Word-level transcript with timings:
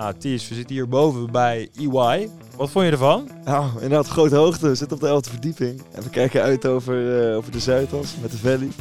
Nou, 0.00 0.14
Ties, 0.18 0.48
we 0.48 0.54
zitten 0.54 0.74
hier 0.74 0.88
boven 0.88 1.30
bij 1.30 1.70
EY. 1.76 2.30
Wat 2.56 2.70
vond 2.70 2.84
je 2.84 2.90
ervan? 2.90 3.28
Nou, 3.44 3.70
inderdaad, 3.74 4.08
grote 4.08 4.36
hoogte. 4.36 4.68
We 4.68 4.74
zitten 4.74 4.96
op 4.96 5.02
de 5.02 5.28
11e 5.28 5.30
verdieping. 5.30 5.82
En 5.92 6.02
we 6.02 6.10
kijken 6.10 6.42
uit 6.42 6.66
over, 6.66 7.28
uh, 7.30 7.36
over 7.36 7.52
de 7.52 7.60
Zuidas 7.60 8.14
met 8.20 8.30
de 8.30 8.36
Valley. 8.36 8.56
En 8.56 8.72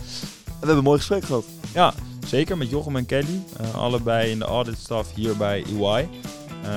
we 0.44 0.52
hebben 0.58 0.78
een 0.78 0.84
mooi 0.84 0.98
gesprek 0.98 1.24
gehad. 1.24 1.46
Ja, 1.74 1.94
zeker 2.28 2.58
met 2.58 2.70
Jochem 2.70 2.96
en 2.96 3.06
Kelly. 3.06 3.44
Uh, 3.62 3.76
allebei 3.76 4.32
in 4.32 4.40
de 4.40 4.46
auditstaf 4.46 5.14
hier 5.14 5.38
bij 5.38 5.64
EY. 5.80 6.10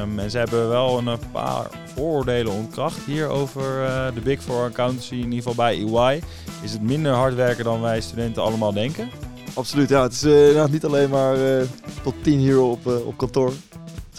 Um, 0.00 0.18
en 0.18 0.30
ze 0.30 0.38
hebben 0.38 0.68
wel 0.68 0.98
een 0.98 1.18
paar 1.32 1.70
vooroordelen 1.94 2.52
ontkracht 2.52 3.04
hier 3.04 3.28
over 3.28 3.82
uh, 3.82 4.06
de 4.14 4.20
Big 4.20 4.42
Four 4.42 4.64
Accountancy, 4.64 5.14
in 5.14 5.32
ieder 5.32 5.36
geval 5.36 5.54
bij 5.54 5.78
EY. 5.78 6.22
Is 6.62 6.72
het 6.72 6.82
minder 6.82 7.12
hard 7.12 7.34
werken 7.34 7.64
dan 7.64 7.80
wij 7.80 8.00
studenten 8.00 8.42
allemaal 8.42 8.72
denken? 8.72 9.10
Absoluut, 9.54 9.88
ja. 9.88 10.02
Het 10.02 10.12
is 10.12 10.24
uh, 10.24 10.64
niet 10.66 10.84
alleen 10.84 11.10
maar 11.10 11.36
uh, 11.36 11.62
tot 12.02 12.14
tien 12.22 12.38
hier 12.38 12.60
op, 12.60 12.86
op 12.86 13.16
kantoor. 13.16 13.52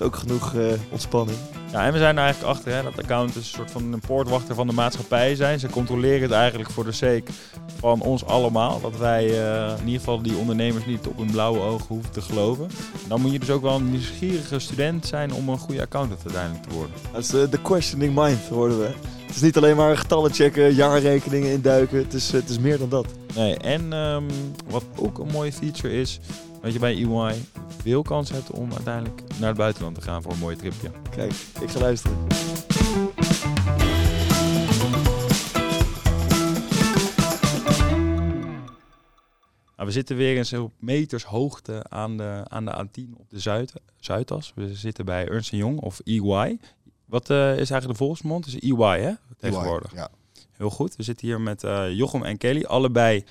Ook 0.03 0.15
genoeg 0.15 0.53
ontspanning. 0.89 1.37
Ja, 1.71 1.85
en 1.85 1.91
we 1.91 1.97
zijn 1.97 2.17
er 2.17 2.23
eigenlijk 2.23 2.53
achter 2.53 2.73
hè, 2.73 2.83
dat 2.83 2.97
accountants 2.97 3.35
een 3.35 3.57
soort 3.57 3.71
van 3.71 3.93
een 3.93 3.99
poortwachter 3.99 4.55
van 4.55 4.67
de 4.67 4.73
maatschappij 4.73 5.35
zijn. 5.35 5.59
Ze 5.59 5.69
controleren 5.69 6.21
het 6.21 6.31
eigenlijk 6.31 6.69
voor 6.69 6.83
de 6.85 6.91
sake 6.91 7.31
van 7.79 8.01
ons 8.01 8.25
allemaal. 8.25 8.81
Dat 8.81 8.97
wij 8.97 9.29
uh, 9.29 9.79
in 9.79 9.85
ieder 9.85 9.99
geval 9.99 10.21
die 10.21 10.35
ondernemers 10.35 10.85
niet 10.85 11.07
op 11.07 11.17
hun 11.17 11.31
blauwe 11.31 11.59
ogen 11.59 11.85
hoeven 11.87 12.11
te 12.11 12.21
geloven. 12.21 12.69
Dan 13.07 13.21
moet 13.21 13.31
je 13.31 13.39
dus 13.39 13.49
ook 13.49 13.61
wel 13.61 13.75
een 13.75 13.91
nieuwsgierige 13.91 14.59
student 14.59 15.05
zijn 15.05 15.33
om 15.33 15.49
een 15.49 15.57
goede 15.57 15.81
accountant 15.81 16.21
uiteindelijk 16.25 16.63
te 16.63 16.75
worden. 16.75 16.95
Dat 17.11 17.21
is 17.21 17.27
de, 17.27 17.49
de 17.49 17.61
questioning 17.61 18.15
mind 18.15 18.47
worden 18.49 18.79
we. 18.79 18.91
Het 19.25 19.35
is 19.35 19.41
niet 19.41 19.57
alleen 19.57 19.75
maar 19.75 19.97
getallen 19.97 20.33
checken, 20.33 20.73
jaarrekeningen 20.73 21.51
induiken. 21.51 21.97
Het 21.97 22.13
is, 22.13 22.31
het 22.31 22.49
is 22.49 22.59
meer 22.59 22.77
dan 22.77 22.89
dat. 22.89 23.05
Nee, 23.35 23.57
en 23.57 23.93
um, 23.93 24.25
wat 24.69 24.83
ook 24.95 25.19
een 25.19 25.31
mooie 25.31 25.53
feature 25.53 25.93
is, 25.93 26.19
dat 26.63 26.73
je 26.73 26.79
bij 26.79 26.93
EY 26.93 27.41
veel 27.81 28.01
kans 28.01 28.29
hebt 28.29 28.51
om 28.51 28.71
uiteindelijk 28.71 29.21
naar 29.39 29.47
het 29.47 29.57
buitenland 29.57 29.95
te 29.95 30.01
gaan 30.01 30.21
voor 30.21 30.31
een 30.31 30.39
mooi 30.39 30.55
tripje. 30.55 30.91
Kijk, 31.09 31.33
ik 31.61 31.69
ga 31.69 31.79
luisteren. 31.79 32.17
Nou, 39.75 39.87
we 39.87 39.91
zitten 39.91 40.15
weer 40.15 40.37
eens 40.37 40.53
op 40.53 40.73
meters 40.79 41.23
hoogte 41.23 41.85
aan 41.89 42.17
de, 42.17 42.41
aan 42.47 42.65
de 42.65 42.85
A10 42.85 43.17
op 43.17 43.29
de 43.29 43.39
Zuid, 43.39 43.73
Zuidas. 43.99 44.51
We 44.55 44.75
zitten 44.75 45.05
bij 45.05 45.27
Ernst 45.27 45.51
Young 45.51 45.79
of 45.79 45.99
EY. 45.99 46.59
Wat 47.05 47.29
uh, 47.29 47.51
is 47.51 47.55
eigenlijk 47.69 47.87
de 47.87 48.05
volksmond? 48.05 48.45
Het 48.45 48.53
is 48.53 48.69
EY, 48.69 48.99
hè? 48.99 49.13
Tegenwoordig. 49.37 49.91
EY, 49.91 49.99
ja. 49.99 50.09
Heel 50.51 50.69
goed. 50.69 50.95
We 50.95 51.03
zitten 51.03 51.27
hier 51.27 51.41
met 51.41 51.63
uh, 51.63 51.91
Jochem 51.91 52.23
en 52.23 52.37
Kelly, 52.37 52.63
allebei 52.63 53.23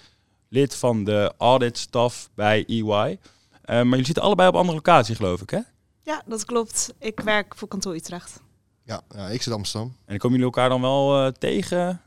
lid 0.53 0.75
van 0.75 1.05
de 1.05 1.35
audit 1.39 1.79
staff 1.79 2.31
bij 2.35 2.65
EY. 2.67 2.83
Uh, 2.83 3.19
maar 3.65 3.85
jullie 3.85 4.05
zitten 4.05 4.23
allebei 4.23 4.49
op 4.49 4.55
andere 4.55 4.77
locatie, 4.77 5.15
geloof 5.15 5.41
ik, 5.41 5.51
hè? 5.51 5.61
Ja, 6.03 6.23
dat 6.27 6.45
klopt. 6.45 6.95
Ik 6.99 7.21
werk 7.21 7.55
voor 7.57 7.69
kantoor 7.69 7.95
Utrecht. 7.95 8.41
Ja, 8.85 9.03
ja 9.15 9.29
ik 9.29 9.43
zit 9.43 9.53
Amsterdam. 9.53 9.97
En 10.05 10.19
komen 10.19 10.39
jullie 10.39 10.53
elkaar 10.55 10.69
dan 10.69 10.81
wel 10.81 11.27
uh, 11.27 11.33
tegen 11.33 12.01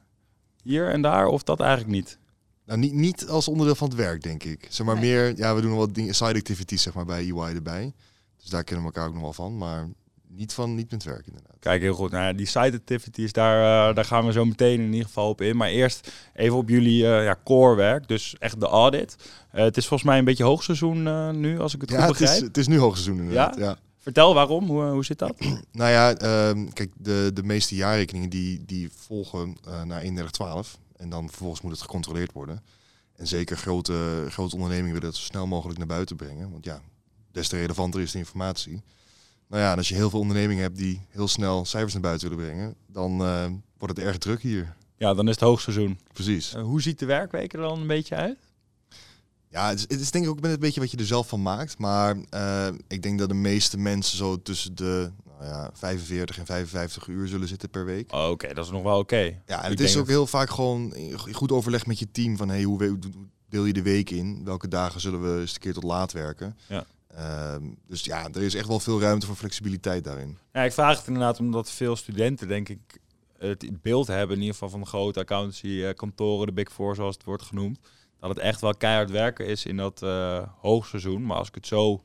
hier 0.64 0.90
en 0.90 1.02
daar, 1.02 1.28
of 1.28 1.44
dat 1.44 1.60
eigenlijk 1.60 1.92
niet? 1.92 2.18
Nou, 2.66 2.80
niet, 2.80 2.94
niet 2.94 3.28
als 3.28 3.48
onderdeel 3.48 3.76
van 3.76 3.88
het 3.88 3.98
werk, 3.98 4.22
denk 4.22 4.44
ik. 4.44 4.68
Zeg 4.70 4.86
maar 4.86 4.96
nee. 4.96 5.04
meer, 5.04 5.38
ja, 5.38 5.56
we 5.56 5.62
doen 5.62 5.76
wat 5.76 5.94
dingen, 5.94 6.16
side 6.16 6.36
activities 6.36 6.82
zeg 6.82 6.94
maar, 6.94 7.06
bij 7.06 7.30
EY 7.30 7.56
erbij. 7.56 7.94
Dus 8.38 8.50
daar 8.50 8.64
kennen 8.64 8.86
we 8.86 8.92
elkaar 8.94 9.08
ook 9.08 9.14
nog 9.14 9.24
wel 9.24 9.34
van. 9.34 9.58
Maar 9.58 9.88
niet 10.36 10.54
van 10.54 10.76
niet 10.76 10.92
met 10.92 11.04
werk 11.04 11.28
inderdaad. 11.28 11.56
Kijk, 11.60 11.82
heel 11.82 11.94
goed. 11.94 12.12
Nou, 12.12 12.36
die 12.36 12.46
side 12.46 12.78
activities, 12.78 13.32
daar, 13.32 13.90
uh, 13.90 13.96
daar 13.96 14.06
gaan 14.06 14.26
we 14.26 14.32
zo 14.32 14.46
meteen 14.46 14.80
in 14.80 14.92
ieder 14.92 15.06
geval 15.06 15.30
op 15.30 15.42
in. 15.42 15.58
Maar 15.58 15.70
eerst 15.70 16.12
even 16.34 16.58
op 16.58 16.70
jullie 16.70 17.04
uh, 17.04 17.24
ja, 17.24 17.40
core 17.44 17.76
werk, 17.76 18.08
dus 18.08 18.36
echt 18.40 18.60
de 18.60 18.66
audit. 18.68 19.16
Uh, 19.56 19.62
het 19.64 19.78
is 19.78 19.88
volgens 19.88 20.10
mij 20.10 20.18
een 20.18 20.26
beetje 20.26 20.44
hoogseizoen 20.44 21.40
nu, 21.40 21.60
als 21.60 21.74
ik 21.74 21.82
het 21.82 21.90
ja, 21.90 22.00
goed 22.00 22.08
begrijp. 22.08 22.32
Het 22.32 22.42
is, 22.42 22.48
het 22.48 22.58
is 22.58 22.68
nu 22.68 22.78
hoogseizoen 22.78 23.18
inderdaad, 23.18 23.56
ja. 23.58 23.64
ja. 23.64 23.78
Vertel 23.98 24.34
waarom, 24.34 24.68
hoe, 24.68 24.84
hoe 24.84 25.06
zit 25.06 25.20
dat? 25.20 25.36
nou 25.72 25.92
ja, 25.92 26.22
uh, 26.22 26.68
kijk, 26.74 26.92
de, 26.98 27.32
de 27.34 27.44
meeste 27.44 27.76
jaarrekeningen 27.76 28.30
die, 28.30 28.66
die 28.66 28.90
volgen 28.96 29.58
naar 29.64 30.00
3112. 30.00 30.78
En 30.98 31.10
dan 31.10 31.28
vervolgens 31.30 31.62
moet 31.62 31.72
het 31.72 31.82
gecontroleerd 31.82 32.32
worden. 32.32 32.64
En 33.16 33.28
zeker 33.28 33.58
grote, 33.58 34.26
grote 34.30 34.56
ondernemingen 34.56 34.94
willen 34.94 35.10
dat 35.10 35.16
zo 35.16 35.26
snel 35.26 35.48
mogelijk 35.48 35.78
naar 35.78 35.88
buiten 35.88 36.16
brengen. 36.16 36.52
Want 36.52 36.66
ja, 36.66 36.82
des 37.32 37.48
te 37.48 37.58
relevanter 37.58 38.02
is 38.02 38.12
de 38.12 38.18
informatie. 38.18 38.82
Nou 39.56 39.68
ja, 39.68 39.74
en 39.74 39.78
als 39.78 39.90
je 39.90 39.96
heel 39.96 40.10
veel 40.10 40.20
ondernemingen 40.20 40.64
hebt 40.64 40.78
die 40.78 41.02
heel 41.10 41.28
snel 41.28 41.66
cijfers 41.66 41.94
naar 41.94 42.02
buiten 42.02 42.30
willen 42.30 42.46
brengen, 42.46 42.76
dan 42.88 43.22
uh, 43.22 43.46
wordt 43.78 43.98
het 43.98 44.06
erg 44.06 44.18
druk 44.18 44.42
hier. 44.42 44.76
Ja, 44.98 45.14
dan 45.14 45.28
is 45.28 45.34
het 45.34 45.44
hoogseizoen. 45.44 46.00
Precies. 46.14 46.56
Uh, 46.56 46.62
hoe 46.62 46.82
ziet 46.82 47.00
de 47.00 47.06
werkweek 47.06 47.54
er 47.54 47.60
dan 47.60 47.80
een 47.80 47.88
beetje 47.88 48.16
uit? 48.16 48.38
Ja, 49.50 49.70
het 49.70 49.78
is, 49.78 49.86
het 49.88 50.00
is 50.00 50.12
denk 50.12 50.24
ik 50.24 50.30
ook 50.30 50.44
een 50.44 50.60
beetje 50.60 50.80
wat 50.80 50.92
je 50.92 50.98
er 50.98 51.06
zelf 51.06 51.28
van 51.28 51.42
maakt. 51.42 51.78
Maar 51.78 52.16
uh, 52.34 52.68
ik 52.88 53.04
denk 53.04 53.20
dat 53.20 53.30
de 53.30 53.36
meeste 53.36 53.78
mensen 53.78 54.18
zo 54.18 54.42
tussen 54.42 54.76
de 54.76 55.12
nou 55.40 55.50
ja, 55.50 55.70
45 55.74 56.38
en 56.38 56.46
55 56.46 57.08
uur 57.08 57.28
zullen 57.28 57.48
zitten 57.48 57.70
per 57.70 57.86
week. 57.86 58.14
Oh, 58.14 58.20
Oké, 58.20 58.30
okay. 58.30 58.54
dat 58.54 58.66
is 58.66 58.72
nog 58.72 58.84
wel 58.84 59.00
oké. 59.00 59.16
Okay. 59.16 59.42
Ja, 59.46 59.58
en 59.58 59.72
ik 59.72 59.78
het 59.78 59.88
is 59.88 59.98
ook 59.98 60.08
heel 60.08 60.28
vaak 60.28 60.50
gewoon 60.50 60.94
goed 61.32 61.52
overleg 61.52 61.86
met 61.86 62.00
je 62.00 62.12
team 62.12 62.38
van 62.38 62.50
hey, 62.50 62.64
hoe 62.64 63.00
deel 63.50 63.66
je 63.66 63.74
de 63.74 63.82
week 63.82 64.10
in? 64.10 64.42
Welke 64.44 64.68
dagen 64.68 65.02
zullen 65.02 65.22
we 65.22 65.40
eens 65.40 65.54
een 65.54 65.60
keer 65.60 65.74
tot 65.74 65.84
laat 65.84 66.12
werken? 66.12 66.58
Ja. 66.68 66.86
Uh, 67.18 67.56
dus 67.88 68.04
ja, 68.04 68.28
er 68.34 68.42
is 68.42 68.56
echt 68.56 68.68
wel 68.68 68.80
veel 68.80 69.02
ruimte 69.02 69.26
voor 69.26 69.36
flexibiliteit 69.36 70.04
daarin. 70.04 70.38
Ik 70.52 70.74
vraag 70.74 70.98
het 70.98 71.08
inderdaad 71.08 71.40
omdat 71.40 71.72
veel 71.72 71.96
studenten, 71.96 72.48
denk 72.48 72.70
ik, 72.70 73.00
het 73.38 73.82
beeld 73.82 74.08
hebben, 74.08 74.36
in 74.36 74.42
ieder 74.42 74.54
geval 74.54 74.70
van 74.70 74.80
de 74.80 74.86
grote 74.86 75.20
accountancy 75.20 75.94
kantoren, 75.94 76.48
de 76.48 76.54
Big 76.54 76.72
Four 76.72 76.96
zoals 76.96 77.16
het 77.16 77.24
wordt 77.24 77.44
genoemd, 77.44 77.80
dat 78.20 78.30
het 78.30 78.40
echt 78.40 78.62
wel 78.62 78.76
keihard 78.76 79.12
werken 79.12 79.46
is 79.46 79.66
in 79.66 79.78
dat 79.78 80.02
uh, 80.04 80.48
hoogseizoen. 80.58 81.26
Maar 81.26 81.38
als 81.38 81.48
ik 81.48 81.56
het 81.56 81.68
zo 81.68 82.04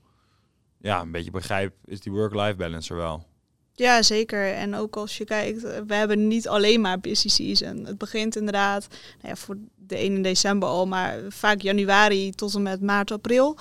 ja, 0.79 1.01
een 1.01 1.11
beetje 1.11 1.31
begrijp, 1.31 1.75
is 1.85 2.01
die 2.01 2.13
work-life 2.13 2.57
balance 2.57 2.91
er 2.91 3.01
wel. 3.01 3.27
Ja, 3.81 4.03
zeker. 4.03 4.53
En 4.55 4.75
ook 4.75 4.97
als 4.97 5.19
je 5.19 5.25
kijkt, 5.25 5.63
we 5.63 5.95
hebben 5.95 6.29
niet 6.29 6.49
alleen 6.49 6.81
maar 6.81 7.01
busy 7.01 7.29
season. 7.29 7.85
Het 7.87 7.99
begint 7.99 8.37
inderdaad 8.37 8.87
nou 8.91 9.29
ja, 9.29 9.37
voor 9.37 9.57
de 9.77 9.97
1 9.97 10.23
december 10.23 10.69
al, 10.69 10.87
maar 10.87 11.19
vaak 11.29 11.61
januari 11.61 12.31
tot 12.31 12.55
en 12.55 12.63
met 12.63 12.81
maart, 12.81 13.11
april 13.11 13.57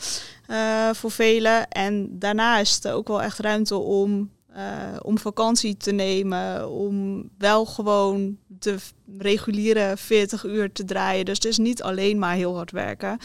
uh, 0.50 0.90
voor 0.94 1.12
velen. 1.12 1.68
En 1.70 2.20
daarna 2.20 2.58
is 2.58 2.76
het 2.76 2.88
ook 2.88 3.08
wel 3.08 3.22
echt 3.22 3.40
ruimte 3.40 3.76
om, 3.76 4.32
uh, 4.56 4.64
om 5.02 5.18
vakantie 5.18 5.78
te 5.78 5.92
nemen, 5.92 6.70
om 6.70 7.24
wel 7.38 7.66
gewoon 7.66 8.38
de 8.48 8.76
reguliere 9.18 9.98
40 9.98 10.44
uur 10.44 10.72
te 10.72 10.86
draaien. 10.86 11.26
Dus 11.26 11.36
het 11.36 11.46
is 11.46 11.58
niet 11.58 11.84
alleen 11.84 12.20
maar 12.20 12.36
heel 12.36 12.56
hard 12.56 12.72
werken. 12.72 13.18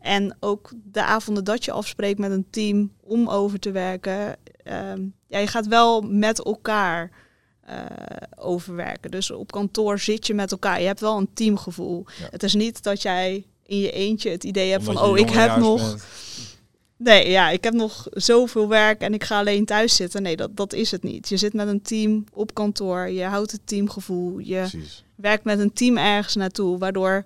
En 0.00 0.36
ook 0.40 0.72
de 0.92 1.02
avonden 1.02 1.44
dat 1.44 1.64
je 1.64 1.72
afspreekt 1.72 2.18
met 2.18 2.30
een 2.30 2.46
team 2.50 2.92
om 3.00 3.28
over 3.28 3.58
te 3.58 3.70
werken, 3.70 4.36
um, 4.64 5.14
ja, 5.26 5.38
je 5.38 5.46
gaat 5.46 5.66
wel 5.66 6.00
met 6.00 6.44
elkaar 6.44 7.10
uh, 7.68 7.74
overwerken. 8.36 9.10
Dus 9.10 9.30
op 9.30 9.52
kantoor 9.52 9.98
zit 9.98 10.26
je 10.26 10.34
met 10.34 10.52
elkaar. 10.52 10.80
Je 10.80 10.86
hebt 10.86 11.00
wel 11.00 11.16
een 11.16 11.32
teamgevoel. 11.34 12.04
Ja. 12.18 12.26
Het 12.30 12.42
is 12.42 12.54
niet 12.54 12.82
dat 12.82 13.02
jij 13.02 13.46
in 13.62 13.78
je 13.78 13.90
eentje 13.90 14.30
het 14.30 14.44
idee 14.44 14.70
hebt 14.70 14.88
Omdat 14.88 15.02
van, 15.02 15.12
oh, 15.12 15.18
ik 15.18 15.30
heb 15.30 15.56
nog. 15.56 15.88
Bent. 15.88 16.04
Nee, 16.96 17.30
ja, 17.30 17.50
ik 17.50 17.64
heb 17.64 17.74
nog 17.74 18.06
zoveel 18.10 18.68
werk 18.68 19.00
en 19.00 19.14
ik 19.14 19.24
ga 19.24 19.38
alleen 19.38 19.64
thuis 19.64 19.96
zitten. 19.96 20.22
Nee, 20.22 20.36
dat, 20.36 20.56
dat 20.56 20.72
is 20.72 20.90
het 20.90 21.02
niet. 21.02 21.28
Je 21.28 21.36
zit 21.36 21.52
met 21.52 21.68
een 21.68 21.82
team 21.82 22.24
op 22.32 22.54
kantoor. 22.54 23.08
Je 23.08 23.24
houdt 23.24 23.52
het 23.52 23.66
teamgevoel. 23.66 24.38
Je 24.38 24.56
Precies. 24.56 25.04
werkt 25.14 25.44
met 25.44 25.58
een 25.58 25.72
team 25.72 25.96
ergens 25.96 26.34
naartoe. 26.34 26.78
Waardoor 26.78 27.24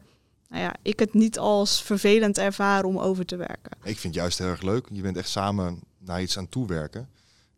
nou 0.48 0.62
ja, 0.62 0.74
ik 0.82 0.98
het 0.98 1.14
niet 1.14 1.38
als 1.38 1.82
vervelend 1.82 2.38
ervaar 2.38 2.84
om 2.84 2.98
over 2.98 3.24
te 3.24 3.36
werken. 3.36 3.72
Ik 3.82 3.98
vind 3.98 4.02
het 4.02 4.14
juist 4.14 4.38
heel 4.38 4.48
erg 4.48 4.62
leuk. 4.62 4.86
Je 4.92 5.02
bent 5.02 5.16
echt 5.16 5.28
samen 5.28 5.80
naar 5.98 6.22
iets 6.22 6.38
aan 6.38 6.48
toewerken. 6.48 7.08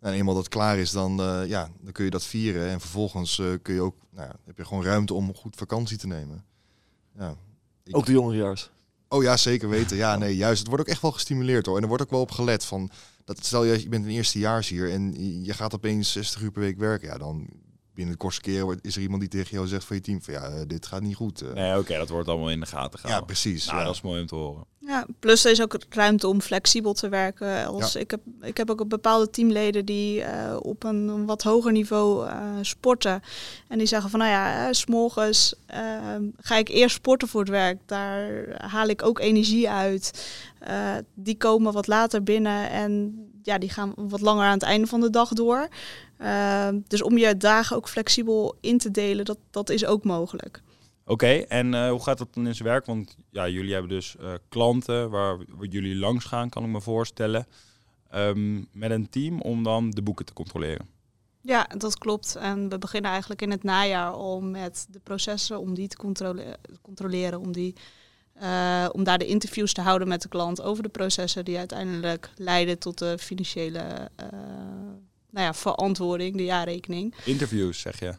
En 0.00 0.12
eenmaal 0.12 0.34
dat 0.34 0.48
klaar 0.48 0.78
is, 0.78 0.90
dan, 0.90 1.20
uh, 1.20 1.48
ja, 1.48 1.70
dan 1.80 1.92
kun 1.92 2.04
je 2.04 2.10
dat 2.10 2.24
vieren. 2.24 2.68
En 2.68 2.80
vervolgens 2.80 3.38
uh, 3.38 3.54
kun 3.62 3.74
je 3.74 3.80
ook, 3.80 3.96
nou 4.10 4.28
ja, 4.28 4.36
heb 4.44 4.56
je 4.56 4.64
gewoon 4.64 4.84
ruimte 4.84 5.14
om 5.14 5.34
goed 5.34 5.56
vakantie 5.56 5.96
te 5.96 6.06
nemen. 6.06 6.44
Ja, 7.18 7.34
ik... 7.84 7.96
Ook 7.96 8.06
de 8.06 8.12
jongerejaars. 8.12 8.70
Oh 9.08 9.22
ja, 9.22 9.36
zeker 9.36 9.68
weten. 9.68 9.96
Ja, 9.96 10.16
nee, 10.16 10.36
juist. 10.36 10.58
Het 10.58 10.68
wordt 10.68 10.82
ook 10.82 10.90
echt 10.90 11.02
wel 11.02 11.12
gestimuleerd 11.12 11.66
hoor. 11.66 11.76
En 11.76 11.82
er 11.82 11.88
wordt 11.88 12.02
ook 12.02 12.10
wel 12.10 12.20
op 12.20 12.30
gelet 12.30 12.64
van, 12.64 12.90
dat 13.24 13.44
stel 13.44 13.64
je, 13.64 13.80
je 13.80 13.88
bent 13.88 14.04
een 14.04 14.10
eerstejaars 14.10 14.68
hier 14.68 14.90
en 14.90 15.14
je 15.44 15.52
gaat 15.52 15.74
opeens 15.74 16.12
60 16.12 16.40
uur 16.40 16.50
per 16.50 16.60
week 16.60 16.78
werken. 16.78 17.08
Ja, 17.08 17.18
dan 17.18 17.48
binnen 18.00 18.18
de 18.18 18.24
kortste 18.24 18.42
keer 18.42 18.78
is 18.82 18.96
er 18.96 19.02
iemand 19.02 19.20
die 19.20 19.30
tegen 19.30 19.50
jou 19.50 19.66
zegt 19.66 19.84
van 19.84 19.96
je 19.96 20.02
team 20.02 20.22
van 20.22 20.34
ja, 20.34 20.50
uh, 20.50 20.60
dit 20.66 20.86
gaat 20.86 21.02
niet 21.02 21.16
goed. 21.16 21.42
Uh. 21.42 21.52
Nee, 21.52 21.70
oké, 21.70 21.78
okay, 21.78 21.98
dat 21.98 22.08
wordt 22.08 22.28
allemaal 22.28 22.50
in 22.50 22.60
de 22.60 22.66
gaten 22.66 22.98
gehouden. 22.98 23.28
Ja, 23.28 23.34
precies. 23.34 23.66
Nou, 23.66 23.78
ja. 23.78 23.84
dat 23.84 23.94
is 23.94 24.00
mooi 24.00 24.20
om 24.20 24.26
te 24.26 24.34
horen. 24.34 24.64
Ja, 24.78 25.06
plus 25.18 25.44
er 25.44 25.50
is 25.50 25.62
ook 25.62 25.78
ruimte 25.88 26.28
om 26.28 26.40
flexibel 26.40 26.92
te 26.92 27.08
werken. 27.08 27.66
Als 27.66 27.92
ja. 27.92 28.00
ik, 28.00 28.10
heb, 28.10 28.20
ik 28.40 28.56
heb 28.56 28.70
ook 28.70 28.88
bepaalde 28.88 29.30
teamleden 29.30 29.84
die 29.84 30.20
uh, 30.20 30.56
op 30.60 30.84
een 30.84 31.26
wat 31.26 31.42
hoger 31.42 31.72
niveau 31.72 32.26
uh, 32.26 32.34
sporten. 32.60 33.22
En 33.68 33.78
die 33.78 33.86
zeggen 33.86 34.10
van 34.10 34.18
nou 34.18 34.30
ja, 34.30 34.72
s'morgens 34.72 35.54
ga 36.38 36.56
ik 36.56 36.68
eerst 36.68 36.96
sporten 36.96 37.28
voor 37.28 37.40
het 37.40 37.50
werk. 37.50 37.78
Daar 37.86 38.46
haal 38.56 38.88
ik 38.88 39.02
ook 39.02 39.18
energie 39.18 39.70
uit. 39.70 40.30
die 41.14 41.36
komen 41.36 41.72
wat 41.72 41.86
later 41.86 42.22
binnen 42.22 42.70
en 42.70 43.24
ja, 43.42 43.58
die 43.58 43.70
gaan 43.70 43.92
wat 43.96 44.20
langer 44.20 44.44
aan 44.44 44.52
het 44.52 44.62
einde 44.62 44.86
van 44.86 45.00
de 45.00 45.10
dag 45.10 45.28
door. 45.28 45.68
Uh, 46.22 46.68
dus 46.86 47.02
om 47.02 47.18
je 47.18 47.36
dagen 47.36 47.76
ook 47.76 47.88
flexibel 47.88 48.56
in 48.60 48.78
te 48.78 48.90
delen, 48.90 49.24
dat, 49.24 49.38
dat 49.50 49.70
is 49.70 49.86
ook 49.86 50.04
mogelijk. 50.04 50.62
Oké, 51.02 51.12
okay, 51.12 51.42
en 51.42 51.72
uh, 51.72 51.90
hoe 51.90 52.02
gaat 52.02 52.18
dat 52.18 52.34
dan 52.34 52.46
in 52.46 52.54
zijn 52.54 52.68
werk? 52.68 52.86
Want 52.86 53.16
ja, 53.30 53.48
jullie 53.48 53.72
hebben 53.72 53.90
dus 53.90 54.16
uh, 54.20 54.32
klanten 54.48 55.10
waar, 55.10 55.36
waar, 55.36 55.66
jullie 55.66 55.96
langs 55.96 56.24
gaan, 56.24 56.48
kan 56.48 56.64
ik 56.64 56.70
me 56.70 56.80
voorstellen. 56.80 57.46
ehm, 58.10 58.64
met 58.72 58.90
een 58.90 59.08
team 59.08 59.40
om 59.40 59.62
dan 59.62 59.90
de 59.90 60.02
boeken 60.02 60.24
te 60.24 60.32
controleren. 60.32 60.88
Ja, 61.42 61.68
dat 61.76 61.98
klopt. 61.98 62.36
En 62.36 62.68
we 62.68 62.78
beginnen 62.78 63.10
eigenlijk 63.10 63.42
in 63.42 63.50
het 63.50 63.62
najaar 63.62 64.10
al 64.10 64.40
met 64.40 64.86
de 64.90 64.98
processen 64.98 65.60
om 65.60 65.74
die 65.74 65.88
te 65.88 65.96
controle 65.96 66.58
controleren, 66.82 67.40
om, 67.40 67.52
die, 67.52 67.74
uh, 68.42 68.88
om 68.92 69.04
daar 69.04 69.18
de 69.18 69.26
interviews 69.26 69.72
te 69.72 69.80
houden 69.80 70.08
met 70.08 70.22
de 70.22 70.28
klant 70.28 70.62
over 70.62 70.82
de 70.82 70.88
processen 70.88 71.44
die 71.44 71.58
uiteindelijk 71.58 72.30
leiden 72.36 72.78
tot 72.78 72.98
de 72.98 73.18
financiële 73.18 74.10
nou 75.30 75.46
ja, 75.46 75.54
verantwoording, 75.54 76.36
de 76.36 76.44
jaarrekening. 76.44 77.14
Interviews, 77.24 77.80
zeg 77.80 78.00
je? 78.00 78.14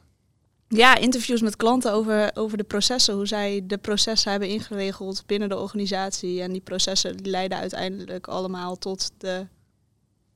Ja, 0.68 0.98
interviews 0.98 1.42
met 1.42 1.56
klanten 1.56 1.94
over, 1.94 2.32
over 2.34 2.58
de 2.58 2.64
processen, 2.64 3.14
hoe 3.14 3.28
zij 3.28 3.62
de 3.64 3.78
processen 3.78 4.32
hebben 4.32 4.50
ingeregeld 4.50 5.24
binnen 5.26 5.50
de 5.50 5.58
organisatie. 5.58 6.42
En 6.42 6.52
die 6.52 6.62
processen 6.62 7.16
leiden 7.22 7.58
uiteindelijk 7.58 8.28
allemaal 8.28 8.78
tot 8.78 9.12
de 9.18 9.48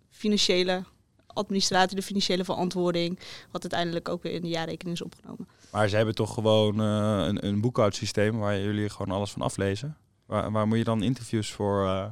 financiële 0.09 0.83
administratie, 1.27 1.95
de 1.95 2.01
financiële 2.01 2.43
verantwoording, 2.43 3.19
wat 3.51 3.61
uiteindelijk 3.61 4.09
ook 4.09 4.23
weer 4.23 4.33
in 4.33 4.41
de 4.41 4.47
jaarrekening 4.47 4.95
is 4.95 5.03
opgenomen. 5.03 5.47
Maar 5.71 5.89
ze 5.89 5.95
hebben 5.95 6.15
toch 6.15 6.33
gewoon 6.33 6.81
uh, 6.81 7.25
een, 7.27 7.45
een 7.45 7.61
boekhoudsysteem 7.61 8.37
waar 8.37 8.59
jullie 8.59 8.89
gewoon 8.89 9.15
alles 9.15 9.31
van 9.31 9.41
aflezen? 9.41 9.97
Waar, 10.25 10.51
waar 10.51 10.67
moet 10.67 10.77
je 10.77 10.83
dan 10.83 11.03
interviews 11.03 11.51
voor, 11.51 11.83
uh, 11.83 12.05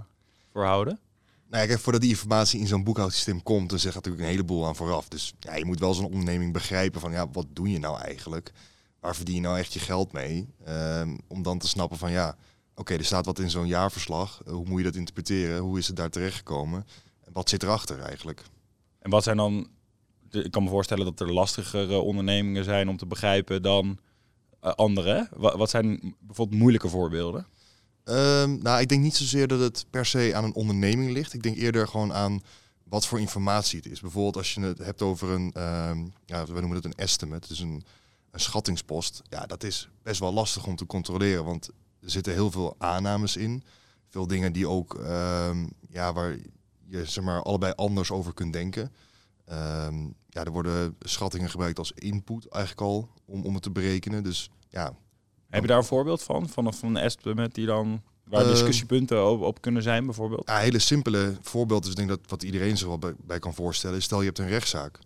voor 0.52 0.66
houden? 0.66 1.00
Nou 1.54 1.78
voordat 1.78 2.02
die 2.02 2.10
informatie 2.10 2.60
in 2.60 2.68
zo'n 2.68 2.84
boekhoudsysteem 2.84 3.44
komt, 3.44 3.70
dan 3.70 3.80
zegt 3.80 3.96
natuurlijk 3.96 4.24
een 4.24 4.30
heleboel 4.30 4.66
aan 4.66 4.76
vooraf. 4.76 5.08
Dus 5.08 5.34
ja, 5.40 5.56
je 5.56 5.66
moet 5.66 5.80
wel 5.80 5.94
zo'n 5.94 6.06
onderneming 6.06 6.54
begrijpen 6.54 7.02
van 7.02 7.12
ja, 7.12 7.30
wat 7.30 7.46
doe 7.50 7.70
je 7.70 7.80
nou 7.80 8.00
eigenlijk? 8.00 8.52
Waar 9.00 9.16
verdien 9.16 9.36
je 9.36 9.42
nou 9.42 9.58
echt 9.58 9.74
je 9.74 9.80
geld 9.80 10.12
mee? 10.12 10.48
Um, 10.68 11.20
om 11.28 11.44
dan 11.44 11.58
te 11.58 11.68
snappen 11.68 11.98
van 11.98 12.12
ja, 12.12 12.36
oké, 12.76 12.94
er 12.94 13.06
staat 13.06 13.26
wat 13.26 13.40
in 13.40 13.50
zo'n 13.50 13.68
jaarverslag. 13.68 14.42
Uh, 14.48 14.54
hoe 14.54 14.66
moet 14.66 14.78
je 14.78 14.84
dat 14.84 14.96
interpreteren? 14.96 15.62
Hoe 15.62 15.78
is 15.78 15.88
het 15.88 15.96
daar 15.96 16.10
terechtgekomen? 16.10 16.86
En 17.26 17.34
wat 17.34 17.50
zit 17.50 17.64
erachter 17.64 18.00
eigenlijk? 18.00 18.44
En 19.00 19.10
wat 19.10 19.24
zijn 19.24 19.38
dan, 19.38 19.68
ik 20.32 20.52
kan 20.52 20.64
me 20.64 20.70
voorstellen 20.70 21.06
dat 21.06 21.20
er 21.20 21.34
lastigere 21.34 21.98
ondernemingen 21.98 22.64
zijn 22.64 22.90
om 22.90 22.98
te 22.98 23.06
begrijpen 23.06 23.62
dan 23.62 23.98
uh, 24.64 24.72
andere. 24.72 25.28
Wat 25.36 25.70
zijn 25.70 26.16
bijvoorbeeld 26.20 26.60
moeilijke 26.60 26.90
voorbeelden? 26.90 27.48
Um, 28.06 28.58
nou, 28.62 28.82
ik 28.82 28.90
denk 28.90 29.02
niet 29.02 29.16
zozeer 29.16 29.48
dat 29.48 29.60
het 29.60 29.86
per 29.90 30.06
se 30.06 30.32
aan 30.36 30.44
een 30.44 30.54
onderneming 30.54 31.12
ligt. 31.12 31.34
Ik 31.34 31.44
denk 31.44 31.58
eerder 31.58 31.88
gewoon 31.88 32.14
aan 32.14 32.42
wat 32.84 33.06
voor 33.06 33.20
informatie 33.20 33.78
het 33.78 33.92
is. 33.92 34.00
Bijvoorbeeld 34.00 34.38
als 34.38 34.54
je 34.54 34.62
het 34.62 34.78
hebt 34.78 35.02
over 35.02 35.30
een, 35.30 35.62
um, 35.90 36.14
ja, 36.26 36.46
we 36.46 36.54
noemen 36.54 36.76
het 36.76 36.86
een 36.86 36.96
estimate, 36.96 37.48
dus 37.48 37.60
een, 37.60 37.84
een 38.32 38.40
schattingspost. 38.40 39.22
Ja, 39.30 39.46
dat 39.46 39.64
is 39.64 39.90
best 40.02 40.20
wel 40.20 40.34
lastig 40.34 40.66
om 40.66 40.76
te 40.76 40.86
controleren, 40.86 41.46
want 41.46 41.70
er 42.00 42.10
zitten 42.10 42.34
heel 42.34 42.52
veel 42.52 42.76
aannames 42.78 43.38
in. 43.38 43.64
Veel 44.10 44.28
dingen 44.28 44.54
die 44.54 44.68
ook, 44.68 44.94
um, 44.94 45.72
ja, 45.90 46.14
waar 46.14 46.38
je 46.86 47.06
zeg 47.06 47.24
maar 47.24 47.42
allebei 47.42 47.74
anders 47.76 48.12
over 48.12 48.34
kunt 48.34 48.54
denken. 48.54 48.92
ja, 50.30 50.44
er 50.44 50.52
worden 50.52 50.96
schattingen 51.00 51.50
gebruikt 51.50 51.80
als 51.80 51.92
input 51.92 52.48
eigenlijk 52.48 52.82
al 52.82 53.10
om, 53.26 53.46
om 53.46 53.54
het 53.54 53.64
te 53.64 53.72
berekenen. 53.72 54.24
Dus 54.24 54.50
ja, 54.70 54.96
heb 55.54 55.62
je 55.62 55.68
daar 55.68 55.78
een 55.78 55.84
voorbeeld 55.84 56.24
van? 56.24 56.50
Van, 56.50 56.74
van 56.74 56.90
een 56.90 56.98
estimate 56.98 57.54
die 57.54 57.66
dan 57.66 58.02
waar 58.24 58.44
discussiepunten 58.44 59.30
op, 59.30 59.42
op, 59.42 59.62
kunnen 59.62 59.84
zijn, 59.84 60.06
bijvoorbeeld? 60.06 60.48
Ja, 60.48 60.56
een 60.56 60.64
hele 60.64 60.80
simpele 60.80 61.38
voorbeeld 61.42 61.84
is 61.84 61.90
ik 61.90 61.96
denk 61.96 62.10
dat 62.10 62.20
wat 62.28 62.44
iedereen 62.44 62.78
zich 62.78 62.88
wel 62.88 62.98
bij, 62.98 63.14
bij, 63.26 63.40
kan 63.40 63.54
voorstellen. 63.54 64.02
Stel 64.02 64.20
je 64.20 64.26
hebt 64.26 64.40
een 64.40 64.48
rechtszaak. 64.48 65.00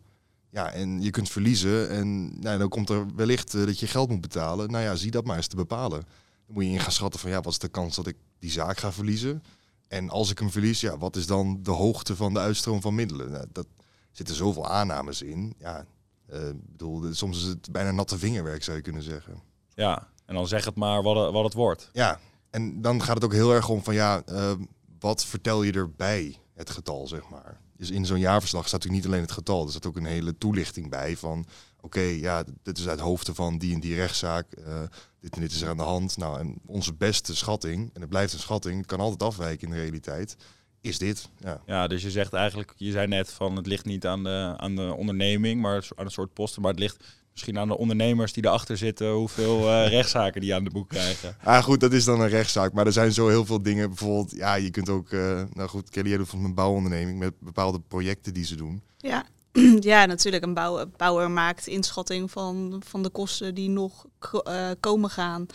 Ja, 0.49 0.71
en 0.71 1.01
je 1.01 1.09
kunt 1.09 1.29
verliezen 1.29 1.89
en 1.89 2.39
nou, 2.39 2.57
dan 2.57 2.69
komt 2.69 2.89
er 2.89 3.05
wellicht 3.15 3.53
uh, 3.53 3.65
dat 3.65 3.79
je 3.79 3.87
geld 3.87 4.09
moet 4.09 4.21
betalen. 4.21 4.71
Nou 4.71 4.83
ja, 4.83 4.95
zie 4.95 5.11
dat 5.11 5.25
maar 5.25 5.37
eens 5.37 5.47
te 5.47 5.55
bepalen. 5.55 5.99
Dan 6.45 6.55
moet 6.55 6.63
je 6.63 6.69
in 6.69 6.79
gaan 6.79 6.91
schatten 6.91 7.19
van 7.19 7.29
ja, 7.29 7.41
wat 7.41 7.51
is 7.51 7.59
de 7.59 7.67
kans 7.67 7.95
dat 7.95 8.07
ik 8.07 8.15
die 8.39 8.51
zaak 8.51 8.77
ga 8.77 8.91
verliezen? 8.91 9.43
En 9.87 10.09
als 10.09 10.31
ik 10.31 10.39
hem 10.39 10.51
verlies, 10.51 10.81
ja, 10.81 10.97
wat 10.97 11.15
is 11.15 11.27
dan 11.27 11.59
de 11.63 11.71
hoogte 11.71 12.15
van 12.15 12.33
de 12.33 12.39
uitstroom 12.39 12.81
van 12.81 12.95
middelen? 12.95 13.31
Nou, 13.31 13.45
dat 13.51 13.67
zitten 14.11 14.35
zoveel 14.35 14.67
aannames 14.67 15.21
in. 15.21 15.53
Ja, 15.59 15.85
uh, 16.33 16.39
bedoel, 16.65 17.13
soms 17.13 17.37
is 17.37 17.43
het 17.43 17.71
bijna 17.71 17.91
natte 17.91 18.17
vingerwerk, 18.17 18.63
zou 18.63 18.77
je 18.77 18.83
kunnen 18.83 19.03
zeggen. 19.03 19.41
Ja, 19.73 20.07
en 20.27 20.35
dan 20.35 20.47
zeg 20.47 20.65
het 20.65 20.75
maar 20.75 21.03
wat 21.03 21.15
het, 21.15 21.33
wat 21.33 21.43
het 21.43 21.53
wordt. 21.53 21.89
Ja, 21.93 22.19
en 22.49 22.81
dan 22.81 23.03
gaat 23.03 23.15
het 23.15 23.23
ook 23.23 23.33
heel 23.33 23.53
erg 23.53 23.69
om 23.69 23.83
van 23.83 23.93
ja, 23.93 24.21
uh, 24.29 24.51
wat 24.99 25.25
vertel 25.25 25.63
je 25.63 25.71
erbij 25.71 26.37
het 26.53 26.69
getal, 26.69 27.07
zeg 27.07 27.29
maar. 27.29 27.59
Dus 27.77 27.89
in 27.89 28.05
zo'n 28.05 28.19
jaarverslag 28.19 28.67
staat 28.67 28.79
natuurlijk 28.83 29.03
niet 29.03 29.13
alleen 29.13 29.25
het 29.25 29.37
getal, 29.37 29.63
er 29.63 29.69
staat 29.69 29.85
ook 29.85 29.97
een 29.97 30.05
hele 30.05 30.37
toelichting 30.37 30.89
bij 30.89 31.17
van 31.17 31.45
oké, 31.77 31.99
okay, 31.99 32.19
ja, 32.19 32.43
dit 32.63 32.77
is 32.77 32.87
uit 32.87 32.99
hoofden 32.99 33.35
van 33.35 33.57
die 33.57 33.73
en 33.73 33.79
die 33.79 33.95
rechtszaak, 33.95 34.47
uh, 34.59 34.81
dit 35.19 35.35
en 35.35 35.41
dit 35.41 35.51
is 35.51 35.61
er 35.61 35.69
aan 35.69 35.77
de 35.77 35.83
hand. 35.83 36.17
Nou, 36.17 36.39
en 36.39 36.55
onze 36.65 36.93
beste 36.93 37.35
schatting, 37.35 37.89
en 37.93 38.01
het 38.01 38.09
blijft 38.09 38.33
een 38.33 38.39
schatting, 38.39 38.77
het 38.77 38.85
kan 38.85 38.99
altijd 38.99 39.23
afwijken 39.23 39.67
in 39.67 39.73
de 39.73 39.81
realiteit, 39.81 40.37
is 40.81 40.97
dit. 40.97 41.29
Ja. 41.39 41.61
ja, 41.65 41.87
dus 41.87 42.01
je 42.01 42.11
zegt 42.11 42.33
eigenlijk, 42.33 42.73
je 42.77 42.91
zei 42.91 43.07
net 43.07 43.31
van 43.31 43.55
het 43.55 43.65
ligt 43.65 43.85
niet 43.85 44.05
aan 44.05 44.23
de, 44.23 44.53
aan 44.57 44.75
de 44.75 44.93
onderneming, 44.97 45.61
maar 45.61 45.87
aan 45.95 46.05
een 46.05 46.11
soort 46.11 46.33
posten, 46.33 46.61
maar 46.61 46.71
het 46.71 46.79
ligt 46.79 47.03
misschien 47.37 47.59
aan 47.59 47.67
de 47.67 47.77
ondernemers 47.77 48.33
die 48.33 48.45
erachter 48.45 48.77
zitten, 48.77 49.11
hoeveel 49.11 49.59
uh, 49.59 49.87
rechtszaken 49.97 50.41
die 50.41 50.55
aan 50.55 50.63
de 50.63 50.69
boek 50.69 50.89
krijgen. 50.89 51.35
Ah, 51.43 51.63
goed, 51.63 51.79
dat 51.79 51.93
is 51.93 52.05
dan 52.05 52.21
een 52.21 52.29
rechtszaak. 52.29 52.73
Maar 52.73 52.85
er 52.85 52.93
zijn 52.93 53.11
zo 53.11 53.27
heel 53.27 53.45
veel 53.45 53.61
dingen. 53.61 53.87
Bijvoorbeeld, 53.87 54.31
ja, 54.31 54.55
je 54.55 54.69
kunt 54.69 54.89
ook, 54.89 55.11
uh, 55.11 55.43
nou 55.53 55.69
goed, 55.69 55.89
Kelly, 55.89 56.07
jij 56.07 56.17
doet 56.17 56.29
van 56.29 56.43
een 56.43 56.53
bouwonderneming 56.53 57.19
met 57.19 57.39
bepaalde 57.39 57.79
projecten 57.79 58.33
die 58.33 58.45
ze 58.45 58.55
doen. 58.55 58.81
Ja. 58.97 59.25
Ja, 59.79 60.05
natuurlijk. 60.05 60.43
Een 60.43 60.53
bouw, 60.53 60.85
bouwer 60.97 61.31
maakt 61.31 61.67
inschatting 61.67 62.31
van, 62.31 62.81
van 62.85 63.03
de 63.03 63.09
kosten 63.09 63.55
die 63.55 63.69
nog 63.69 64.05
uh, 64.47 64.69
komen 64.79 65.09
gaan. 65.09 65.45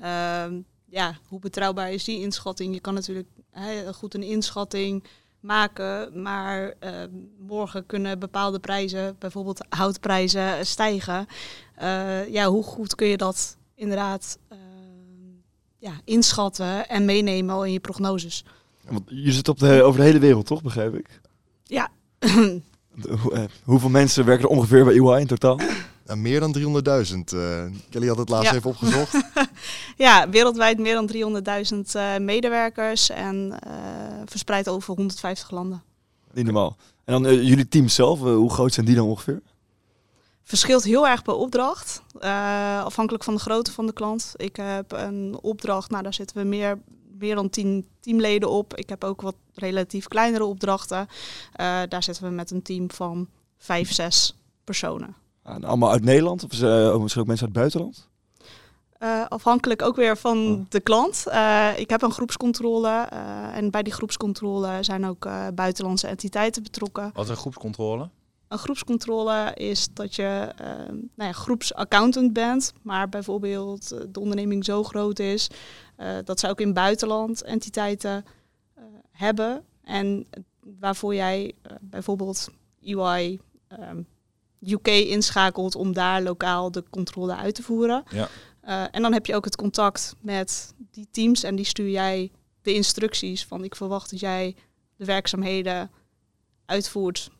Uh, 0.00 0.44
ja, 0.88 1.18
hoe 1.28 1.38
betrouwbaar 1.40 1.92
is 1.92 2.04
die 2.04 2.20
inschatting? 2.20 2.74
Je 2.74 2.80
kan 2.80 2.94
natuurlijk 2.94 3.28
goed 3.92 4.14
een 4.14 4.22
inschatting 4.22 5.04
maken. 5.42 6.22
Maar 6.22 6.74
uh, 6.84 6.90
morgen 7.38 7.86
kunnen 7.86 8.18
bepaalde 8.18 8.58
prijzen, 8.58 9.16
bijvoorbeeld 9.18 9.64
houtprijzen, 9.68 10.66
stijgen. 10.66 11.26
Uh, 11.82 12.28
ja, 12.28 12.46
hoe 12.46 12.62
goed 12.62 12.94
kun 12.94 13.06
je 13.06 13.16
dat 13.16 13.56
inderdaad 13.74 14.38
uh, 14.52 14.58
ja, 15.78 15.92
inschatten 16.04 16.88
en 16.88 17.04
meenemen 17.04 17.54
al 17.54 17.64
in 17.64 17.72
je 17.72 17.80
prognoses? 17.80 18.44
Want 18.88 19.02
je 19.06 19.32
zit 19.32 19.48
op 19.48 19.58
de, 19.58 19.82
over 19.82 20.00
de 20.00 20.06
hele 20.06 20.18
wereld, 20.18 20.46
toch? 20.46 20.62
Begrijp 20.62 20.94
ik? 20.94 21.20
Ja. 21.64 21.88
de, 22.18 23.48
hoeveel 23.64 23.88
mensen 23.88 24.24
werken 24.24 24.44
er 24.44 24.56
ongeveer 24.56 24.84
bij 24.84 24.94
EY 24.94 25.20
in 25.20 25.26
totaal? 25.26 25.58
Uh, 26.06 26.16
meer 26.16 26.40
dan 26.40 26.56
300.000. 26.58 26.62
Uh, 27.34 27.64
Kelly 27.90 28.06
had 28.06 28.18
het 28.18 28.28
laatst 28.28 28.50
ja. 28.50 28.56
even 28.56 28.70
opgezocht. 28.70 29.14
ja, 29.96 30.28
wereldwijd 30.30 30.78
meer 30.78 30.94
dan 30.94 31.10
300.000 31.72 31.78
uh, 31.96 32.16
medewerkers 32.18 33.10
en 33.10 33.58
verspreid 34.24 34.68
over 34.68 34.94
150 34.94 35.50
landen. 35.50 35.82
Niet 36.32 36.44
normaal. 36.44 36.76
En 37.04 37.22
dan 37.22 37.44
jullie 37.44 37.68
team 37.68 37.88
zelf, 37.88 38.20
hoe 38.20 38.50
groot 38.50 38.72
zijn 38.72 38.86
die 38.86 38.94
dan 38.94 39.06
ongeveer? 39.06 39.42
Verschilt 40.42 40.84
heel 40.84 41.08
erg 41.08 41.22
per 41.22 41.34
opdracht, 41.34 42.02
afhankelijk 42.84 43.24
van 43.24 43.34
de 43.34 43.40
grootte 43.40 43.72
van 43.72 43.86
de 43.86 43.92
klant. 43.92 44.32
Ik 44.36 44.56
heb 44.56 44.92
een 44.92 45.38
opdracht, 45.40 45.90
nou 45.90 46.02
daar 46.02 46.14
zitten 46.14 46.36
we 46.36 46.42
meer, 46.42 46.78
meer 47.18 47.34
dan 47.34 47.50
10 47.50 47.86
teamleden 48.00 48.50
op. 48.50 48.76
Ik 48.76 48.88
heb 48.88 49.04
ook 49.04 49.20
wat 49.20 49.34
relatief 49.54 50.08
kleinere 50.08 50.44
opdrachten. 50.44 51.08
daar 51.88 52.02
zitten 52.02 52.24
we 52.24 52.30
met 52.30 52.50
een 52.50 52.62
team 52.62 52.90
van 52.90 53.28
5, 53.58 53.92
6 53.92 54.36
personen. 54.64 55.16
En 55.42 55.64
allemaal 55.64 55.90
uit 55.90 56.04
Nederland 56.04 56.44
of 56.44 56.52
uh, 56.52 56.96
misschien 56.96 57.22
ook 57.22 57.28
mensen 57.28 57.28
uit 57.28 57.40
het 57.40 57.52
buitenland? 57.52 58.08
Uh, 59.02 59.24
afhankelijk 59.28 59.82
ook 59.82 59.96
weer 59.96 60.16
van 60.16 60.52
oh. 60.52 60.64
de 60.68 60.80
klant. 60.80 61.24
Uh, 61.28 61.68
ik 61.76 61.90
heb 61.90 62.02
een 62.02 62.12
groepscontrole 62.12 62.88
en 63.52 63.70
bij 63.70 63.82
die 63.82 63.92
groepscontrole 63.92 64.78
zijn 64.80 65.06
ook 65.06 65.28
buitenlandse 65.54 66.06
entiteiten 66.06 66.62
betrokken. 66.62 67.10
Wat 67.14 67.24
is 67.24 67.30
een 67.30 67.36
groepscontrole? 67.36 68.08
Een 68.48 68.58
groepscontrole 68.58 69.54
is 69.54 69.88
dat 69.92 70.14
je 70.14 70.52
nou 71.14 71.30
ja, 71.30 71.32
groepsaccountant 71.32 72.32
bent, 72.32 72.72
maar 72.82 73.08
bijvoorbeeld 73.08 73.88
de 73.88 74.20
onderneming 74.20 74.64
zo 74.64 74.82
groot 74.84 75.18
is 75.18 75.48
dat 76.24 76.40
ze 76.40 76.48
ook 76.48 76.60
in 76.60 76.72
buitenland 76.72 77.42
entiteiten 77.42 78.24
hebben. 79.10 79.64
En 79.84 80.26
waarvoor 80.60 81.14
jij 81.14 81.54
bijvoorbeeld 81.80 82.48
EY, 82.82 83.40
um, 83.80 84.06
UK 84.66 84.86
inschakelt 84.86 85.74
om 85.74 85.92
daar 85.92 86.22
lokaal 86.22 86.70
de 86.70 86.84
controle 86.90 87.36
uit 87.36 87.54
te 87.54 87.62
voeren. 87.62 88.04
Ja. 88.10 88.28
Uh, 88.64 88.84
en 88.90 89.02
dan 89.02 89.12
heb 89.12 89.26
je 89.26 89.34
ook 89.34 89.44
het 89.44 89.56
contact 89.56 90.14
met 90.20 90.74
die 90.90 91.08
teams 91.10 91.42
en 91.42 91.56
die 91.56 91.64
stuur 91.64 91.90
jij 91.90 92.30
de 92.62 92.74
instructies 92.74 93.44
van 93.46 93.64
ik 93.64 93.76
verwacht 93.76 94.10
dat 94.10 94.20
jij 94.20 94.56
de 94.96 95.04
werkzaamheden 95.04 95.90
uitvoert 96.66 97.30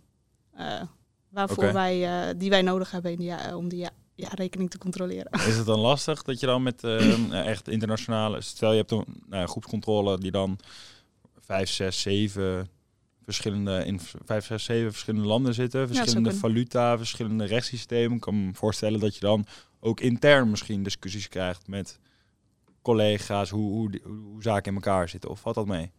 uh, 0.58 0.82
waarvoor 1.28 1.72
wij, 1.72 2.28
uh, 2.28 2.34
die 2.36 2.50
wij 2.50 2.62
nodig 2.62 2.90
hebben 2.90 3.12
in 3.12 3.18
die, 3.18 3.56
om 3.56 3.68
die 3.68 3.78
ja, 3.78 3.90
ja, 4.14 4.28
rekening 4.34 4.70
te 4.70 4.78
controleren. 4.78 5.32
Is 5.32 5.56
het 5.56 5.66
dan 5.66 5.78
lastig 5.78 6.22
dat 6.22 6.40
je 6.40 6.46
dan 6.46 6.62
met 6.62 6.84
eh, 6.84 7.46
echt 7.46 7.68
internationale... 7.68 8.40
Stel 8.40 8.70
je 8.70 8.76
hebt 8.76 8.90
een 8.90 9.04
nou, 9.28 9.46
groepscontrole 9.46 10.18
die 10.18 10.30
dan 10.30 10.58
vijf, 11.40 11.70
zes, 11.70 12.00
zeven 12.00 12.68
verschillende 13.24 13.84
in 13.84 14.00
vijf, 14.24 14.46
zes, 14.46 14.64
zeven 14.64 14.90
verschillende 14.90 15.26
landen 15.26 15.54
zitten, 15.54 15.88
verschillende 15.88 16.34
valuta, 16.34 16.96
verschillende 16.96 17.44
rechtssystemen. 17.44 18.16
Ik 18.16 18.20
kan 18.20 18.46
me 18.46 18.54
voorstellen 18.54 19.00
dat 19.00 19.14
je 19.14 19.20
dan 19.20 19.46
ook 19.80 20.00
intern 20.00 20.50
misschien 20.50 20.82
discussies 20.82 21.28
krijgt 21.28 21.68
met 21.68 21.98
collega's, 22.82 23.50
hoe, 23.50 23.70
hoe, 23.70 24.00
hoe, 24.02 24.14
hoe 24.14 24.42
zaken 24.42 24.68
in 24.68 24.74
elkaar 24.74 25.08
zitten. 25.08 25.30
Of 25.30 25.40
valt 25.40 25.54
dat 25.54 25.66
mee? 25.66 25.90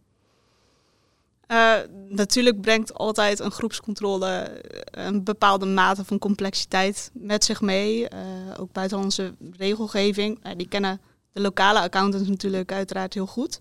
Uh, 1.48 1.76
natuurlijk 2.08 2.60
brengt 2.60 2.94
altijd 2.94 3.38
een 3.38 3.50
groepscontrole 3.50 4.60
een 4.90 5.24
bepaalde 5.24 5.66
mate 5.66 6.04
van 6.04 6.18
complexiteit 6.18 7.10
met 7.12 7.44
zich 7.44 7.60
mee. 7.60 8.00
Uh, 8.00 8.18
ook 8.58 8.72
buitenlandse 8.72 9.34
regelgeving. 9.56 10.46
Uh, 10.46 10.52
die 10.56 10.68
kennen 10.68 11.00
de 11.34 11.40
lokale 11.40 11.80
accountants 11.80 12.28
natuurlijk 12.28 12.72
uiteraard 12.72 13.14
heel 13.14 13.26
goed. 13.26 13.58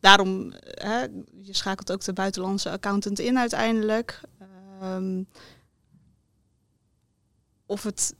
daarom, 0.00 0.52
je 1.42 1.54
schakelt 1.54 1.92
ook 1.92 2.04
de 2.04 2.12
buitenlandse 2.12 2.70
accountant 2.70 3.18
in 3.18 3.38
uiteindelijk. 3.38 4.20
Ehm, 4.80 5.22
of 7.66 7.82
het 7.82 8.14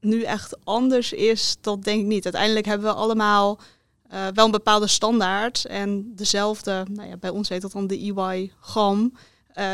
nu 0.00 0.22
echt 0.22 0.64
anders 0.64 1.12
is, 1.12 1.56
dat 1.60 1.84
denk 1.84 2.00
ik 2.00 2.06
niet. 2.06 2.24
Uiteindelijk 2.24 2.66
hebben 2.66 2.86
we 2.86 2.94
allemaal 2.94 3.60
uh, 4.12 4.26
wel 4.34 4.44
een 4.44 4.50
bepaalde 4.50 4.86
standaard 4.86 5.64
en 5.64 6.14
dezelfde, 6.14 6.86
nou 6.90 7.08
ja, 7.08 7.16
bij 7.16 7.30
ons 7.30 7.48
heet 7.48 7.62
dat 7.62 7.72
dan 7.72 7.86
de 7.86 8.14
EY-GAM. 8.14 9.12
Eh, 9.48 9.66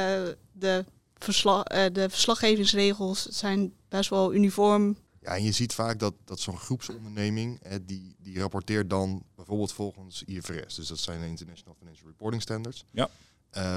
de, 0.53 0.85
verslag, 1.19 1.73
uh, 1.73 1.85
de 1.93 2.11
verslaggevingsregels 2.11 3.27
zijn 3.27 3.73
best 3.89 4.11
wel 4.11 4.35
uniform. 4.35 4.97
Ja, 5.21 5.37
en 5.37 5.43
je 5.43 5.53
ziet 5.53 5.75
vaak 5.75 5.99
dat, 5.99 6.15
dat 6.25 6.41
zo'n 6.41 6.59
groepsonderneming, 6.59 7.59
hè, 7.63 7.85
die, 7.85 8.17
die 8.19 8.39
rapporteert 8.39 8.91
dan 8.91 9.23
bijvoorbeeld 9.35 9.73
volgens 9.73 10.23
IFRS. 10.23 10.75
Dus 10.75 10.89
dat 10.89 10.99
zijn 10.99 11.21
de 11.21 11.27
International 11.27 11.75
Financial 11.79 12.09
Reporting 12.09 12.43
Standards. 12.43 12.85
Ja. 12.91 13.09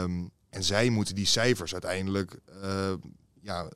Um, 0.01 0.31
en 0.49 0.63
zij 0.63 0.89
moeten 0.89 1.15
die 1.15 1.25
cijfers 1.25 1.73
uiteindelijk, 1.73 2.39
ja, 3.41 3.69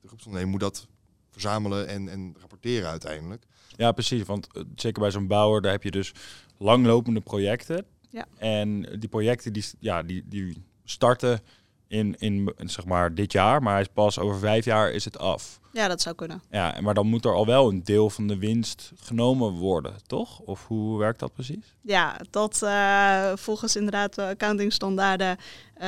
de 0.00 0.06
groepsonderneming 0.06 0.50
moet 0.50 0.60
dat 0.60 0.86
verzamelen 1.30 1.86
en, 1.88 2.08
en 2.08 2.34
rapporteren 2.38 2.88
uiteindelijk. 2.88 3.44
Ja, 3.76 3.92
precies. 3.92 4.22
Want 4.22 4.48
uh, 4.52 4.62
zeker 4.74 5.02
bij 5.02 5.10
zo'n 5.10 5.26
bouwer, 5.26 5.62
daar 5.62 5.72
heb 5.72 5.82
je 5.82 5.90
dus 5.90 6.12
langlopende 6.58 7.20
projecten. 7.20 7.84
Ja. 8.08 8.26
En 8.36 8.98
die 8.98 9.08
projecten 9.08 9.52
die, 9.52 9.64
ja, 9.78 10.02
die, 10.02 10.22
die 10.26 10.62
starten 10.84 11.40
in, 11.86 12.18
in 12.18 12.52
zeg 12.56 12.84
maar 12.84 13.14
dit 13.14 13.32
jaar, 13.32 13.62
maar 13.62 13.72
hij 13.72 13.82
is 13.82 13.88
pas 13.92 14.18
over 14.18 14.38
vijf 14.38 14.64
jaar 14.64 14.90
is 14.90 15.04
het 15.04 15.18
af. 15.18 15.59
Ja, 15.72 15.88
dat 15.88 16.00
zou 16.00 16.14
kunnen. 16.14 16.42
Ja, 16.50 16.76
maar 16.80 16.94
dan 16.94 17.06
moet 17.06 17.24
er 17.24 17.34
al 17.34 17.46
wel 17.46 17.68
een 17.68 17.84
deel 17.84 18.10
van 18.10 18.26
de 18.26 18.38
winst 18.38 18.92
genomen 18.96 19.52
worden, 19.52 19.94
toch? 20.06 20.38
Of 20.38 20.66
hoe 20.66 20.98
werkt 20.98 21.18
dat 21.18 21.32
precies? 21.32 21.74
Ja, 21.80 22.20
dat 22.30 22.60
uh, 22.62 23.32
volgens 23.36 23.76
inderdaad 23.76 24.14
de 24.14 24.26
accountingstandaarden 24.26 25.36
uh, 25.76 25.82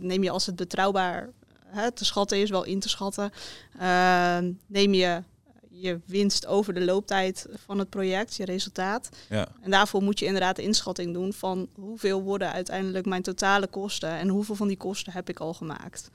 neem 0.00 0.22
je 0.22 0.30
als 0.30 0.46
het 0.46 0.56
betrouwbaar 0.56 1.28
hè, 1.66 1.90
te 1.92 2.04
schatten 2.04 2.38
is, 2.38 2.50
wel 2.50 2.64
in 2.64 2.80
te 2.80 2.88
schatten, 2.88 3.32
uh, 3.80 4.38
neem 4.66 4.94
je 4.94 5.22
je 5.80 6.00
winst 6.04 6.46
over 6.46 6.74
de 6.74 6.84
looptijd 6.84 7.46
van 7.64 7.78
het 7.78 7.90
project, 7.90 8.36
je 8.36 8.44
resultaat. 8.44 9.08
Ja. 9.28 9.48
En 9.60 9.70
daarvoor 9.70 10.02
moet 10.02 10.18
je 10.18 10.26
inderdaad 10.26 10.56
de 10.56 10.62
inschatting 10.62 11.12
doen 11.12 11.32
van 11.32 11.68
hoeveel 11.74 12.22
worden 12.22 12.52
uiteindelijk 12.52 13.06
mijn 13.06 13.22
totale 13.22 13.66
kosten 13.66 14.10
en 14.10 14.28
hoeveel 14.28 14.54
van 14.54 14.68
die 14.68 14.76
kosten 14.76 15.12
heb 15.12 15.28
ik 15.28 15.38
al 15.38 15.54
gemaakt. 15.54 16.10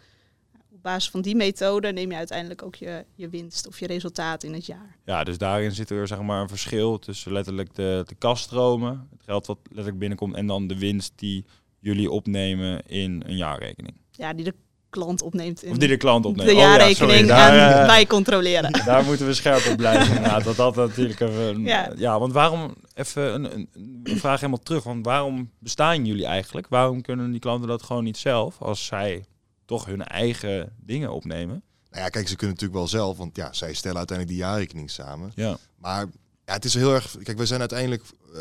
Op 0.86 0.92
basis 0.92 1.10
van 1.10 1.22
die 1.22 1.36
methode 1.36 1.92
neem 1.92 2.12
je 2.12 2.18
uiteindelijk 2.18 2.63
ook 2.63 2.75
je, 2.75 3.06
je 3.15 3.30
winst 3.30 3.68
of 3.68 3.80
je 3.80 3.88
resultaat 3.88 4.44
in 4.44 4.54
het 4.54 4.65
jaar. 4.65 4.98
Ja, 5.06 5.24
dus 5.24 5.38
daarin 5.38 5.72
zit 5.72 5.89
er 5.89 6.08
zeg 6.08 6.22
maar 6.22 6.42
een 6.42 6.50
verschil 6.50 7.00
tussen 7.00 7.32
letterlijk 7.32 7.75
de, 7.75 8.04
de 8.08 8.15
kaststromen, 8.15 9.08
het 9.12 9.22
geld 9.25 9.46
wat 9.46 9.58
letterlijk 9.63 9.98
binnenkomt, 9.98 10.36
en 10.36 10.48
dan 10.48 10.68
de 10.68 10.77
winst 10.77 11.13
die 11.15 11.46
jullie 11.80 12.12
opnemen 12.12 12.86
in 12.88 13.24
een 13.25 13.36
jaarrekening. 13.36 13.96
Ja, 14.12 14.34
die 14.34 14.44
de 14.44 14.54
klant 14.89 15.22
opneemt. 15.22 15.63
In 15.63 15.72
of 15.72 15.77
die 15.77 15.88
de 15.88 15.98
klant 15.98 16.25
opneemt. 16.25 16.50
De 16.50 16.56
jaarrekening 16.56 17.22
oh, 17.22 17.27
ja, 17.27 17.50
daar, 17.50 17.82
en 17.82 17.88
wij 17.88 18.06
controleren. 18.06 18.72
Daar 18.86 19.04
moeten 19.04 19.25
we 19.25 19.34
scherp 19.34 19.65
op 19.72 19.77
blijven. 19.77 20.22
ja, 20.22 20.39
dat 20.39 20.56
dat 20.56 20.75
natuurlijk 20.75 21.20
een, 21.20 21.63
ja. 21.63 21.92
ja, 21.96 22.20
want 22.20 22.34
waarom, 22.34 22.75
even 22.94 23.34
een, 23.34 23.54
een, 23.56 23.70
een, 24.04 24.18
vraag 24.18 24.39
helemaal 24.39 24.63
terug. 24.63 24.84
Want 24.84 25.06
waarom 25.06 25.50
bestaan 25.60 26.06
jullie 26.06 26.25
eigenlijk? 26.25 26.68
Waarom 26.68 27.01
kunnen 27.01 27.32
die 27.32 27.39
klanten 27.39 27.68
dat 27.68 27.84
gewoon 27.84 28.04
niet 28.04 28.18
zelf 28.18 28.62
als 28.62 28.86
zij 28.86 29.25
toch 29.65 29.86
hun 29.86 30.03
eigen 30.03 30.74
dingen 30.77 31.13
opnemen? 31.13 31.63
Nou 31.89 32.03
ja, 32.03 32.10
kijk, 32.10 32.27
ze 32.27 32.36
kunnen 32.36 32.55
natuurlijk 32.55 32.79
wel 32.79 33.00
zelf, 33.00 33.17
want 33.17 33.36
ja, 33.36 33.53
zij 33.53 33.74
stellen 33.74 33.98
uiteindelijk 33.98 34.38
die 34.38 34.48
jaarrekening 34.48 34.89
samen. 34.89 35.31
Ja. 35.36 35.57
Maar 35.75 36.07
ja, 36.45 36.53
het 36.53 36.65
is 36.65 36.74
heel 36.74 36.93
erg. 36.93 37.17
Kijk, 37.24 37.38
we 37.38 37.45
zijn 37.45 37.60
uiteindelijk 37.60 38.03
uh, 38.34 38.39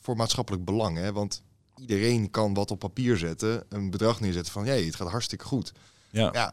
voor 0.00 0.16
maatschappelijk 0.16 0.64
belang, 0.64 0.96
hè? 0.96 1.12
Want 1.12 1.42
iedereen 1.76 2.30
kan 2.30 2.54
wat 2.54 2.70
op 2.70 2.78
papier 2.78 3.16
zetten, 3.16 3.64
een 3.68 3.90
bedrag 3.90 4.20
neerzetten 4.20 4.52
van, 4.52 4.64
jee, 4.64 4.86
het 4.86 4.94
gaat 4.94 5.10
hartstikke 5.10 5.44
goed. 5.44 5.72
Ja. 6.10 6.30
ja, 6.32 6.52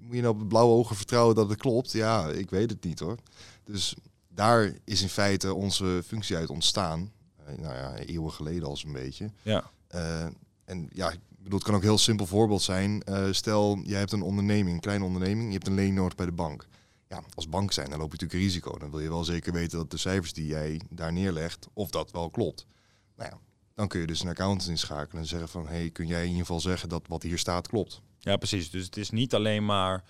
moet 0.00 0.14
je 0.14 0.20
nou 0.20 0.40
op 0.40 0.48
blauwe 0.48 0.74
ogen 0.74 0.96
vertrouwen 0.96 1.34
dat 1.34 1.48
het 1.48 1.58
klopt? 1.58 1.92
Ja, 1.92 2.28
ik 2.28 2.50
weet 2.50 2.70
het 2.70 2.84
niet 2.84 2.98
hoor. 2.98 3.16
Dus 3.64 3.94
daar 4.28 4.72
is 4.84 5.02
in 5.02 5.08
feite 5.08 5.54
onze 5.54 6.02
functie 6.06 6.36
uit 6.36 6.50
ontstaan. 6.50 7.12
Uh, 7.48 7.58
nou 7.58 7.74
ja, 7.74 7.96
eeuwen 7.96 8.32
geleden 8.32 8.68
al 8.68 8.76
zo'n 8.76 8.92
beetje. 8.92 9.30
Ja. 9.42 9.70
Uh, 9.94 10.24
en 10.64 10.88
ja, 10.92 11.12
het 11.48 11.62
kan 11.62 11.74
ook 11.74 11.80
een 11.80 11.88
heel 11.88 11.98
simpel 11.98 12.26
voorbeeld 12.26 12.62
zijn. 12.62 13.02
Uh, 13.08 13.26
stel, 13.30 13.78
jij 13.82 13.98
hebt 13.98 14.12
een 14.12 14.22
onderneming, 14.22 14.74
een 14.74 14.80
kleine 14.80 15.04
onderneming, 15.04 15.46
je 15.46 15.52
hebt 15.52 15.66
een 15.66 15.74
leen 15.74 15.94
nodig 15.94 16.14
bij 16.14 16.26
de 16.26 16.32
bank. 16.32 16.66
Ja, 17.08 17.22
als 17.34 17.48
bank 17.48 17.72
zijn, 17.72 17.90
dan 17.90 17.98
loop 17.98 18.12
je 18.12 18.18
natuurlijk 18.20 18.42
risico. 18.42 18.78
Dan 18.78 18.90
wil 18.90 19.00
je 19.00 19.08
wel 19.08 19.24
zeker 19.24 19.52
weten 19.52 19.78
dat 19.78 19.90
de 19.90 19.96
cijfers 19.96 20.32
die 20.32 20.46
jij 20.46 20.80
daar 20.90 21.12
neerlegt, 21.12 21.68
of 21.72 21.90
dat 21.90 22.10
wel 22.10 22.30
klopt. 22.30 22.66
Nou 23.16 23.30
ja, 23.30 23.38
dan 23.74 23.88
kun 23.88 24.00
je 24.00 24.06
dus 24.06 24.22
een 24.22 24.28
accountant 24.28 24.70
inschakelen 24.70 25.22
en 25.22 25.28
zeggen 25.28 25.48
van, 25.48 25.66
hey, 25.66 25.90
kun 25.90 26.06
jij 26.06 26.20
in 26.20 26.28
ieder 26.28 26.40
geval 26.40 26.60
zeggen 26.60 26.88
dat 26.88 27.02
wat 27.08 27.22
hier 27.22 27.38
staat 27.38 27.68
klopt. 27.68 28.00
Ja, 28.18 28.36
precies. 28.36 28.70
Dus 28.70 28.84
het 28.84 28.96
is 28.96 29.10
niet 29.10 29.34
alleen 29.34 29.64
maar 29.64 30.04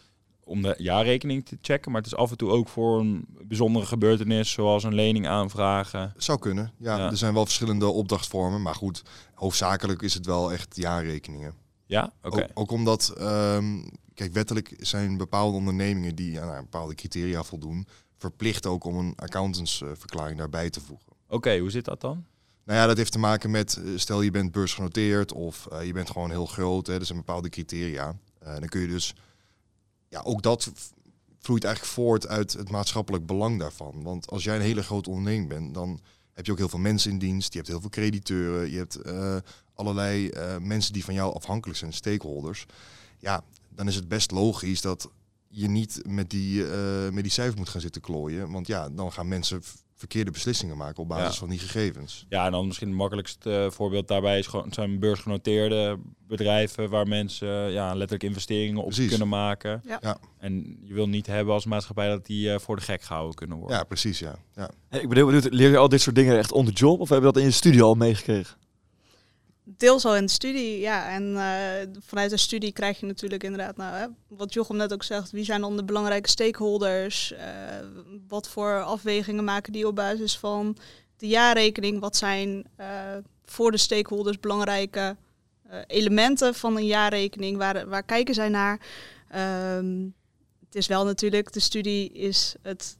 om 0.45 0.63
de 0.63 0.75
jaarrekening 0.79 1.47
te 1.47 1.59
checken, 1.61 1.93
maar 1.93 2.03
het 2.03 2.13
is 2.13 2.19
af 2.19 2.31
en 2.31 2.37
toe 2.37 2.51
ook 2.51 2.69
voor 2.69 3.01
een 3.01 3.27
bijzondere 3.43 3.87
gebeurtenis, 3.87 4.51
zoals 4.51 4.85
een 4.85 4.95
lening 4.95 5.27
aanvragen. 5.27 6.13
Zou 6.17 6.39
kunnen. 6.39 6.73
Ja, 6.79 7.11
er 7.11 7.17
zijn 7.17 7.35
wel 7.35 7.45
verschillende 7.45 7.87
opdrachtvormen, 7.87 8.63
maar 8.63 8.75
goed, 8.75 9.03
hoofdzakelijk 9.35 10.03
is 10.03 10.15
het 10.15 10.27
wel 10.27 10.53
echt 10.53 10.77
jaarrekeningen. 10.77 11.55
Ja, 11.87 12.13
oké. 12.23 12.43
Ook, 12.43 12.51
ook, 12.55 12.71
omdat, 12.71 13.15
um, 13.21 13.91
kijk, 14.15 14.33
wettelijk 14.33 14.75
zijn 14.79 15.17
bepaalde 15.17 15.57
ondernemingen 15.57 16.15
die 16.15 16.41
aan 16.41 16.63
bepaalde 16.63 16.95
criteria 16.95 17.43
voldoen, 17.43 17.87
verplicht 18.19 18.67
ook 18.67 18.85
om 18.85 18.99
een 18.99 19.13
accountantsverklaring 19.17 20.39
daarbij 20.39 20.71
te 20.71 20.81
voegen. 20.81 21.13
Oké, 21.29 21.59
hoe 21.59 21.71
zit 21.71 21.85
dat 21.85 22.01
dan? 22.01 22.25
Nou 22.65 22.79
ja, 22.79 22.87
dat 22.87 22.97
heeft 22.97 23.13
te 23.13 23.19
maken 23.19 23.51
met, 23.51 23.77
eh, 23.77 23.91
stel 23.97 24.23
je 24.23 24.31
bent 24.31 24.53
beursgenoteerd 24.53 25.33
of 25.33 25.69
uh, 25.73 25.85
je 25.85 25.93
bent 25.93 26.11
gewoon 26.11 26.31
heel 26.31 26.47
groot, 26.47 26.87
hè, 26.87 26.95
er 26.95 27.05
zijn 27.05 27.19
bepaalde 27.19 27.49
criteria. 27.49 28.17
Uh, 28.43 28.53
dan 28.59 28.69
kun 28.69 28.81
je 28.81 28.89
dus, 28.89 29.15
ja, 30.15 30.23
ook 30.25 30.43
dat 30.43 30.73
vloeit 31.39 31.65
eigenlijk 31.65 31.95
voort 31.95 32.27
uit 32.27 32.53
het 32.53 32.71
maatschappelijk 32.71 33.27
belang 33.27 33.59
daarvan. 33.59 34.03
Want 34.03 34.31
als 34.31 34.45
jij 34.45 34.57
een 34.57 34.63
hele 34.63 34.83
grote 34.83 35.11
onderneming 35.11 35.49
bent, 35.49 35.75
dan 35.75 36.01
heb 36.33 36.47
je 36.47 36.53
ook 36.53 36.59
heel 36.59 36.69
veel 36.69 36.79
mensen 36.79 37.11
in 37.11 37.19
dienst, 37.19 37.53
je 37.53 37.59
hebt 37.59 37.71
heel 37.71 37.81
veel 37.81 37.91
crediteuren, 37.91 38.71
je 38.71 38.77
hebt 38.77 39.07
uh, 39.07 39.37
allerlei 39.75 40.31
mensen 40.61 40.93
die 40.93 41.05
van 41.05 41.15
jou 41.15 41.35
afhankelijk 41.35 41.79
zijn, 41.79 41.93
stakeholders. 41.93 42.67
Ja, 43.19 43.45
dan 43.69 43.89
is 43.89 43.95
het 43.95 44.09
best 44.09 44.31
logisch 44.31 44.81
dat 44.81 45.11
je 45.49 45.69
niet 45.69 46.01
met 46.07 46.31
die, 46.31 46.65
met 47.13 47.23
die 47.23 47.33
cijfers 47.33 47.57
moet 47.57 47.69
gaan 47.69 47.81
zitten 47.81 48.03
klooien. 48.03 48.51
Want 48.51 48.67
ja, 48.67 48.91
dan 48.91 49.13
gaan 49.13 49.29
mensen 49.29 49.63
verkeerde 50.05 50.31
beslissingen 50.31 50.77
maken 50.77 51.03
op 51.03 51.09
basis 51.09 51.37
van 51.37 51.49
die 51.49 51.59
gegevens. 51.59 52.27
Ja, 52.29 52.47
en 52.47 52.53
dan 52.53 52.67
misschien 52.67 52.89
het 52.89 52.97
makkelijkste 52.97 53.69
voorbeeld 53.71 54.09
daarbij 54.09 54.39
is 54.39 54.47
gewoon 54.47 54.73
zijn 54.73 54.99
beursgenoteerde 54.99 55.99
bedrijven 56.27 56.91
waar 56.91 57.09
mensen 57.09 57.49
ja, 57.73 57.89
letterlijk 57.89 58.23
investeringen 58.23 58.85
op 58.85 58.93
kunnen 58.93 59.29
maken. 59.29 59.83
Ja. 59.87 59.99
ja. 60.03 60.17
En 60.39 60.79
je 60.83 60.95
wil 60.95 61.09
niet 61.09 61.27
hebben 61.27 61.55
als 61.55 61.65
maatschappij 61.65 62.09
dat 62.09 62.27
die 62.27 62.49
uh, 62.49 62.59
voor 62.59 62.77
de 62.77 62.83
gek 62.83 63.03
gehouden 63.03 63.35
kunnen 63.35 63.57
worden. 63.57 63.77
Ja, 63.77 63.85
precies, 63.85 64.19
ja. 64.19 64.35
ja. 64.55 64.71
ik 64.91 65.09
ben 65.09 65.17
heel 65.17 65.27
benieuwd, 65.27 65.51
leer 65.51 65.71
je 65.71 65.77
al 65.77 65.89
dit 65.89 66.01
soort 66.01 66.17
dingen 66.17 66.39
echt 66.39 66.53
on 66.53 66.65
the 66.65 66.73
job 66.73 67.01
of 67.01 67.09
hebben 67.09 67.27
we 67.29 67.33
dat 67.33 67.43
in 67.43 67.49
je 67.49 67.55
studio 67.55 67.87
al 67.87 67.95
meegekregen? 67.95 68.57
Deels 69.65 70.05
al 70.05 70.17
in 70.17 70.27
de 70.27 70.33
studie, 70.33 70.79
ja. 70.79 71.09
En 71.09 71.23
uh, 71.23 72.01
vanuit 72.01 72.31
de 72.31 72.37
studie 72.37 72.73
krijg 72.73 73.01
je 73.01 73.07
natuurlijk 73.07 73.43
inderdaad, 73.43 73.77
nou, 73.77 73.97
hè, 73.97 74.07
wat 74.29 74.53
Jochem 74.53 74.77
net 74.77 74.93
ook 74.93 75.03
zegt, 75.03 75.31
wie 75.31 75.45
zijn 75.45 75.61
dan 75.61 75.77
de 75.77 75.85
belangrijke 75.85 76.29
stakeholders? 76.29 77.33
Uh, 77.33 77.39
wat 78.29 78.49
voor 78.49 78.83
afwegingen 78.83 79.45
maken 79.45 79.73
die 79.73 79.87
op 79.87 79.95
basis 79.95 80.39
van 80.39 80.77
de 81.17 81.27
jaarrekening? 81.27 82.01
Wat 82.01 82.17
zijn 82.17 82.65
uh, 82.81 82.87
voor 83.45 83.71
de 83.71 83.77
stakeholders 83.77 84.41
belangrijke 84.41 85.17
elementen 85.87 86.55
van 86.55 86.77
een 86.77 86.87
jaarrekening? 86.87 87.57
Waar, 87.57 87.89
waar 87.89 88.03
kijken 88.03 88.35
zij 88.35 88.49
naar? 88.49 88.81
Um, 89.77 90.15
het 90.65 90.75
is 90.75 90.87
wel 90.87 91.05
natuurlijk, 91.05 91.53
de 91.53 91.61
studie 91.61 92.13
is 92.13 92.55
het 92.63 92.97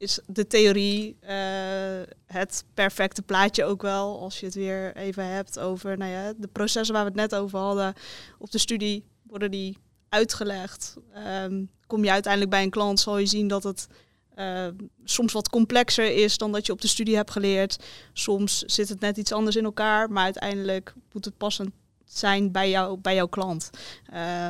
is 0.00 0.20
de 0.26 0.46
theorie 0.46 1.16
uh, 1.22 1.30
het 2.26 2.64
perfecte 2.74 3.22
plaatje 3.22 3.64
ook 3.64 3.82
wel. 3.82 4.20
Als 4.20 4.40
je 4.40 4.46
het 4.46 4.54
weer 4.54 4.96
even 4.96 5.26
hebt 5.26 5.58
over 5.58 5.98
nou 5.98 6.10
ja, 6.10 6.32
de 6.36 6.48
processen 6.48 6.94
waar 6.94 7.04
we 7.04 7.10
het 7.10 7.30
net 7.30 7.34
over 7.34 7.58
hadden. 7.58 7.94
Op 8.38 8.50
de 8.50 8.58
studie 8.58 9.04
worden 9.22 9.50
die 9.50 9.76
uitgelegd. 10.08 10.96
Um, 11.42 11.70
kom 11.86 12.04
je 12.04 12.10
uiteindelijk 12.10 12.52
bij 12.52 12.62
een 12.62 12.70
klant, 12.70 13.00
zal 13.00 13.18
je 13.18 13.26
zien 13.26 13.48
dat 13.48 13.62
het 13.62 13.86
uh, 14.36 14.66
soms 15.04 15.32
wat 15.32 15.48
complexer 15.48 16.14
is 16.16 16.38
dan 16.38 16.52
dat 16.52 16.66
je 16.66 16.72
op 16.72 16.80
de 16.80 16.88
studie 16.88 17.16
hebt 17.16 17.30
geleerd. 17.30 17.84
Soms 18.12 18.58
zit 18.58 18.88
het 18.88 19.00
net 19.00 19.16
iets 19.16 19.32
anders 19.32 19.56
in 19.56 19.64
elkaar, 19.64 20.10
maar 20.10 20.24
uiteindelijk 20.24 20.94
moet 21.12 21.24
het 21.24 21.36
passend 21.36 21.70
zijn 22.04 22.52
bij, 22.52 22.70
jou, 22.70 22.98
bij 22.98 23.14
jouw 23.14 23.28
klant. 23.28 23.70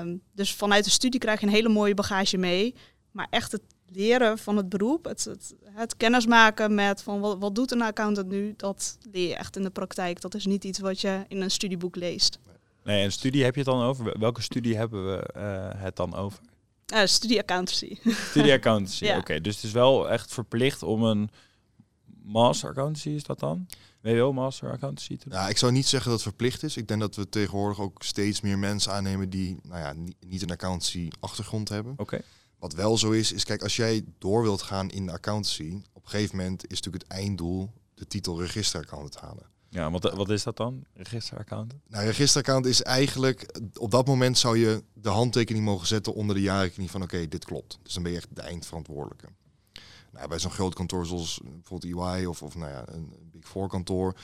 Um, 0.00 0.23
dus 0.33 0.54
vanuit 0.54 0.85
de 0.85 0.90
studie 0.90 1.21
krijg 1.21 1.40
je 1.40 1.47
een 1.47 1.52
hele 1.52 1.69
mooie 1.69 1.95
bagage 1.95 2.37
mee. 2.37 2.75
Maar 3.11 3.26
echt 3.30 3.52
het 3.52 3.62
leren 3.92 4.38
van 4.38 4.56
het 4.56 4.68
beroep, 4.68 5.04
het, 5.04 5.25
het, 5.25 5.54
het 5.64 5.97
kennismaken 5.97 6.75
met 6.75 7.02
van 7.02 7.20
wat, 7.20 7.38
wat 7.38 7.54
doet 7.54 7.70
een 7.73 7.82
accountant 7.82 8.28
nu, 8.28 8.54
dat 8.56 8.99
leer 9.12 9.28
je 9.28 9.37
echt 9.37 9.56
in 9.56 9.62
de 9.62 9.70
praktijk. 9.70 10.20
Dat 10.20 10.35
is 10.35 10.47
niet 10.47 10.64
iets 10.64 10.78
wat 10.78 11.00
je 11.00 11.25
in 11.28 11.40
een 11.40 11.50
studieboek 11.50 11.97
leest. 11.97 12.38
Nee, 12.85 13.02
en 13.02 13.12
studie 13.12 13.44
heb 13.44 13.54
je 13.54 13.61
het 13.61 13.70
dan 13.70 13.82
over? 13.82 14.18
Welke 14.18 14.42
studie 14.42 14.76
hebben 14.76 15.11
we 15.11 15.23
eh, 15.23 15.82
het 15.82 15.97
dan 15.97 16.14
over? 16.14 16.38
Uh, 16.94 17.04
studie 17.04 17.38
accountancy. 17.38 17.99
Studie 18.04 18.52
accountancy, 18.52 19.04
Ja. 19.11 19.18
oké. 19.18 19.40
Dus 19.40 19.54
het 19.54 19.64
is 19.64 19.73
wel 19.73 20.11
echt 20.11 20.32
verplicht 20.32 20.82
om 20.82 21.02
een 21.04 21.30
master 22.23 22.68
accountancy, 22.68 23.09
is 23.09 23.23
dat 23.23 23.38
dan? 23.38 23.66
WO 24.00 24.32
master 24.32 24.70
accountancy 24.70 25.16
te 25.16 25.28
doen? 25.28 25.38
Ja, 25.38 25.49
ik 25.49 25.59
zou 25.59 25.73
niet 25.73 25.87
zeggen 25.87 26.11
dat 26.11 26.20
het 26.20 26.28
verplicht 26.28 26.62
is. 26.62 26.76
Ik 26.76 26.88
denk 26.88 27.00
dat 27.00 27.16
we 27.16 27.28
tegenwoordig 27.28 27.80
ook 27.80 28.02
steeds 28.02 28.40
meer 28.40 28.59
mensen 28.59 28.92
aannemen 28.92 29.30
die 29.30 29.59
nou 29.62 29.80
ja, 29.80 29.92
niet, 29.92 30.16
niet 30.26 30.42
een 30.42 30.50
accountancy 30.50 31.09
achtergrond 31.20 31.68
hebben. 31.68 31.94
Oké. 31.97 32.20
Wat 32.61 32.73
wel 32.75 32.99
zo 32.99 33.11
is, 33.11 33.33
is 33.33 33.45
kijk, 33.45 33.62
als 33.62 33.76
jij 33.76 34.05
door 34.19 34.43
wilt 34.43 34.62
gaan 34.62 34.90
in 34.90 35.07
de 35.07 35.12
accountancy, 35.12 35.83
op 35.93 36.05
een 36.05 36.11
gegeven 36.11 36.37
moment 36.37 36.62
is 36.67 36.81
natuurlijk 36.81 37.02
het 37.02 37.12
einddoel 37.12 37.71
de 37.95 38.07
titel 38.07 38.40
registeraccountant 38.40 39.17
halen. 39.21 39.47
Ja, 39.69 39.90
wat, 39.90 40.12
wat 40.14 40.29
is 40.31 40.43
dat 40.43 40.57
dan? 40.57 40.85
Registeraccountant? 40.95 41.83
Nou, 41.88 42.05
registeraccountant 42.05 42.75
is 42.75 42.83
eigenlijk, 42.83 43.61
op 43.79 43.90
dat 43.90 44.07
moment 44.07 44.38
zou 44.38 44.59
je 44.59 44.83
de 44.93 45.09
handtekening 45.09 45.64
mogen 45.64 45.87
zetten 45.87 46.14
onder 46.14 46.35
de 46.37 46.43
jaarrekening 46.43 46.90
van 46.90 47.02
oké, 47.02 47.29
dit 47.29 47.45
klopt. 47.45 47.79
Dus 47.83 47.95
dan 47.95 48.02
ben 48.02 48.12
je 48.12 48.19
echt 48.19 48.29
de 48.37 48.40
eindverantwoordelijke. 48.43 49.26
Nou, 50.12 50.29
bij 50.29 50.38
zo'n 50.38 50.50
groot 50.50 50.75
kantoor 50.75 51.07
zoals 51.07 51.40
bijvoorbeeld 51.45 52.19
EY 52.19 52.25
of, 52.25 52.43
of 52.43 52.55
nou 52.55 52.71
ja, 52.71 52.83
een 52.87 53.12
Big 53.31 53.49
Four 53.49 53.69
kantoor, 53.69 54.14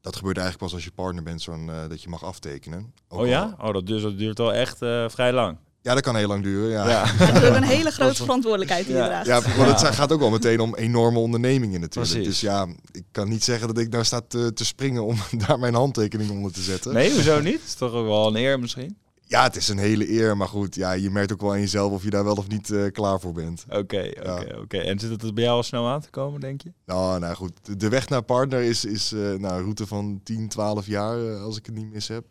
dat 0.00 0.16
gebeurt 0.16 0.36
eigenlijk 0.36 0.66
pas 0.66 0.74
als 0.74 0.84
je 0.84 0.90
partner 0.94 1.22
bent, 1.22 1.42
zo'n, 1.42 1.70
eh, 1.70 1.88
dat 1.88 2.02
je 2.02 2.08
mag 2.08 2.24
aftekenen. 2.24 2.92
Ook 3.08 3.20
Oh 3.20 3.26
ja? 3.26 3.54
al- 3.58 3.68
Oh, 3.68 3.74
dat 3.74 3.86
duurt, 3.86 4.02
dat 4.02 4.18
duurt 4.18 4.38
wel 4.38 4.52
echt 4.54 4.82
eh, 4.82 5.08
vrij 5.08 5.32
lang. 5.32 5.56
Ja, 5.88 5.94
dat 5.94 6.02
kan 6.02 6.16
heel 6.16 6.28
lang 6.28 6.42
duren. 6.42 6.70
Ja, 6.70 6.88
ja. 6.88 7.26
Dat 7.32 7.42
is 7.42 7.48
ook 7.48 7.54
een 7.54 7.62
hele 7.62 7.90
grote 7.90 8.14
verantwoordelijkheid 8.14 8.86
die 8.86 8.94
je 8.94 9.00
Ja. 9.02 9.22
draagt. 9.22 9.56
maar 9.56 9.66
het 9.68 9.80
gaat 9.94 10.12
ook 10.12 10.20
wel 10.20 10.30
meteen 10.30 10.60
om 10.60 10.74
enorme 10.74 11.18
ondernemingen 11.18 11.80
natuurlijk. 11.80 12.12
Precies. 12.12 12.28
Dus 12.28 12.40
ja, 12.40 12.66
ik 12.92 13.04
kan 13.12 13.28
niet 13.28 13.44
zeggen 13.44 13.66
dat 13.68 13.78
ik 13.78 13.92
daar 13.92 14.04
sta 14.04 14.20
te, 14.28 14.52
te 14.52 14.64
springen 14.64 15.04
om 15.04 15.16
daar 15.46 15.58
mijn 15.58 15.74
handtekening 15.74 16.30
onder 16.30 16.52
te 16.52 16.60
zetten. 16.62 16.92
Nee, 16.92 17.12
hoezo 17.12 17.40
niet? 17.40 17.60
is 17.66 17.74
toch 17.74 17.92
ook 17.92 18.06
wel 18.06 18.26
een 18.26 18.36
eer 18.36 18.60
misschien? 18.60 18.96
Ja, 19.26 19.42
het 19.42 19.56
is 19.56 19.68
een 19.68 19.78
hele 19.78 20.10
eer, 20.10 20.36
maar 20.36 20.48
goed, 20.48 20.74
ja, 20.74 20.92
je 20.92 21.10
merkt 21.10 21.32
ook 21.32 21.40
wel 21.40 21.52
aan 21.52 21.60
jezelf 21.60 21.92
of 21.92 22.02
je 22.02 22.10
daar 22.10 22.24
wel 22.24 22.34
of 22.34 22.48
niet 22.48 22.70
eh, 22.70 22.82
klaar 22.92 23.20
voor 23.20 23.32
bent. 23.32 23.64
Oké, 23.68 24.10
oké, 24.20 24.56
oké. 24.60 24.78
En 24.78 24.98
zit 24.98 25.10
het 25.10 25.22
er 25.22 25.34
bij 25.34 25.44
jou 25.44 25.56
al 25.56 25.62
snel 25.62 25.86
aan 25.88 26.00
te 26.00 26.10
komen, 26.10 26.40
denk 26.40 26.62
je? 26.62 26.72
Nou, 26.86 27.18
nou 27.20 27.34
goed, 27.34 27.52
de- 27.80 27.88
weg 27.88 28.08
naar 28.08 28.22
partner 28.22 28.60
is, 28.62 28.84
is 28.84 29.12
eh, 29.12 29.18
nou, 29.20 29.54
een 29.54 29.60
route 29.62 29.86
van 29.86 30.20
10, 30.24 30.48
12 30.48 30.86
jaar, 30.86 31.26
eh, 31.26 31.42
als 31.42 31.56
ik 31.56 31.66
het 31.66 31.74
niet 31.74 31.92
mis 31.92 32.08
heb. 32.08 32.24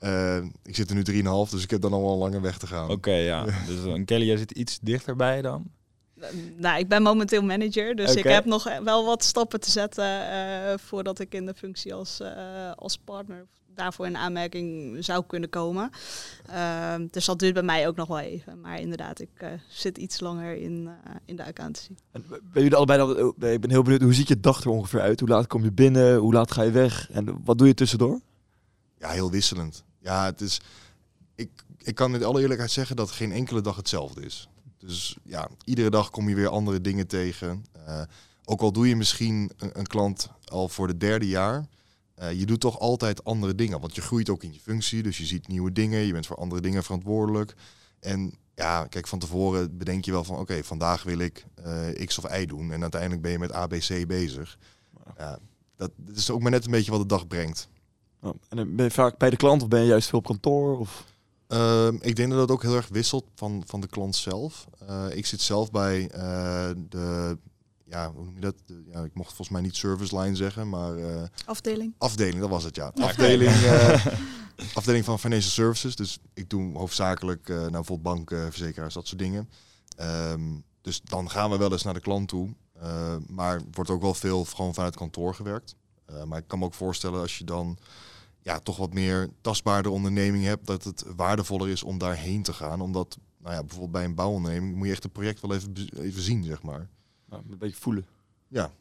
Eh, 0.00 0.36
ik 0.62 0.76
zit 0.76 0.90
er 0.90 0.94
nu 0.94 1.02
3,5, 1.02 1.50
dus 1.50 1.62
ik 1.62 1.70
heb 1.70 1.80
dan 1.80 1.92
al 1.92 2.02
wel 2.02 2.12
een 2.12 2.18
lange 2.18 2.40
weg 2.40 2.58
te 2.58 2.66
gaan. 2.66 2.90
Oké, 2.90 3.14
ja. 3.14 3.44
Dus 3.68 3.84
een 3.84 4.04
Kelly, 4.04 4.26
jij 4.26 4.36
zit 4.36 4.50
iets 4.50 4.78
dichterbij 4.82 5.42
dan? 5.42 5.70
Nou, 6.56 6.78
ik 6.78 6.88
ben 6.88 7.02
momenteel 7.02 7.42
manager, 7.42 7.96
dus 7.96 8.14
ik 8.14 8.24
heb 8.24 8.44
nog 8.44 8.78
wel 8.84 9.04
wat 9.04 9.24
stappen 9.24 9.60
te 9.60 9.70
zetten 9.70 10.30
eh, 10.30 10.78
voordat 10.78 11.18
ik 11.18 11.34
in 11.34 11.46
de 11.46 11.54
functie 11.54 11.94
als, 11.94 12.20
eh, 12.20 12.72
als 12.74 12.96
partner 12.96 13.46
daarvoor 13.80 14.06
in 14.06 14.16
aanmerking 14.16 14.96
zou 15.04 15.24
kunnen 15.26 15.48
komen. 15.48 15.90
Ehm, 16.46 17.06
dus 17.10 17.24
dat 17.24 17.38
duurt 17.38 17.54
bij 17.54 17.62
mij 17.62 17.88
ook 17.88 17.96
nog 17.96 18.08
wel 18.08 18.18
even. 18.18 18.60
Maar 18.60 18.80
inderdaad, 18.80 19.20
ik 19.20 19.30
eh, 19.34 19.48
zit 19.68 19.98
iets 19.98 20.20
langer 20.20 20.56
in, 20.56 20.88
eh, 21.04 21.14
in 21.24 21.36
de 21.36 21.44
accountancy. 21.44 21.94
En 22.10 22.24
ben 22.28 22.62
jullie 22.62 22.76
allebei 22.76 22.98
dan, 22.98 23.34
eh, 23.40 23.52
ik 23.52 23.60
ben 23.60 23.70
heel 23.70 23.82
benieuwd, 23.82 24.02
hoe 24.02 24.14
ziet 24.14 24.28
je 24.28 24.40
dag 24.40 24.64
er 24.64 24.70
ongeveer 24.70 25.00
uit? 25.00 25.20
Hoe 25.20 25.28
laat 25.28 25.46
kom 25.46 25.62
je 25.62 25.72
binnen? 25.72 26.16
Hoe 26.16 26.32
laat 26.32 26.52
ga 26.52 26.62
je 26.62 26.70
weg? 26.70 27.10
En 27.10 27.40
wat 27.44 27.58
doe 27.58 27.66
je 27.66 27.74
tussendoor? 27.74 28.20
Ja, 28.98 29.08
heel 29.08 29.30
wisselend. 29.30 29.84
Ja, 30.00 30.24
het 30.24 30.40
is. 30.40 30.60
Ik, 31.34 31.50
ik 31.78 31.94
kan 31.94 32.14
in 32.14 32.24
alle 32.24 32.40
eerlijkheid 32.40 32.70
zeggen 32.70 32.96
dat 32.96 33.10
geen 33.10 33.32
enkele 33.32 33.60
dag 33.60 33.76
hetzelfde 33.76 34.20
is. 34.24 34.48
Dus 34.78 35.16
ja, 35.24 35.48
iedere 35.64 35.90
dag 35.90 36.10
kom 36.10 36.28
je 36.28 36.34
weer 36.34 36.48
andere 36.48 36.80
dingen 36.80 37.06
tegen. 37.06 37.64
Eh, 37.86 38.02
ook 38.44 38.60
al 38.60 38.72
doe 38.72 38.88
je 38.88 38.96
misschien 38.96 39.50
een, 39.56 39.70
een 39.78 39.86
klant 39.86 40.30
al 40.44 40.68
voor 40.68 40.86
de 40.86 40.96
derde 40.96 41.26
jaar. 41.28 41.66
eh, 42.14 42.32
je 42.38 42.46
doet 42.46 42.60
toch 42.60 42.78
altijd 42.78 43.24
andere 43.24 43.54
dingen. 43.54 43.80
Want 43.80 43.94
je 43.94 44.00
groeit 44.00 44.28
ook 44.30 44.42
in 44.42 44.52
je 44.52 44.60
functie. 44.60 45.02
Dus 45.02 45.18
je 45.18 45.24
ziet 45.26 45.48
nieuwe 45.48 45.72
dingen. 45.72 45.98
Je 46.00 46.12
bent 46.12 46.26
voor 46.26 46.36
andere 46.36 46.60
dingen 46.60 46.82
verantwoordelijk. 46.82 47.54
En 48.00 48.34
ja, 48.54 48.86
kijk, 48.86 49.06
van 49.06 49.18
tevoren 49.18 49.78
bedenk 49.78 50.04
je 50.04 50.10
wel 50.10 50.24
van 50.24 50.38
oké, 50.38 50.64
vandaag 50.64 51.02
wil 51.02 51.18
ik 51.18 51.44
eh, 51.54 52.06
X 52.06 52.18
of 52.18 52.36
Y 52.38 52.46
doen. 52.46 52.72
En 52.72 52.82
uiteindelijk 52.82 53.22
ben 53.22 53.30
je 53.30 53.38
met 53.38 53.52
ABC 53.52 54.06
bezig. 54.06 54.58
Ja, 55.16 55.38
dat, 55.76 55.90
dat 55.96 56.16
is 56.16 56.30
ook 56.30 56.40
maar 56.40 56.50
net 56.50 56.64
een 56.64 56.70
beetje 56.70 56.90
wat 56.90 57.00
de 57.00 57.06
dag 57.06 57.26
brengt. 57.26 57.68
Oh, 58.22 58.34
en 58.48 58.56
dan 58.56 58.76
ben 58.76 58.84
je 58.84 58.90
vaak 58.90 59.18
bij 59.18 59.30
de 59.30 59.36
klant 59.36 59.62
of 59.62 59.68
ben 59.68 59.80
je 59.80 59.86
juist 59.86 60.08
veel 60.08 60.18
op 60.18 60.24
kantoor? 60.24 60.78
Of? 60.78 61.04
Ehm, 61.46 61.96
ik 62.00 62.16
denk 62.16 62.30
dat 62.30 62.40
het 62.40 62.50
ook 62.50 62.62
heel 62.62 62.76
erg 62.76 62.88
wisselt 62.88 63.24
van, 63.34 63.62
van 63.66 63.80
de 63.80 63.86
klant 63.86 64.16
zelf. 64.16 64.66
Eh, 64.86 65.04
ik 65.10 65.26
zit 65.26 65.40
zelf 65.40 65.70
bij 65.70 66.08
eh, 66.10 66.70
de, 66.88 67.38
ja, 67.84 68.12
hoe 68.12 68.24
noem 68.24 68.34
je 68.34 68.40
dat? 68.40 68.54
De, 68.66 68.82
ja, 68.92 69.00
ik 69.02 69.14
mocht 69.14 69.28
volgens 69.28 69.48
mij 69.48 69.60
niet 69.60 69.76
service 69.76 70.18
line 70.18 70.36
zeggen, 70.36 70.68
maar 70.68 70.96
eh, 70.96 71.22
Afdeling. 71.44 71.94
afdeling, 71.98 72.40
dat 72.40 72.50
was 72.50 72.64
het 72.64 72.76
ja. 72.76 72.92
Afdeling, 72.94 73.50
eh, 73.64 74.06
afdeling 74.74 75.04
van 75.04 75.18
financial 75.18 75.50
services. 75.50 75.96
Dus 75.96 76.18
ik 76.34 76.50
doe 76.50 76.78
hoofdzakelijk, 76.78 77.48
eh 77.48 77.56
nou, 77.56 77.70
bijvoorbeeld 77.70 78.16
banken, 78.16 78.50
verzekeraars, 78.50 78.94
dat 78.94 79.06
soort 79.06 79.20
dingen. 79.20 79.48
Ehm, 79.96 80.42
dus 80.80 81.00
dan 81.04 81.30
gaan 81.30 81.50
we 81.50 81.56
wel 81.56 81.72
eens 81.72 81.82
naar 81.82 81.94
de 81.94 82.00
klant 82.00 82.28
toe. 82.28 82.54
Eh, 82.80 83.16
maar 83.26 83.54
er 83.54 83.62
wordt 83.70 83.90
ook 83.90 84.02
wel 84.02 84.14
veel 84.14 84.44
gewoon 84.44 84.74
vanuit 84.74 84.96
kantoor 84.96 85.34
gewerkt. 85.34 85.74
Eh, 86.14 86.24
maar 86.24 86.38
ik 86.38 86.46
kan 86.46 86.58
me 86.58 86.64
ook 86.64 86.74
voorstellen 86.74 87.20
als 87.20 87.38
je 87.38 87.44
dan 87.44 87.78
ja, 88.42 88.58
toch 88.58 88.76
wat 88.76 88.94
meer 88.94 89.28
tastbaarder 89.40 89.92
onderneming 89.92 90.44
hebt, 90.44 90.66
dat 90.66 90.84
het 90.84 91.04
waardevoller 91.16 91.68
is 91.68 91.82
om 91.82 91.98
daarheen 91.98 92.42
te 92.42 92.52
gaan. 92.52 92.80
Omdat, 92.80 93.18
nou 93.38 93.54
ja, 93.54 93.60
bijvoorbeeld 93.60 93.92
bij 93.92 94.04
een 94.04 94.14
bouwonderneming 94.14 94.76
moet 94.76 94.86
je 94.86 94.92
echt 94.92 95.02
het 95.02 95.12
project 95.12 95.40
wel 95.40 95.54
even, 95.54 95.74
even 95.96 96.22
zien, 96.22 96.44
zeg 96.44 96.62
maar. 96.62 96.88
Een 97.28 97.58
beetje 97.58 97.80
voelen. 97.80 98.06
Ja, 98.48 98.72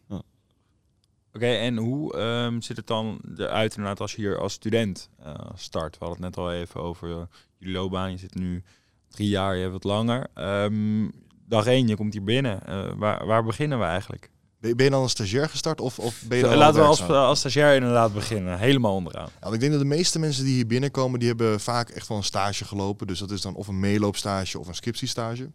Oké, 1.34 1.46
en 1.46 1.78
hoe 1.78 2.14
ehm, 2.14 2.62
zit 2.62 2.78
het 2.78 2.88
dan 2.88 3.20
eruit 3.38 3.76
inderdaad 3.76 4.00
als 4.00 4.16
je 4.16 4.22
hier 4.22 4.40
als 4.40 4.54
student 4.54 5.10
eh, 5.20 5.34
start? 5.56 5.98
We 5.98 6.06
hadden 6.06 6.24
het 6.24 6.36
net 6.36 6.46
al 6.46 6.52
even 6.52 6.82
over 6.82 7.10
uh, 7.10 7.22
jullie 7.58 7.76
loopbaan. 7.76 8.12
Je 8.12 8.18
zit 8.18 8.36
nu 8.36 8.64
drie 9.08 9.30
jaar, 9.30 9.56
je 9.56 9.62
hebt 9.62 9.74
wat 9.74 9.84
langer. 9.84 10.28
Ehm, 10.34 11.10
dag 11.46 11.66
één, 11.66 11.88
je 11.88 11.96
komt 11.96 12.14
hier 12.14 12.24
binnen. 12.24 12.66
Eh, 12.66 12.92
waar, 12.96 13.26
waar 13.26 13.44
beginnen 13.44 13.80
we 13.80 13.86
eigenlijk? 13.86 14.30
Ben, 14.60 14.84
je 14.84 14.90
dan 14.90 15.02
als 15.02 15.12
stagiair 15.12 15.50
gestart 15.50 15.82
of, 15.82 16.00
of 16.00 16.22
ben 16.28 16.38
je 16.38 16.44
dan 16.44 16.54
al 16.54 16.60
Laten 16.60 16.82
we 16.82 16.88
als, 16.88 17.00
werkzaam? 17.00 17.24
als 17.24 17.40
stagiair 17.40 17.76
inderdaad 17.76 18.14
beginnen. 18.14 18.60
Helemaal 18.60 18.96
onderaan. 18.96 19.30
Ja, 19.42 19.52
ik 19.52 19.60
denk 19.60 19.72
dat 19.72 19.82
de 19.82 19.88
meeste 19.88 20.20
mensen 20.20 20.44
die 20.44 20.54
hier 20.54 20.68
binnenkomen, 20.68 21.20
die 21.20 21.28
hebben 21.28 21.60
vaak 21.60 21.90
echt 21.90 22.08
wel 22.08 22.18
een 22.18 22.24
stage 22.24 22.66
gelopen. 22.66 23.08
Dus 23.08 23.20
dat 23.20 23.32
is 23.32 23.42
dan 23.42 23.56
of 23.56 23.68
een 23.68 23.80
meeloopstage 23.80 24.60
of 24.60 24.68
een 24.68 24.76
scriptiestage. 24.76 25.42
Nou, 25.42 25.52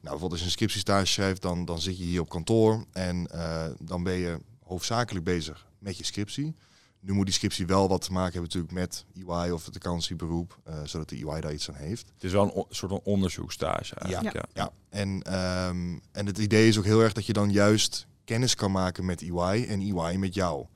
bijvoorbeeld 0.00 0.30
als 0.30 0.40
je 0.40 0.46
een 0.46 0.52
scriptiestage 0.52 1.06
schrijft, 1.06 1.42
dan, 1.42 1.64
dan 1.64 1.80
zit 1.80 1.98
je 1.98 2.04
hier 2.04 2.20
op 2.20 2.28
kantoor 2.28 2.84
en 2.92 3.26
eh, 3.26 3.64
dan 3.80 4.02
ben 4.02 4.14
je 4.14 4.38
hoofdzakelijk 4.64 5.24
bezig 5.24 5.66
met 5.78 5.98
je 5.98 6.04
scriptie. 6.04 6.54
Nu 7.00 7.12
moet 7.12 7.26
die 7.26 7.34
scriptie 7.34 7.66
wel 7.66 7.88
wat 7.88 8.00
te 8.00 8.12
maken 8.12 8.32
hebben 8.32 8.50
natuurlijk 8.52 8.72
met 8.72 9.04
EY 9.14 9.50
of 9.50 9.64
het 9.64 9.74
accountancyberoep, 9.74 10.58
eh 10.64 10.74
zodat 10.84 11.08
de 11.08 11.16
EY 11.16 11.40
daar 11.40 11.52
iets 11.52 11.68
aan 11.68 11.74
heeft. 11.74 12.10
Het 12.14 12.24
is 12.24 12.32
wel 12.32 12.56
een 12.56 12.64
soort 12.68 12.92
van 12.92 13.00
onderzoekstage 13.04 13.94
eigenlijk. 13.94 14.34
Ja. 14.34 14.44
Ja, 14.54 14.72
en, 14.88 15.22
ehm, 15.22 15.98
en 16.12 16.26
het 16.26 16.38
idee 16.38 16.68
is 16.68 16.78
ook 16.78 16.84
heel 16.84 17.00
erg 17.00 17.12
dat 17.12 17.26
je 17.26 17.32
dan 17.32 17.50
juist 17.50 18.06
kennis 18.24 18.54
kan 18.54 18.72
maken 18.72 19.04
met 19.04 19.22
EY 19.22 19.66
en 19.68 19.80
EY 19.80 20.16
met 20.16 20.34
jou. 20.34 20.66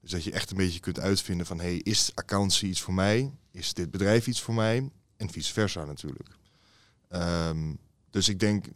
Dus 0.00 0.10
dat 0.10 0.24
je 0.24 0.32
echt 0.32 0.50
een 0.50 0.56
beetje 0.56 0.80
kunt 0.80 1.00
uitvinden 1.00 1.46
van, 1.46 1.60
hey, 1.60 1.76
is 1.76 2.10
accountancy 2.14 2.66
iets 2.66 2.80
voor 2.80 2.94
mij? 2.94 3.32
Is 3.50 3.74
dit 3.74 3.90
bedrijf 3.90 4.26
iets 4.26 4.40
voor 4.40 4.54
mij? 4.54 4.90
En 5.16 5.30
vice 5.30 5.52
versa 5.52 5.84
natuurlijk. 5.84 6.28
Ehm, 7.08 7.74
dus 8.10 8.28
ik 8.28 8.40
denk, 8.40 8.66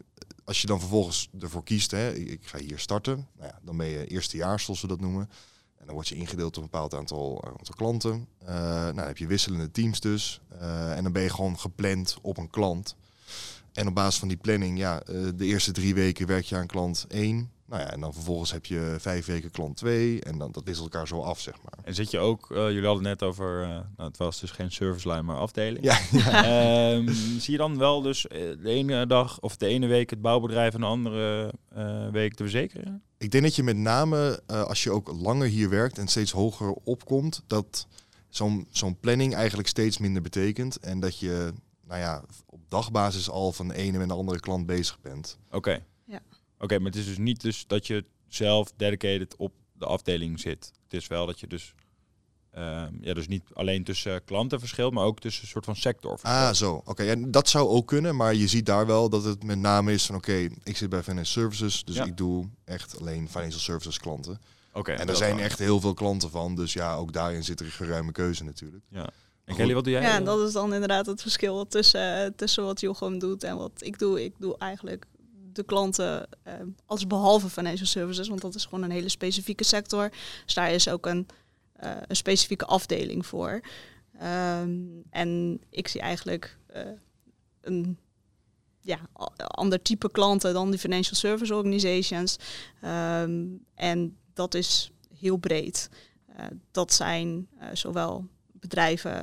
als 0.45 0.61
je 0.61 0.67
dan 0.67 0.81
vervolgens 0.81 1.29
ervoor 1.41 1.65
kiest, 1.65 1.91
hè, 1.91 2.15
ik, 2.15 2.47
ga 2.47 2.59
hier 2.59 2.79
starten, 2.79 3.29
nou 3.37 3.49
ja, 3.49 3.59
dan 3.63 3.77
ben 3.77 3.87
je 3.87 4.07
eerstejaars, 4.07 4.65
zoals 4.65 4.81
we 4.81 4.87
dat 4.87 5.01
noemen. 5.01 5.31
En 5.77 5.87
dan 5.87 5.95
word 5.95 6.09
je 6.09 6.15
ingedeeld 6.15 6.57
op 6.57 6.63
een 6.63 6.71
bepaald 6.71 6.95
aantal, 6.95 7.45
aantal 7.45 7.75
klanten. 7.75 8.29
Eh, 8.39 8.55
nou, 8.55 8.95
dan 8.95 9.07
heb 9.07 9.19
je 9.19 9.27
wisselende 9.27 9.71
teams 9.71 10.01
dus. 10.01 10.41
Eh, 10.49 10.97
en 10.97 11.03
dan 11.03 11.13
ben 11.13 11.23
je 11.23 11.31
gewoon 11.31 11.59
gepland 11.59 12.19
op 12.23 12.39
een 12.39 12.51
klant. 12.51 12.97
En 13.73 13.87
op 13.87 13.95
basis 13.95 14.19
van 14.19 14.29
die 14.29 14.37
planning, 14.37 14.79
ja, 14.79 15.03
eh, 15.03 15.29
de 15.35 15.45
eerste 15.45 15.73
drie 15.73 15.95
weken 15.95 16.27
werk 16.27 16.45
je 16.45 16.57
aan 16.57 16.67
klant 16.67 17.07
1. 17.09 17.51
Nou 17.69 17.83
ja, 17.83 17.91
en 17.91 18.01
dan 18.01 18.13
vervolgens 18.13 18.53
heb 18.53 18.67
je 18.67 18.97
vijf 18.99 19.27
weken 19.27 19.51
klant 19.51 19.77
2. 19.77 20.21
En 20.21 20.39
dan 20.39 20.53
dat 20.53 20.65
wisselt 20.65 20.93
elkaar 20.93 21.09
zo 21.09 21.21
af, 21.21 21.41
zeg 21.41 21.55
maar. 21.63 21.85
En 21.85 21.95
zit 21.95 22.11
je 22.11 22.19
ook, 22.19 22.51
eh, 22.51 22.57
jullie 22.57 22.85
hadden 22.85 23.03
net 23.03 23.23
over, 23.23 23.63
eh, 23.63 23.69
nou, 23.69 24.09
het 24.09 24.17
was 24.17 24.41
dus 24.41 24.51
geen 24.51 24.73
service 24.73 25.09
line, 25.09 25.23
maar 25.23 25.37
afdeling. 25.37 25.85
Ja, 25.85 25.99
Ehm, 26.49 27.09
zie 27.39 27.53
je 27.53 27.59
dan 27.59 27.79
wel 27.79 28.03
dus 28.03 28.27
eh, 28.27 28.41
de 28.63 28.71
ene 28.71 29.07
dag 29.07 29.41
of 29.41 29.57
de 29.57 29.67
ene 29.67 29.87
week 29.87 30.11
het 30.11 30.21
bouwbedrijf 30.21 30.75
en 30.75 30.81
de 30.81 30.87
andere 30.87 31.53
week 32.13 32.37
de 32.37 32.43
verzekering? 32.43 33.01
Ik 33.19 33.31
denk 33.31 33.45
dat 33.45 33.57
je 33.57 33.63
met 33.63 33.77
name, 33.77 34.43
als 34.47 34.83
je 34.83 34.91
ook 34.91 35.13
langer 35.13 35.47
hier 35.47 35.69
werkt 35.69 35.99
en 35.99 36.09
steeds 36.09 36.33
hoger 36.33 36.73
opkomt, 36.73 37.43
dat 37.47 37.87
zo'n 38.29 38.67
zo'n 38.71 38.99
planning 38.99 39.35
eigenlijk 39.35 39.69
steeds 39.69 39.99
minder 39.99 40.23
betekent. 40.23 40.79
En 40.79 41.01
dat 41.01 41.19
je, 41.19 41.53
nou 41.87 42.01
ja, 42.01 42.23
op 42.47 42.61
dagbasis 42.69 43.31
al 43.31 43.53
van 43.53 43.69
de 43.69 43.75
ene 43.75 43.99
en 43.99 44.09
de 44.09 44.15
andere 44.15 44.41
klant 44.41 44.67
bezig 44.67 45.01
bent. 45.01 45.39
Oké. 45.51 45.83
Oké, 46.59 46.79
maar 46.79 46.91
het 46.91 47.01
is 47.01 47.07
dus 47.07 47.19
niet 47.19 47.41
dus 47.41 47.67
dat 47.67 47.87
je 47.87 48.05
zelf 48.29 48.73
dedicated 48.77 49.37
op 49.37 49.53
de 49.73 49.87
afdeling 49.87 50.41
zit. 50.41 50.73
Het 50.85 50.93
is 50.95 51.07
wel 51.07 51.27
dat 51.27 51.41
je 51.41 51.47
dus 51.47 51.75
Ehm, 52.59 52.93
ja, 53.01 53.15
dus 53.15 53.29
niet 53.29 53.43
alleen 53.53 53.85
tussen 53.85 54.25
klantenverschil, 54.25 54.91
maar 54.91 55.05
ook 55.05 55.21
tussen 55.21 55.43
een 55.43 55.49
soort 55.49 55.65
van 55.65 55.77
sector. 55.77 56.19
Ah, 56.23 56.53
zo. 56.53 56.83
Oké, 56.85 57.03
ja, 57.03 57.15
dat 57.19 57.49
zou 57.49 57.69
ook 57.69 57.87
kunnen, 57.87 58.17
maar 58.17 58.35
je 58.35 58.49
ziet 58.49 58.67
daar 58.67 58.87
wel 58.87 59.09
dat 59.09 59.25
het 59.25 59.45
met 59.45 59.59
name 59.59 59.93
is 59.93 60.07
van 60.07 60.15
oké, 60.15 60.49
ik 60.63 60.77
zit 60.77 60.89
bij 60.89 61.03
financial 61.03 61.43
services, 61.43 61.85
dus 61.85 61.97
Ja. 61.97 62.05
ik 62.05 62.17
doe 62.17 62.49
echt 62.65 62.99
alleen 63.01 63.29
financial 63.29 63.61
services 63.61 63.99
klanten. 63.99 64.41
Oké. 64.73 64.93
en 64.93 65.09
er 65.09 65.17
zijn 65.17 65.35
wel. 65.35 65.45
echt 65.45 65.59
heel 65.59 65.81
veel 65.81 65.95
klanten 65.95 66.31
van, 66.31 66.55
dus 66.55 66.73
ja, 66.73 66.95
ook 66.95 67.13
daarin 67.13 67.45
zit 67.45 67.61
er 67.61 67.67
een 67.67 67.73
geruime 67.73 68.13
keuze 68.13 68.45
natuurlijk. 68.45 68.85
Ja. 68.89 69.11
En 69.45 69.57
Kelly, 69.57 69.75
wat 69.75 69.85
doe 69.85 69.93
jij? 69.93 70.03
Ja, 70.03 70.17
en 70.17 70.25
dat 70.25 70.47
is 70.47 70.53
dan 70.53 70.75
inderdaad 70.75 71.07
het 71.07 71.23
verschil 71.23 71.67
tussen, 71.67 72.35
tussen 72.37 72.65
wat 72.65 72.81
Jochem 72.81 73.19
doet 73.19 73.45
en 73.45 73.57
wat 73.57 73.73
ik 73.79 73.99
doe. 73.99 74.25
Ik 74.25 74.35
doe 74.39 74.59
eigenlijk 74.59 75.07
de 75.59 75.65
klanten 75.65 76.29
eh, 76.43 76.55
als 76.87 77.07
behalve 77.07 77.49
financial 77.49 77.87
services, 77.87 78.29
want 78.29 78.41
dat 78.41 78.55
is 78.55 78.65
gewoon 78.65 78.83
een 78.83 78.91
hele 78.91 79.09
specifieke 79.09 79.65
sector. 79.65 80.11
Dus 80.45 80.55
daar 80.55 80.73
is 80.73 80.89
ook 80.89 81.07
een, 81.07 81.27
eh, 81.73 81.91
een 82.07 82.17
specifieke 82.17 82.65
afdeling 82.65 83.27
voor. 83.27 83.61
Ehm, 84.19 84.77
en 85.11 85.61
ik 85.71 85.89
zie 85.89 86.01
eigenlijk 86.01 86.59
eh, 86.67 86.83
een 87.61 87.99
ja, 88.81 88.99
ander 89.37 89.83
type 89.83 90.11
klanten 90.11 90.53
dan 90.53 90.71
die 90.71 90.79
financial 90.79 91.15
service 91.15 91.55
organizations. 91.55 92.37
Ehm, 92.81 93.47
en 93.75 94.17
dat 94.35 94.55
is 94.55 94.91
heel 95.19 95.37
breed. 95.37 95.91
Dat 96.71 96.93
zijn 96.93 97.49
zowel 97.73 98.27
bedrijven 98.53 99.23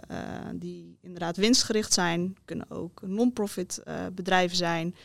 die 0.55 0.97
inderdaad 1.01 1.37
winstgericht 1.37 1.93
zijn, 1.93 2.37
kunnen 2.45 2.71
ook 2.71 3.01
non-profit 3.01 3.83
bedrijven 4.13 4.57
zijn. 4.57 4.95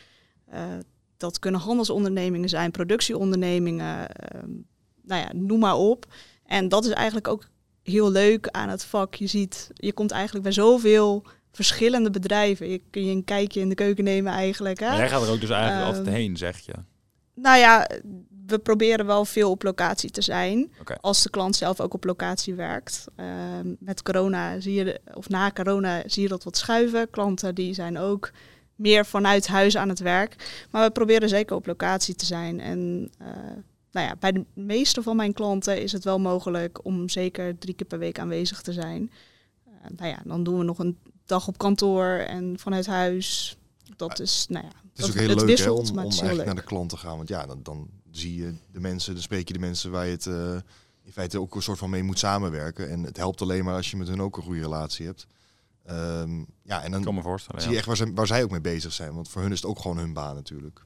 Dat 1.21 1.39
kunnen 1.39 1.61
handelsondernemingen 1.61 2.49
zijn, 2.49 2.71
productieondernemingen, 2.71 4.09
ehm, 4.09 4.49
nou 5.03 5.21
ja, 5.21 5.29
noem 5.33 5.59
maar 5.59 5.75
op. 5.75 6.05
En 6.45 6.69
dat 6.69 6.85
is 6.85 6.91
eigenlijk 6.91 7.27
ook 7.27 7.47
heel 7.83 8.11
leuk 8.11 8.47
aan 8.47 8.69
het 8.69 8.83
vak. 8.83 9.15
Je 9.15 9.27
ziet, 9.27 9.69
je 9.73 9.93
komt 9.93 10.11
eigenlijk 10.11 10.43
bij 10.43 10.53
zoveel 10.53 11.25
verschillende 11.51 12.09
bedrijven. 12.09 12.69
Je 12.69 12.81
kun 12.89 13.05
je 13.05 13.11
een 13.11 13.23
kijkje 13.23 13.59
in 13.59 13.69
de 13.69 13.75
keuken 13.75 14.03
nemen 14.03 14.33
eigenlijk. 14.33 14.79
Hè? 14.79 14.87
Maar 14.87 14.97
jij 14.97 15.09
gaat 15.09 15.23
er 15.23 15.31
ook 15.31 15.41
dus 15.41 15.49
eigenlijk 15.49 15.87
Ehm, 15.87 15.95
altijd 15.97 16.15
heen, 16.15 16.37
zeg 16.37 16.59
je. 16.59 16.73
Nou 17.33 17.57
ja, 17.57 17.87
we 18.45 18.59
proberen 18.59 19.05
wel 19.05 19.25
veel 19.25 19.49
op 19.49 19.63
locatie 19.63 20.11
te 20.11 20.21
zijn. 20.21 20.71
Als 21.01 21.23
de 21.23 21.29
klant 21.29 21.55
zelf 21.55 21.79
ook 21.79 21.93
op 21.93 22.03
locatie 22.03 22.53
werkt. 22.53 23.05
Ehm, 23.15 23.73
met 23.79 24.03
corona 24.03 24.59
zie 24.59 24.73
je, 24.73 24.99
of 25.13 25.29
na 25.29 25.51
corona 25.51 26.03
zie 26.05 26.21
je 26.21 26.27
dat 26.27 26.43
wat 26.43 26.57
schuiven. 26.57 27.09
Klanten 27.09 27.55
die 27.55 27.73
zijn 27.73 27.97
ook 27.97 28.31
meer 28.81 29.05
vanuit 29.05 29.47
huis 29.47 29.77
aan 29.77 29.89
het 29.89 29.99
werk. 29.99 30.65
Maar 30.69 30.85
we 30.85 30.91
proberen 30.91 31.29
zeker 31.29 31.55
op 31.55 31.65
locatie 31.65 32.15
te 32.15 32.25
zijn. 32.25 32.59
En 32.59 33.11
eh, 33.17 33.27
nou 33.91 34.07
ja, 34.07 34.15
bij 34.19 34.31
de 34.31 34.45
meeste 34.53 35.01
van 35.01 35.15
mijn 35.15 35.33
klanten 35.33 35.81
is 35.81 35.91
het 35.91 36.03
wel 36.03 36.19
mogelijk 36.19 36.85
om 36.85 37.09
zeker 37.09 37.57
drie 37.57 37.75
keer 37.75 37.87
per 37.87 37.99
week 37.99 38.19
aanwezig 38.19 38.61
te 38.61 38.73
zijn. 38.73 39.11
Eh, 39.65 39.71
nou 39.95 40.09
ja, 40.09 40.21
dan 40.25 40.43
doen 40.43 40.57
we 40.57 40.63
nog 40.63 40.79
een 40.79 40.97
dag 41.25 41.47
op 41.47 41.57
kantoor 41.57 42.07
en 42.07 42.59
vanuit 42.59 42.85
huis. 42.85 43.57
Dat 43.95 44.19
is, 44.19 44.45
nou 44.49 44.65
ja, 44.65 44.71
Het 44.89 44.99
is 44.99 45.09
ook 45.09 45.15
heel 45.15 45.45
leuk 45.45 45.71
om, 45.71 45.89
om 45.89 45.97
eigenlijk 45.97 46.45
naar 46.45 46.55
de 46.55 46.63
klant 46.63 46.89
te 46.89 46.97
gaan, 46.97 47.17
want 47.17 47.29
ja, 47.29 47.45
dan, 47.45 47.59
dan 47.63 47.89
zie 48.11 48.35
je 48.35 48.53
de 48.71 48.79
mensen, 48.79 49.13
dan 49.13 49.23
spreek 49.23 49.47
je 49.47 49.53
de 49.53 49.59
mensen 49.59 49.91
waar 49.91 50.05
je 50.05 50.11
het 50.11 50.25
eh, 50.25 50.55
in 51.03 51.11
feite 51.11 51.39
ook 51.39 51.55
een 51.55 51.61
soort 51.61 51.77
van 51.79 51.89
mee 51.89 52.03
moet 52.03 52.19
samenwerken. 52.19 52.89
En 52.89 53.03
het 53.03 53.17
helpt 53.17 53.41
alleen 53.41 53.63
maar 53.63 53.75
als 53.75 53.91
je 53.91 53.97
met 53.97 54.07
hun 54.07 54.21
ook 54.21 54.37
een 54.37 54.43
goede 54.43 54.61
relatie 54.61 55.05
hebt. 55.05 55.27
Ehm, 55.85 56.37
ja, 56.63 56.83
en 56.83 56.91
dan 56.91 56.99
Ik 56.99 57.05
kan 57.05 57.15
me 57.15 57.21
voorstellen. 57.21 57.61
zie 57.61 57.69
Ja. 57.69 57.73
je 57.73 57.77
echt 57.79 57.87
waar, 57.87 58.07
ze, 58.07 58.13
waar 58.15 58.27
zij 58.27 58.43
ook 58.43 58.51
mee 58.51 58.61
bezig 58.61 58.93
zijn, 58.93 59.13
want 59.13 59.29
voor 59.29 59.41
hun 59.41 59.51
is 59.51 59.61
het 59.61 59.69
ook 59.69 59.79
gewoon 59.79 59.97
hun 59.97 60.13
baan 60.13 60.35
natuurlijk. 60.35 60.85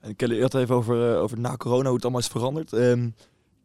En 0.00 0.16
Kelly, 0.16 0.34
je 0.34 0.42
had 0.42 0.52
het 0.52 0.62
even 0.62 0.74
over, 0.74 1.12
eh, 1.14 1.20
over 1.22 1.40
na 1.40 1.56
corona, 1.56 1.84
hoe 1.84 1.94
het 1.94 2.02
allemaal 2.02 2.20
is 2.20 2.26
veranderd. 2.26 2.72
Ehm, 2.72 3.02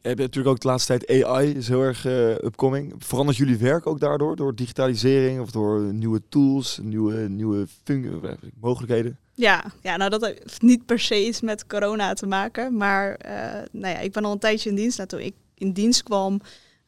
je 0.01 0.07
hebt 0.07 0.19
natuurlijk 0.19 0.55
ook 0.55 0.59
de 0.61 0.67
laatste 0.67 0.97
tijd 0.97 1.23
AI 1.25 1.51
is 1.55 1.67
heel 1.67 1.81
erg 1.81 2.05
eh, 2.05 2.29
upcoming. 2.29 2.93
Verandert 2.97 3.37
jullie 3.37 3.57
werk 3.57 3.87
ook 3.87 3.99
daardoor? 3.99 4.35
Door 4.35 4.55
digitalisering 4.55 5.39
of 5.41 5.51
door 5.51 5.79
nieuwe 5.93 6.21
tools, 6.29 6.79
nieuwe, 6.83 7.15
nieuwe 7.29 7.67
fun- 7.83 8.19
eh, 8.23 8.31
mogelijkheden? 8.59 9.17
Ja, 9.33 9.63
ja, 9.81 9.97
nou 9.97 10.09
dat 10.09 10.21
heeft 10.25 10.61
niet 10.61 10.85
per 10.85 10.99
se 10.99 11.25
iets 11.27 11.41
met 11.41 11.67
corona 11.67 12.13
te 12.13 12.27
maken. 12.27 12.77
Maar 12.77 13.15
eh, 13.15 13.63
nou 13.71 13.93
ja, 13.93 13.99
ik 13.99 14.11
ben 14.11 14.25
al 14.25 14.31
een 14.31 14.39
tijdje 14.39 14.69
in 14.69 14.75
dienst. 14.75 14.97
Nou, 14.97 15.09
toen 15.09 15.19
ik 15.19 15.33
in 15.55 15.71
dienst 15.71 16.03
kwam, 16.03 16.41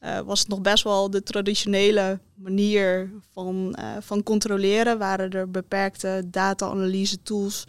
eh, 0.04 0.20
was 0.20 0.40
het 0.40 0.48
nog 0.48 0.62
best 0.62 0.84
wel 0.84 1.10
de 1.10 1.24
traditionele 1.24 2.20
manier 2.36 3.12
van, 3.34 3.76
eh, 3.76 3.86
van 4.00 4.24
controleren. 4.24 4.98
Waren 4.98 5.30
er 5.30 5.52
beperkte 5.52 6.24
data-analyse 6.26 7.22
tools 7.22 7.64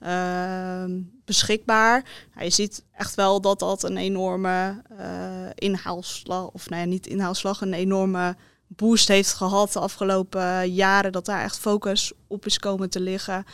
ehm, 0.00 1.00
beschikbaar. 1.24 2.04
Nou, 2.34 2.44
je 2.44 2.52
ziet 2.52 2.84
echt 2.92 3.14
wel 3.14 3.40
dat 3.40 3.58
dat 3.58 3.82
een 3.82 3.96
enorme 3.96 4.82
eh, 4.98 5.46
inhaalslag, 5.54 6.50
of 6.50 6.68
nou 6.68 6.82
ja, 6.82 6.88
niet 6.88 7.06
inhaalslag, 7.06 7.60
een 7.60 7.74
enorme 7.74 8.36
boost 8.66 9.08
heeft 9.08 9.32
gehad 9.32 9.72
de 9.72 9.78
afgelopen 9.78 10.72
jaren. 10.72 11.12
Dat 11.12 11.24
daar 11.24 11.42
echt 11.42 11.58
focus 11.58 12.12
op 12.26 12.46
is 12.46 12.58
komen 12.58 12.90
te 12.90 13.00
liggen. 13.00 13.44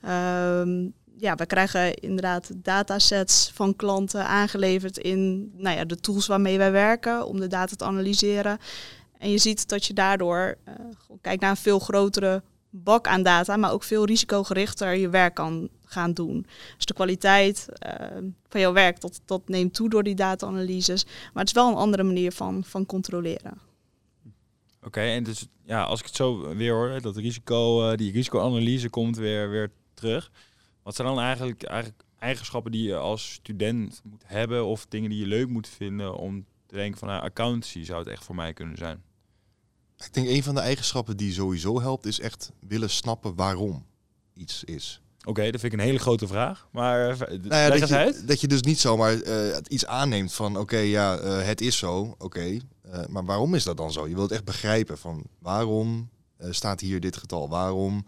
Ehm, 0.00 0.88
ja, 1.20 1.34
we 1.34 1.46
krijgen 1.46 1.94
inderdaad 1.94 2.50
datasets 2.54 3.50
van 3.54 3.76
klanten 3.76 4.26
aangeleverd 4.26 4.98
in 4.98 5.52
nou 5.56 5.76
ja, 5.76 5.84
de 5.84 6.00
tools 6.00 6.26
waarmee 6.26 6.58
wij 6.58 6.72
werken 6.72 7.26
om 7.26 7.40
de 7.40 7.46
data 7.46 7.76
te 7.76 7.84
analyseren. 7.84 8.58
En 9.18 9.30
je 9.30 9.38
ziet 9.38 9.68
dat 9.68 9.86
je 9.86 9.92
daardoor 9.92 10.58
gewoon 10.98 11.20
kijkt 11.20 11.40
naar 11.40 11.50
een 11.50 11.56
veel 11.56 11.78
grotere 11.78 12.42
bak 12.70 13.06
aan 13.06 13.22
data, 13.22 13.56
maar 13.56 13.72
ook 13.72 13.82
veel 13.82 14.04
risicogerichter 14.04 14.94
je 14.94 15.08
werk 15.08 15.34
kan 15.34 15.68
gaan 15.84 16.12
doen. 16.12 16.46
Dus 16.76 16.84
de 16.84 16.94
kwaliteit 16.94 17.68
eh, 17.72 18.16
van 18.48 18.60
jouw 18.60 18.72
werk, 18.72 19.00
dat, 19.00 19.20
dat 19.24 19.48
neemt 19.48 19.74
toe 19.74 19.88
door 19.88 20.02
die 20.02 20.14
data-analyses. 20.14 21.04
Maar 21.04 21.44
het 21.44 21.46
is 21.46 21.52
wel 21.52 21.68
een 21.68 21.74
andere 21.74 22.02
manier 22.02 22.32
van, 22.32 22.64
van 22.64 22.86
controleren. 22.86 23.60
Oké, 24.82 25.00
en 25.00 25.22
dus 25.22 25.46
ja, 25.64 25.82
als 25.82 26.00
ik 26.00 26.06
het 26.06 26.16
zo 26.16 26.54
weer 26.54 26.72
hoor, 26.72 27.00
dat 27.00 27.16
risico, 27.16 27.90
eh, 27.90 27.96
die 27.96 28.12
risicoanalyse 28.12 28.88
komt 28.88 29.16
weer, 29.16 29.50
weer 29.50 29.70
terug. 29.94 30.30
Wat 30.82 30.94
zijn 30.94 31.08
dan 31.08 31.20
eigenlijk, 31.20 31.62
eigenlijk 31.62 32.04
eigenschappen 32.18 32.72
die 32.72 32.82
je 32.82 32.96
als 32.96 33.32
student 33.32 34.00
moet 34.04 34.22
hebben 34.26 34.64
of 34.64 34.86
dingen 34.88 35.10
die 35.10 35.18
je 35.18 35.26
leuk 35.26 35.48
moet 35.48 35.68
vinden 35.68 36.16
om 36.16 36.44
te 36.66 36.74
denken 36.74 36.98
van 36.98 37.08
nou, 37.08 37.22
accountancy 37.22 37.84
zou 37.84 37.98
het 37.98 38.08
echt 38.08 38.24
voor 38.24 38.34
mij 38.34 38.52
kunnen 38.52 38.76
zijn? 38.76 39.02
Ik 39.96 40.14
denk 40.14 40.28
een 40.28 40.42
van 40.42 40.54
de 40.54 40.60
eigenschappen 40.60 41.16
die 41.16 41.32
sowieso 41.32 41.80
helpt, 41.80 42.06
is 42.06 42.20
echt 42.20 42.52
willen 42.60 42.90
snappen 42.90 43.34
waarom 43.34 43.86
iets 44.34 44.64
is. 44.64 45.00
Oké, 45.24 45.50
dat 45.50 45.60
vind 45.60 45.72
ik 45.72 45.78
een 45.78 45.84
hele 45.84 45.98
grote 45.98 46.26
vraag, 46.26 46.68
maar 46.72 47.08
eh, 47.08 47.18
Nou 47.28 47.62
ja, 47.62 47.78
dat, 47.78 47.88
je, 47.88 47.96
uit. 47.96 48.28
dat 48.28 48.40
je 48.40 48.48
dus 48.48 48.62
niet 48.62 48.78
zomaar 48.78 49.20
eh, 49.20 49.56
iets 49.68 49.86
aanneemt 49.86 50.32
van 50.32 50.56
oké, 50.56 50.76
ja, 50.76 51.16
eh, 51.18 51.42
het 51.42 51.60
is 51.60 51.76
zo, 51.76 52.14
oké. 52.18 52.58
maar 53.08 53.24
waarom 53.24 53.54
is 53.54 53.64
dat 53.64 53.76
dan 53.76 53.92
zo? 53.92 54.08
Je 54.08 54.14
wilt 54.14 54.30
echt 54.30 54.44
begrijpen 54.44 54.98
van 54.98 55.24
waarom 55.38 56.08
staat 56.50 56.80
hier 56.80 57.00
dit 57.00 57.16
getal? 57.16 57.48
Waarom 57.48 58.06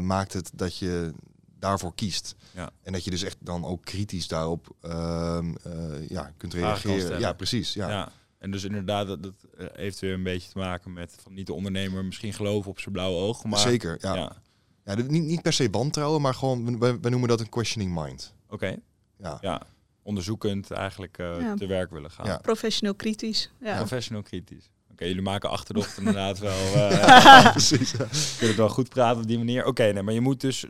maakt 0.00 0.32
het 0.32 0.50
dat 0.54 0.76
je 0.76 1.12
daarvoor 1.60 1.94
kiest? 1.94 2.34
Ja. 2.54 2.70
En 2.82 2.92
dat 2.92 3.04
je 3.04 3.10
dus 3.10 3.22
echt 3.22 3.36
dan 3.40 3.64
ook 3.64 3.84
kritisch 3.84 4.28
daarop 4.28 4.76
ehm, 4.80 5.54
eh, 5.62 6.08
ja, 6.08 6.32
kunt 6.36 6.54
reageren. 6.54 7.20
Ja, 7.20 7.32
precies. 7.32 7.72
Ja. 7.72 7.88
Ja. 7.88 8.12
En 8.38 8.50
dus 8.50 8.64
inderdaad, 8.64 9.06
dat, 9.06 9.22
dat 9.22 9.34
eh, 9.58 9.66
heeft 9.72 9.98
weer 9.98 10.12
een 10.12 10.22
beetje 10.22 10.50
te 10.50 10.58
maken 10.58 10.92
met 10.92 11.16
van 11.22 11.34
niet 11.34 11.46
de 11.46 11.52
ondernemer 11.52 12.04
misschien 12.04 12.32
geloven 12.32 12.70
op 12.70 12.80
zijn 12.80 12.92
blauwe 12.94 13.16
oog, 13.20 13.44
maar 13.44 13.58
Zeker, 13.58 13.96
ja. 14.00 14.36
ja. 14.84 14.94
niet, 14.94 15.22
niet 15.22 15.42
per 15.42 15.52
se 15.52 15.70
wantrouwen, 15.70 16.20
maar 16.20 16.34
gewoon, 16.34 16.78
we, 16.78 16.98
we 17.00 17.08
noemen 17.08 17.28
dat 17.28 17.40
een 17.40 17.48
questioning 17.48 17.94
mind. 18.04 18.34
Oké, 18.48 18.76
Ja. 19.18 19.38
ja. 19.40 19.62
Onderzoekend 20.02 20.70
eigenlijk 20.70 21.18
eh, 21.18 21.40
Ja. 21.40 21.54
te 21.54 21.66
werk 21.66 21.90
willen 21.90 22.10
gaan. 22.10 22.26
Ja. 22.26 22.36
Professioneel 22.38 22.94
kritisch. 22.94 23.50
Ja. 23.60 23.76
Professional 23.76 24.22
kritisch. 24.22 24.70
Oké, 24.90 25.04
jullie 25.04 25.22
maken 25.22 25.50
achterdocht 25.50 25.96
inderdaad 25.98 26.38
wel. 26.38 26.74
eh, 26.74 27.50
precies. 27.50 27.90
ja. 27.90 27.96
kunnen 27.96 28.48
het 28.48 28.56
wel 28.56 28.68
goed 28.68 28.88
praten 28.88 29.22
op 29.22 29.28
die 29.28 29.38
manier. 29.38 29.64
Oké, 29.66 29.92
nee, 29.92 30.02
maar 30.02 30.14
je 30.14 30.20
moet 30.20 30.40
dus 30.40 30.64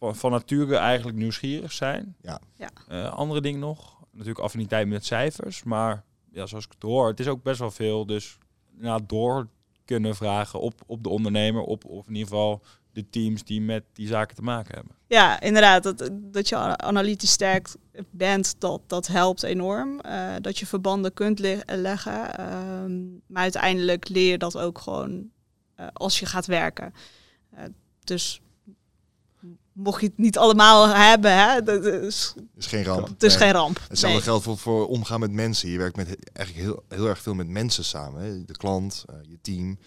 van, 0.00 0.16
van 0.16 0.30
nature 0.30 0.76
eigenlijk 0.76 1.18
nieuwsgierig 1.18 1.72
zijn. 1.72 2.16
Ja. 2.22 2.40
Ja. 2.54 2.68
Eh, 2.88 3.12
andere 3.12 3.40
ding 3.40 3.58
nog, 3.58 4.00
natuurlijk 4.12 4.38
affiniteit 4.38 4.88
met 4.88 5.04
cijfers, 5.04 5.62
maar 5.62 6.04
ja, 6.32 6.46
zoals 6.46 6.64
ik 6.64 6.72
het 6.72 6.82
hoor, 6.82 7.08
het 7.08 7.20
is 7.20 7.28
ook 7.28 7.42
best 7.42 7.58
wel 7.58 7.70
veel. 7.70 8.06
Dus 8.06 8.38
nou, 8.76 9.00
door 9.06 9.48
kunnen 9.84 10.16
vragen 10.16 10.60
op, 10.60 10.74
op 10.86 11.02
de 11.02 11.08
ondernemer, 11.08 11.62
op 11.62 11.84
of 11.84 12.06
in 12.06 12.14
ieder 12.14 12.28
geval 12.28 12.62
de 12.92 13.10
teams 13.10 13.44
die 13.44 13.60
met 13.60 13.84
die 13.92 14.06
zaken 14.06 14.36
te 14.36 14.42
maken 14.42 14.74
hebben. 14.74 14.94
Ja, 15.06 15.40
inderdaad. 15.40 15.82
Dat, 15.82 16.10
dat 16.12 16.48
je 16.48 16.56
analytisch 16.76 17.32
sterk 17.32 17.68
bent, 18.10 18.54
dat, 18.60 18.80
dat 18.86 19.06
helpt 19.06 19.42
enorm. 19.42 20.00
Eh, 20.00 20.34
dat 20.40 20.58
je 20.58 20.66
verbanden 20.66 21.12
kunt 21.14 21.38
le- 21.38 21.62
leggen. 21.66 22.36
Ehm, 22.38 23.02
maar 23.26 23.42
uiteindelijk 23.42 24.08
leer 24.08 24.30
je 24.30 24.38
dat 24.38 24.58
ook 24.58 24.78
gewoon 24.78 25.30
eh, 25.74 25.86
als 25.92 26.18
je 26.20 26.26
gaat 26.26 26.46
werken. 26.46 26.92
Eh, 27.50 27.64
dus 28.04 28.40
mocht 29.72 30.00
je 30.00 30.06
het 30.06 30.18
niet 30.18 30.38
allemaal 30.38 30.88
hebben, 30.88 31.38
hè, 31.38 31.62
dat 31.62 31.84
is, 31.84 32.34
is 32.56 32.66
geen 32.66 32.84
ramp. 32.84 33.06
het 33.08 33.22
is 33.22 33.34
Nee. 33.34 33.42
geen 33.42 33.52
ramp. 33.52 33.78
Hetzelfde 33.88 34.16
Nee. 34.18 34.20
geldt 34.26 34.44
voor, 34.44 34.58
voor 34.58 34.86
omgaan 34.88 35.20
met 35.20 35.32
mensen. 35.32 35.68
Je 35.70 35.78
werkt 35.78 35.96
met 35.96 36.06
eigenlijk 36.36 36.66
heel, 36.66 36.84
heel 36.88 37.06
erg 37.06 37.18
veel 37.18 37.34
met 37.34 37.48
mensen 37.48 37.84
samen. 37.84 38.22
Hè. 38.22 38.44
De 38.44 38.56
klant, 38.56 39.04
eh, 39.08 39.14
je 39.22 39.38
team. 39.42 39.78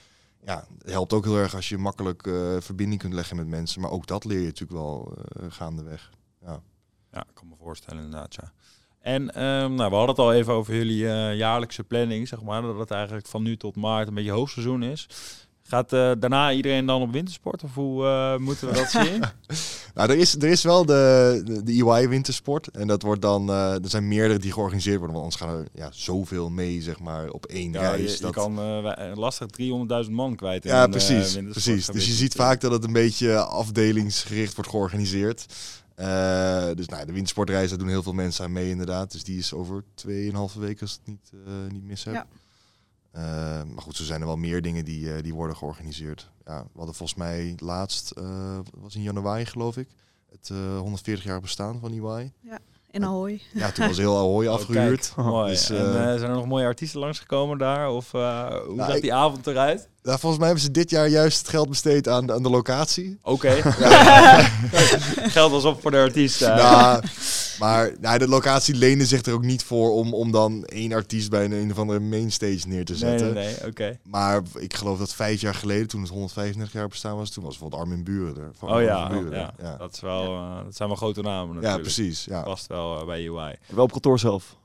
Ja, 0.46 0.66
het 0.78 0.92
helpt 0.92 1.14
ook 1.14 1.24
heel 1.24 1.38
erg 1.38 1.56
als 1.56 1.70
je 1.70 1.78
makkelijk 1.78 2.28
eh, 2.28 2.56
verbinding 2.60 3.02
kunt 3.02 3.14
leggen 3.14 3.36
met 3.36 3.48
mensen. 3.48 3.82
Maar 3.82 3.92
ook 3.92 4.08
dat 4.08 4.26
leer 4.26 4.40
je 4.40 4.46
natuurlijk 4.46 4.80
wel 4.80 5.14
eh, 5.18 5.46
gaandeweg. 5.50 6.10
Ja, 6.46 7.22
ik 7.22 7.34
kan 7.34 7.48
me 7.48 7.56
voorstellen 7.60 8.04
inderdaad, 8.04 8.36
ja. 8.36 8.52
En 9.00 9.34
ehm, 9.36 9.74
nou, 9.74 9.90
we 9.90 9.96
hadden 9.96 10.08
het 10.16 10.20
al 10.20 10.34
even 10.34 10.54
over 10.54 10.76
jullie 10.76 11.10
eh, 11.10 11.36
jaarlijkse 11.38 11.84
planning, 11.84 12.28
zeg 12.28 12.42
maar. 12.42 12.62
Dat 12.62 12.78
het 12.78 12.92
eigenlijk 12.92 13.28
van 13.28 13.44
nu 13.44 13.58
tot 13.58 13.76
maart 13.76 14.08
een 14.08 14.14
beetje 14.14 14.32
hoogseizoen 14.32 14.84
is. 14.84 15.08
Gaat 15.68 15.94
eh, 15.94 16.12
daarna 16.20 16.52
iedereen 16.52 16.86
dan 16.86 17.02
op 17.02 17.12
wintersport? 17.12 17.64
Of 17.64 17.74
hoe 17.74 18.06
eh, 18.06 18.38
moeten 18.38 18.68
we 18.68 18.74
dat 18.74 18.90
zien? 19.04 19.24
Nou, 19.94 20.10
er 20.12 20.18
is, 20.18 20.36
er 20.36 20.44
is 20.50 20.64
wel 20.64 20.86
de, 20.86 21.42
de, 21.46 21.64
de 21.64 21.72
EY 21.86 22.08
wintersport. 22.10 22.68
En 22.68 22.88
dat 22.88 23.02
wordt 23.02 23.22
dan, 23.22 23.50
eh, 23.50 23.74
er 23.74 23.90
zijn 23.90 24.08
meerdere 24.08 24.40
die 24.40 24.52
georganiseerd 24.52 24.98
worden. 24.98 25.16
Want 25.16 25.34
anders 25.34 25.52
gaan 25.52 25.60
er 25.62 25.68
ja, 25.84 25.90
zoveel 25.92 26.50
mee, 26.50 26.82
zeg 26.82 27.00
maar, 27.00 27.30
op 27.30 27.46
één 27.46 27.72
ja, 27.72 27.80
reis. 27.82 28.10
je, 28.12 28.16
je 28.18 28.22
dat... 28.22 28.34
kan 28.34 28.60
eh, 28.60 28.82
wij- 28.82 29.12
lastig 29.16 29.48
300.000 30.06 30.12
man 30.12 30.36
kwijt. 30.36 30.66
in 30.66 30.72
Ja, 30.72 30.88
precies. 30.88 31.10
eh, 31.10 31.34
wintersport 31.34 31.52
precies. 31.52 31.86
Dus 31.86 32.06
je 32.08 32.14
ziet 32.14 32.34
vaak 32.34 32.62
dat 32.62 32.72
het 32.72 32.84
een 32.84 32.94
beetje 32.94 33.38
afdelingsgericht 33.38 34.56
wordt 34.56 34.70
georganiseerd. 34.70 35.46
Eh, 35.96 36.06
dus 36.76 36.88
nou, 36.88 37.06
de 37.06 37.12
wintersportreis, 37.14 37.70
daar 37.70 37.78
doen 37.80 37.88
heel 37.88 38.04
veel 38.04 38.14
mensen 38.14 38.44
aan 38.46 38.52
mee 38.52 38.70
inderdaad. 38.70 39.12
Dus 39.12 39.24
die 39.24 39.38
is 39.38 39.54
over 39.54 39.84
2,5 39.96 40.60
weken 40.60 40.82
als 40.82 40.92
ik 40.94 41.00
het 41.04 41.08
niet, 41.08 41.32
eh, 41.46 41.72
niet 41.74 41.84
mis 41.84 42.04
heb. 42.04 42.14
Ja. 42.14 42.26
Eh, 43.14 43.22
maar 43.74 43.82
goed, 43.84 43.96
zo 43.96 44.04
zijn 44.04 44.22
er 44.22 44.28
wel 44.28 44.36
meer 44.36 44.62
dingen 44.62 44.86
die, 44.86 45.14
eh, 45.14 45.24
die 45.24 45.34
worden 45.34 45.56
georganiseerd. 45.56 46.32
Ja, 46.46 46.62
we 46.62 46.78
hadden 46.78 46.96
volgens 46.96 47.20
mij 47.20 47.56
laatst, 47.58 48.12
eh, 48.12 48.60
was 48.78 48.96
in 48.96 49.02
januari 49.02 49.46
geloof 49.46 49.78
ik, 49.78 49.88
het 50.32 50.50
eh 50.50 50.78
140 50.80 51.24
jaar 51.24 51.42
bestaan 51.42 51.80
van 51.80 51.92
EY. 51.92 52.32
In 52.92 53.04
Ahoy. 53.06 53.42
Ja, 53.54 53.72
toen 53.72 53.88
was 53.88 53.98
heel 53.98 54.18
Ahoy 54.18 54.48
Oh, 54.48 54.54
afgehuurd. 54.54 55.12
kijk, 55.16 55.28
mooi. 55.28 55.50
Dus, 55.52 55.70
en 55.70 55.94
zijn 56.20 56.22
er 56.32 56.36
nog 56.36 56.46
mooie 56.46 56.66
artiesten 56.66 57.00
langsgekomen 57.00 57.58
daar? 57.58 57.90
Of 57.90 58.14
eh, 58.14 58.48
hoe 58.48 58.76
Nou, 58.76 58.88
zag 58.88 58.96
ik- 58.96 59.02
die 59.02 59.14
avond 59.14 59.48
eruit? 59.48 59.90
Nou, 60.04 60.20
volgens 60.20 60.38
mij 60.38 60.46
hebben 60.48 60.66
ze 60.66 60.72
dit 60.72 60.90
jaar 60.90 61.08
juist 61.08 61.38
het 61.38 61.50
geld 61.50 61.70
besteed 61.70 62.08
aan, 62.08 62.32
aan 62.32 62.44
de 62.44 62.50
locatie. 62.50 63.18
Oké. 63.22 63.52
Geld 65.36 65.52
was 65.52 65.64
op 65.64 65.82
voor 65.82 65.92
de 65.92 65.98
artiesten. 65.98 66.56
Nou, 66.56 67.04
maar 67.60 67.92
nou, 68.00 68.18
de 68.18 68.28
locatie 68.28 68.76
leende 68.76 69.06
zich 69.06 69.22
er 69.22 69.34
ook 69.34 69.44
niet 69.44 69.64
voor 69.64 69.92
om, 69.92 70.14
om 70.14 70.32
dan 70.32 70.64
één 70.66 70.94
artiest 70.94 71.30
bij 71.30 71.46
een, 71.46 71.52
een 71.52 71.72
of 71.72 71.78
andere 71.78 72.00
mainstage 72.00 72.68
neer 72.68 72.86
te 72.86 72.96
zetten. 72.96 73.34
nee, 73.34 73.56
nee. 73.60 73.70
Oké. 73.70 74.00
Maar 74.04 74.42
ik 74.56 74.74
geloof 74.74 75.00
dat 75.00 75.14
vijf 75.14 75.42
jaar 75.42 75.56
geleden, 75.56 75.88
toen 75.88 76.02
het 76.02 76.10
135 76.10 76.74
jaar 76.74 76.88
bestaan 76.88 77.16
was, 77.16 77.30
toen 77.30 77.44
was 77.44 77.58
bijvoorbeeld 77.58 77.82
Armin 77.82 78.04
Buren 78.04 78.38
er. 78.38 78.52
Van 78.58 78.70
Oh 78.74 78.82
ja, 78.82 79.12
ja. 79.32 79.54
ja. 79.62 79.76
Dat, 79.78 79.94
is 79.94 80.00
wel, 80.00 80.24
eh, 80.36 80.64
dat 80.64 80.76
zijn 80.76 80.88
wel 80.90 80.98
grote 80.98 81.22
namen 81.22 81.48
Ja, 81.48 81.54
natuurlijk. 81.54 81.82
precies. 81.82 82.26
Ja. 82.26 82.42
Past 82.42 82.68
wel 82.68 83.00
eh, 83.00 83.06
bij 83.06 83.28
UI. 83.28 83.56
Wel 83.68 83.84
op 83.84 83.92
kantoor 83.92 84.20
zelf. 84.20 84.56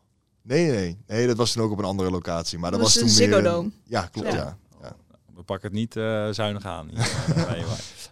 Nee, 0.43 0.67
nee, 0.67 0.77
nee, 0.77 0.97
nee. 1.07 1.27
dat 1.27 1.37
was 1.37 1.53
toen 1.53 1.63
ook 1.63 1.71
op 1.71 1.79
een 1.79 1.85
andere 1.85 2.11
locatie. 2.11 2.59
Maar 2.59 2.71
dat, 2.71 2.81
Dat 2.81 2.93
was 2.93 3.03
was 3.03 3.13
toen 3.17 3.27
meer... 3.29 3.35
Ziggo 3.37 3.51
Dome. 3.51 3.71
Ja, 3.85 4.09
klopt, 4.13 4.33
Ja. 4.33 4.57
Pakken 5.49 5.69
het 5.69 5.79
niet 5.79 5.97
eh, 5.97 6.29
zuinig 6.31 6.65
aan. 6.65 6.91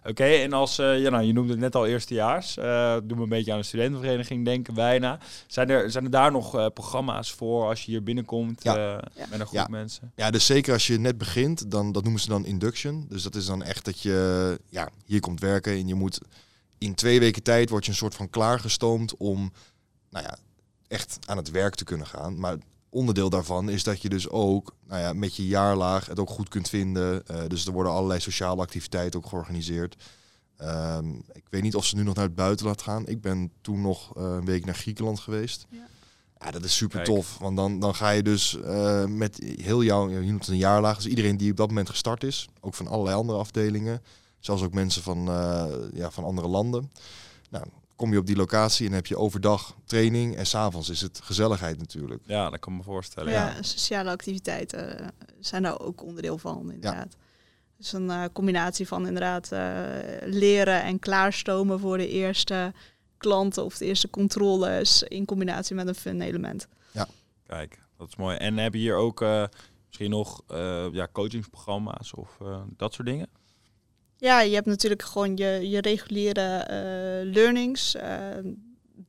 Oké, 0.05 0.25
en 0.25 0.53
als, 0.53 0.79
eh, 0.79 1.01
ja, 1.01 1.11
nou, 1.11 1.25
je 1.25 1.33
noemde 1.33 1.51
het 1.53 1.61
net 1.61 1.75
al 1.75 1.87
eerstejaars. 1.87 2.57
eh 2.57 2.97
doen 3.05 3.17
we 3.17 3.23
een 3.23 3.29
beetje 3.29 3.53
aan 3.53 3.59
de 3.59 3.65
studentenvereniging 3.65 4.45
denken 4.45 4.75
bijna. 4.75 5.19
Zijn 5.47 5.71
er, 5.71 5.91
zijn 5.91 6.05
er 6.05 6.11
daar 6.11 6.33
nog 6.33 6.57
eh, 6.57 6.67
programma's 6.75 7.33
voor 7.33 7.69
als 7.69 7.85
je 7.85 7.91
hier 7.91 8.03
binnenkomt 8.03 8.63
Ja. 8.63 8.75
eh, 8.77 9.03
Ja. 9.15 9.27
met 9.31 9.41
een 9.41 9.47
groep 9.47 9.59
Ja. 9.61 9.67
mensen? 9.71 10.13
Ja, 10.17 10.31
dus 10.31 10.47
zeker 10.47 10.73
als 10.73 10.87
je 10.87 10.99
net 10.99 11.19
begint, 11.19 11.71
dan 11.71 11.93
dat 11.93 12.03
noemen 12.03 12.21
ze 12.21 12.29
dan 12.29 12.45
induction. 12.47 13.07
Dus 13.09 13.23
dat 13.23 13.35
is 13.35 13.47
dan 13.47 13.63
echt 13.63 13.85
dat 13.85 14.01
je 14.01 14.59
ja, 14.69 14.89
hier 15.05 15.21
komt 15.21 15.41
werken 15.41 15.73
en 15.73 15.89
je 15.89 15.95
moet 15.95 16.21
in 16.79 16.95
twee 16.95 17.21
weken 17.21 17.43
tijd 17.43 17.71
word 17.71 17.85
je 17.85 17.91
een 17.91 17.97
soort 17.97 18.15
van 18.15 18.31
klaargestoomd 18.31 19.17
om 19.17 19.53
nou 20.11 20.25
ja, 20.25 20.37
echt 20.89 21.19
aan 21.27 21.37
het 21.37 21.51
werk 21.51 21.75
te 21.75 21.85
kunnen 21.85 22.07
gaan. 22.07 22.39
Maar 22.39 22.57
onderdeel 22.97 23.31
daarvan 23.31 23.69
is 23.69 23.83
dat 23.83 24.03
je 24.03 24.09
dus 24.09 24.29
ook 24.29 24.75
nou 24.87 25.01
ja, 25.01 25.13
met 25.13 25.37
je 25.37 25.47
jaarlaag 25.47 26.07
het 26.07 26.19
ook 26.19 26.31
goed 26.31 26.49
kunt 26.49 26.69
vinden. 26.69 27.27
Eh, 27.27 27.41
dus 27.49 27.67
er 27.67 27.73
worden 27.73 27.93
allerlei 27.93 28.21
sociale 28.21 28.63
activiteiten 28.63 29.21
ook 29.21 29.27
georganiseerd. 29.27 29.97
Ehm, 30.57 31.11
ik 31.33 31.45
weet 31.51 31.63
niet 31.63 31.75
of 31.75 31.85
ze 31.85 31.97
nu 31.97 32.03
nog 32.03 32.15
naar 32.15 32.25
het 32.25 32.35
buitenland 32.35 32.83
gaan. 32.83 33.07
Ik 33.07 33.21
ben 33.21 33.53
toen 33.61 33.81
nog 33.81 34.17
eh, 34.17 34.23
een 34.23 34.45
week 34.45 34.65
naar 34.65 34.75
Griekenland 34.75 35.21
geweest. 35.21 35.67
Ja. 35.71 35.87
Ja, 36.41 36.51
dat 36.51 36.65
is 36.65 36.77
super 36.77 36.97
Kijk. 37.03 37.09
tof. 37.09 37.39
Want 37.39 37.57
dan, 37.57 37.81
dan 37.81 37.95
ga 37.95 38.11
je 38.11 38.23
dus 38.23 38.61
eh, 38.61 39.05
met 39.05 39.55
heel 39.61 39.83
jouw, 39.83 40.09
je 40.09 40.21
noemt 40.21 40.41
het 40.41 40.49
een 40.49 40.57
jaarlaag, 40.57 40.97
dus 40.97 41.07
iedereen 41.07 41.37
die 41.37 41.51
op 41.51 41.57
dat 41.57 41.69
moment 41.69 41.89
gestart 41.89 42.25
is, 42.25 42.49
ook 42.61 42.75
van 42.75 42.87
allerlei 42.87 43.17
andere 43.17 43.39
afdelingen, 43.39 44.03
zelfs 44.39 44.63
ook 44.63 44.73
mensen 44.73 45.03
van, 45.03 45.29
eh, 45.29 45.65
ja, 45.93 46.11
van 46.11 46.25
andere 46.25 46.49
landen. 46.49 46.91
Nou, 47.51 47.65
kom 47.97 48.13
je 48.13 48.19
op 48.19 48.27
die 48.27 48.37
locatie 48.37 48.87
en 48.87 48.93
heb 48.93 49.07
je 49.07 49.17
overdag 49.17 49.77
training 49.85 50.37
en 50.37 50.47
s'avonds 50.47 50.89
is 50.89 51.01
het 51.01 51.21
gezelligheid 51.23 51.79
natuurlijk. 51.79 52.23
Ja, 52.27 52.51
dat 52.51 52.61
kan 52.61 52.73
ik 52.73 52.79
me 52.79 52.85
voorstellen. 52.85 53.33
Ja, 53.33 53.47
Ja. 53.47 53.63
sociale 53.63 54.11
activiteiten 54.11 54.99
eh, 55.01 55.07
zijn 55.41 55.63
daar 55.63 55.81
ook 55.81 56.03
onderdeel 56.03 56.39
van, 56.39 56.73
inderdaad. 56.73 57.17
Dus 57.77 57.93
een 57.93 58.11
eh, 58.11 58.25
combinatie 58.33 58.89
van 58.89 59.07
inderdaad 59.07 59.53
eh, 59.53 59.61
leren 60.25 60.83
en 60.83 60.99
klaarstomen 60.99 61.81
voor 61.81 61.97
de 61.97 62.09
eerste 62.09 62.73
klanten 63.19 63.65
of 63.65 63.79
de 63.79 63.85
eerste 63.85 64.11
controles 64.11 65.03
in 65.03 65.25
combinatie 65.25 65.75
met 65.75 65.87
een 65.89 65.95
fun 65.95 66.21
element. 66.21 66.69
Kijk, 67.47 67.79
dat 67.99 68.09
is 68.09 68.17
mooi. 68.17 68.37
En 68.37 68.57
heb 68.57 68.73
je 68.73 68.79
hier 68.81 68.95
ook 68.97 69.21
eh, 69.21 69.45
misschien 69.87 70.11
nog 70.11 70.43
eh, 70.49 70.87
ja, 70.93 71.09
coachingsprogramma's 71.13 72.13
of 72.15 72.39
dat 72.77 72.95
soort 72.95 73.09
dingen? 73.09 73.29
Ja, 74.19 74.41
je 74.41 74.55
hebt 74.55 74.67
natuurlijk 74.67 75.03
gewoon 75.03 75.37
je, 75.37 75.69
je 75.69 75.81
reguliere 75.81 76.57
eh, 76.57 77.33
learnings. 77.33 77.95
Eh, 77.95 78.19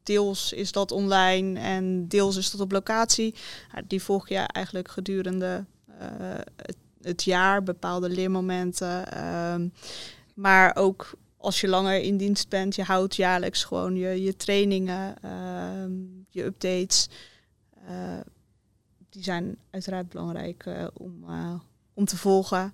deels 0.03 0.53
is 0.53 0.71
dat 0.71 0.91
online 0.91 1.59
en 1.59 2.07
deels 2.07 2.35
is 2.35 2.51
dat 2.51 2.61
op 2.61 2.71
locatie. 2.71 3.35
Die 3.87 4.03
volg 4.03 4.29
je 4.29 4.35
eigenlijk 4.35 4.87
gedurende 4.87 5.65
eh, 5.99 6.07
het, 6.55 6.77
het 7.01 7.23
jaar, 7.23 7.63
bepaalde 7.63 8.09
leermomenten. 8.09 9.11
Ehm, 9.11 9.67
maar 10.33 10.75
ook 10.75 11.11
als 11.37 11.61
je 11.61 11.67
langer 11.67 12.01
in 12.01 12.17
dienst 12.17 12.49
bent, 12.49 12.75
je 12.75 12.83
houdt 12.83 13.15
jaarlijks 13.15 13.63
gewoon 13.63 13.95
je, 13.95 14.21
je 14.21 14.35
trainingen, 14.35 15.15
ehm, 15.21 15.91
je 16.29 16.43
updates. 16.43 17.09
Die 19.09 19.23
zijn 19.23 19.57
uiteraard 19.69 20.09
belangrijk 20.09 20.65
om, 20.93 21.25
om 21.93 22.05
te 22.05 22.17
volgen. 22.17 22.73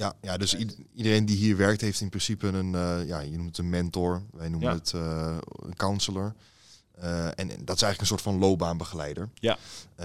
Ja, 0.00 0.14
ja 0.20 0.36
dus 0.36 0.56
iedereen 0.94 1.26
die 1.26 1.36
hier 1.36 1.56
werkt 1.56 1.80
heeft 1.80 2.00
in 2.00 2.08
principe 2.08 2.46
een, 2.46 2.74
eh, 2.74 3.06
ja, 3.06 3.20
je 3.20 3.36
noemt 3.36 3.48
het 3.48 3.58
een 3.58 3.70
mentor, 3.70 4.22
wij 4.32 4.48
noemen 4.48 4.68
Ja. 4.68 4.74
het 4.74 4.92
eh, 4.92 5.36
een 5.62 5.76
counselor. 5.76 6.34
Eh, 6.92 7.26
en, 7.26 7.34
en 7.36 7.46
dat 7.48 7.76
is 7.76 7.82
eigenlijk 7.82 8.00
een 8.00 8.06
soort 8.06 8.22
van 8.22 8.38
loopbaanbegeleider. 8.38 9.28
Ja. 9.34 9.58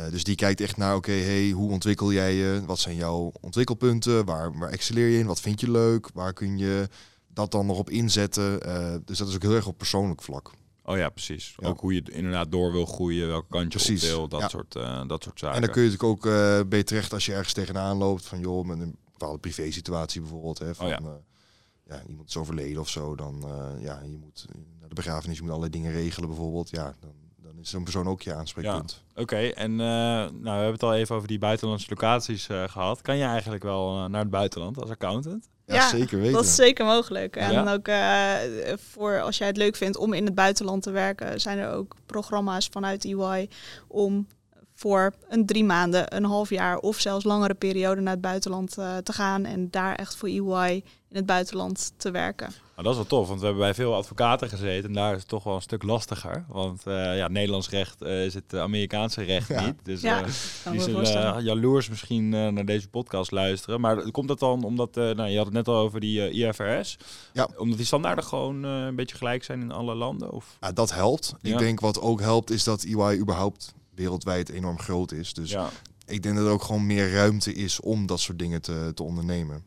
Dus 0.10 0.24
die 0.24 0.36
kijkt 0.36 0.62
echt 0.62 0.78
naar, 0.78 0.96
oké, 0.96 1.12
hey, 1.12 1.50
hoe 1.50 1.72
ontwikkel 1.72 2.14
jij 2.14 2.34
je? 2.34 2.62
Wat 2.66 2.80
zijn 2.80 2.96
jouw 2.96 3.32
ontwikkelpunten? 3.42 4.26
Waar, 4.26 4.58
waar 4.58 4.70
excelleer 4.70 5.08
je 5.08 5.20
in? 5.20 5.26
Wat 5.26 5.42
vind 5.42 5.60
je 5.60 5.72
leuk? 5.72 6.10
Waar 6.14 6.34
kun 6.34 6.58
je 6.58 6.90
dat 7.34 7.52
dan 7.52 7.66
nog 7.66 7.78
op 7.78 7.90
inzetten? 7.90 8.60
Dus 9.06 9.18
dat 9.18 9.28
is 9.28 9.36
ook 9.36 9.42
heel 9.42 9.56
erg 9.56 9.68
op 9.68 9.78
persoonlijk 9.78 10.22
vlak. 10.22 10.52
Oh 10.84 10.98
ja, 10.98 11.10
precies. 11.10 11.56
Ja. 11.58 11.68
Ook 11.68 11.80
hoe 11.80 11.94
je 11.94 12.04
inderdaad 12.12 12.52
door 12.52 12.72
wil 12.72 12.86
groeien, 12.86 13.28
welke 13.28 13.48
kant 13.50 13.74
je 13.74 13.80
Precies, 13.80 14.04
op 14.04 14.10
wil, 14.10 14.28
dat, 14.28 14.40
ja. 14.42 14.48
soort, 14.48 14.74
dat 15.08 15.24
soort 15.24 15.40
zaken. 15.40 15.56
En 15.56 15.62
dan 15.62 15.72
kun 15.72 15.84
je 15.84 15.90
natuurlijk 15.90 16.26
ook 16.26 16.26
eh 16.34 16.60
bij 16.70 16.84
terecht 16.84 17.14
als 17.14 17.26
je 17.26 17.34
ergens 17.34 17.54
tegenaan 17.54 17.98
loopt 17.98 18.26
van 18.26 18.40
joh, 18.40 18.66
met 18.66 18.80
bepaalde 19.18 19.40
privésituatie 19.40 20.22
bijvoorbeeld. 20.22 20.60
Hè, 20.60 20.76
van, 20.76 20.86
Oh 20.86 20.92
ja. 20.92 21.00
ja. 21.04 21.96
ja, 21.96 22.04
iemand 22.08 22.30
is 22.30 22.38
overleden 22.38 22.82
of 22.82 22.90
zo, 22.90 23.16
dan 23.16 23.44
eh, 23.44 23.84
ja, 23.84 24.02
je 24.04 24.18
moet 24.18 24.46
naar 24.80 24.90
de 24.90 24.96
begrafenis, 24.96 25.36
je 25.36 25.42
moet 25.42 25.52
allerlei 25.52 25.80
dingen 25.80 25.92
regelen 25.92 26.30
bijvoorbeeld. 26.30 26.70
Ja, 26.70 26.96
dan, 27.00 27.14
dan 27.42 27.60
is 27.60 27.70
zo'n 27.70 27.84
persoon 27.84 28.08
ook 28.08 28.22
je 28.22 28.34
aanspreekpunt. 28.34 29.04
Oké, 29.16 29.38
en 29.38 29.72
eh, 29.72 29.78
nou, 29.78 30.32
we 30.42 30.50
hebben 30.50 30.72
het 30.72 30.84
al 30.84 30.94
even 30.94 31.16
over 31.16 31.28
die 31.28 31.40
buitenlandse 31.40 31.88
locaties 31.90 32.48
eh, 32.50 32.64
gehad. 32.68 33.02
Kan 33.02 33.18
je 33.18 33.24
eigenlijk 33.24 33.64
wel 33.64 34.10
naar 34.10 34.22
het 34.22 34.30
buitenland 34.30 34.82
als 34.82 34.90
accountant? 34.90 35.50
Ja, 35.66 35.76
Ja, 35.76 35.90
zeker 35.90 36.18
weten. 36.18 36.34
Dat 36.34 36.44
is 36.44 36.56
zeker 36.56 36.86
mogelijk. 36.86 37.36
En 37.36 37.52
Ja? 37.52 37.74
ook 37.74 37.88
eh, 37.88 38.74
voor 38.78 39.22
als 39.22 39.38
jij 39.38 39.48
het 39.48 39.58
leuk 39.58 39.76
vindt 39.76 39.98
om 39.98 40.14
in 40.14 40.26
het 40.26 40.36
buitenland 40.36 40.84
te 40.84 40.92
werken, 40.92 41.42
zijn 41.42 41.58
er 41.58 41.72
ook 41.72 41.96
programma's 42.06 42.68
vanuit 42.72 43.06
EY 43.06 43.50
om 43.88 44.28
voor 44.76 45.14
een 45.30 45.46
drie 45.46 45.64
maanden, 45.64 46.16
een 46.16 46.26
half 46.26 46.50
jaar 46.50 46.78
of 46.78 47.00
zelfs 47.00 47.24
langere 47.26 47.54
periode 47.54 48.02
naar 48.02 48.14
het 48.14 48.22
buitenland 48.22 48.78
eh, 48.78 48.98
te 48.98 49.14
gaan 49.14 49.46
en 49.46 49.70
daar 49.72 49.96
echt 49.96 50.16
voor 50.16 50.30
EY 50.30 50.84
in 51.10 51.16
het 51.22 51.26
buitenland 51.26 51.92
te 51.98 52.12
werken. 52.12 52.48
Nou, 52.76 52.88
dat 52.88 52.92
is 52.92 53.08
wel 53.10 53.20
tof, 53.20 53.28
want 53.28 53.40
we 53.40 53.46
hebben 53.46 53.64
bij 53.64 53.74
veel 53.74 53.96
advocaten 53.96 54.50
gezeten 54.50 54.90
en 54.90 54.94
daar 54.96 55.14
is 55.14 55.20
het 55.20 55.28
toch 55.28 55.44
wel 55.44 55.56
een 55.56 55.62
stuk 55.62 55.84
lastiger. 55.84 56.46
Want 56.48 56.82
eh, 56.88 57.18
ja, 57.18 57.28
Nederlands 57.28 57.70
recht 57.70 58.02
eh, 58.02 58.26
is 58.26 58.34
het 58.34 58.56
Amerikaanse 58.56 59.22
recht 59.24 59.48
Ja. 59.48 59.66
niet. 59.66 59.76
Dus 59.84 60.02
Ja, 60.02 60.18
eh, 60.24 60.30
Kan 60.64 60.72
die 60.72 60.82
zullen 60.82 61.44
jaloers 61.44 61.90
misschien 61.90 62.34
eh, 62.34 62.48
naar 62.48 62.66
deze 62.66 62.88
podcast 62.90 63.32
luisteren. 63.32 63.82
Maar 63.82 64.12
komt 64.12 64.28
dat 64.28 64.40
dan 64.40 64.64
omdat, 64.64 64.98
eh, 64.98 65.04
nou, 65.04 65.30
je 65.30 65.36
had 65.38 65.46
het 65.46 65.56
net 65.56 65.68
al 65.68 65.76
over 65.76 66.00
die 66.00 66.30
IFRS. 66.32 66.98
Ja. 67.34 67.48
Omdat 67.58 67.78
die 67.78 67.86
standaarden 67.86 68.24
gewoon 68.24 68.66
eh, 68.66 68.72
een 68.86 68.96
beetje 68.96 69.16
gelijk 69.18 69.44
zijn 69.44 69.62
in 69.62 69.72
alle 69.72 69.96
landen? 69.96 70.32
Of? 70.32 70.58
Ja, 70.62 70.72
dat 70.72 70.94
helpt. 70.94 71.34
Ja. 71.42 71.52
Ik 71.54 71.58
denk 71.60 71.80
wat 71.80 72.02
ook 72.02 72.22
helpt 72.22 72.50
is 72.50 72.64
dat 72.64 72.84
EY 72.84 73.18
überhaupt 73.20 73.74
wereldwijd 73.96 74.50
enorm 74.50 74.80
groot 74.80 75.12
is. 75.12 75.34
Dus 75.34 75.50
ja. 75.50 75.70
ik 76.06 76.24
denk 76.24 76.36
dat 76.36 76.46
er 76.46 76.52
ook 76.52 76.64
gewoon 76.64 76.86
meer 76.86 77.12
ruimte 77.12 77.54
is 77.54 77.80
om 77.80 78.06
dat 78.06 78.20
soort 78.20 78.40
dingen 78.40 78.62
te, 78.62 78.92
te 78.94 79.04
ondernemen. 79.04 79.66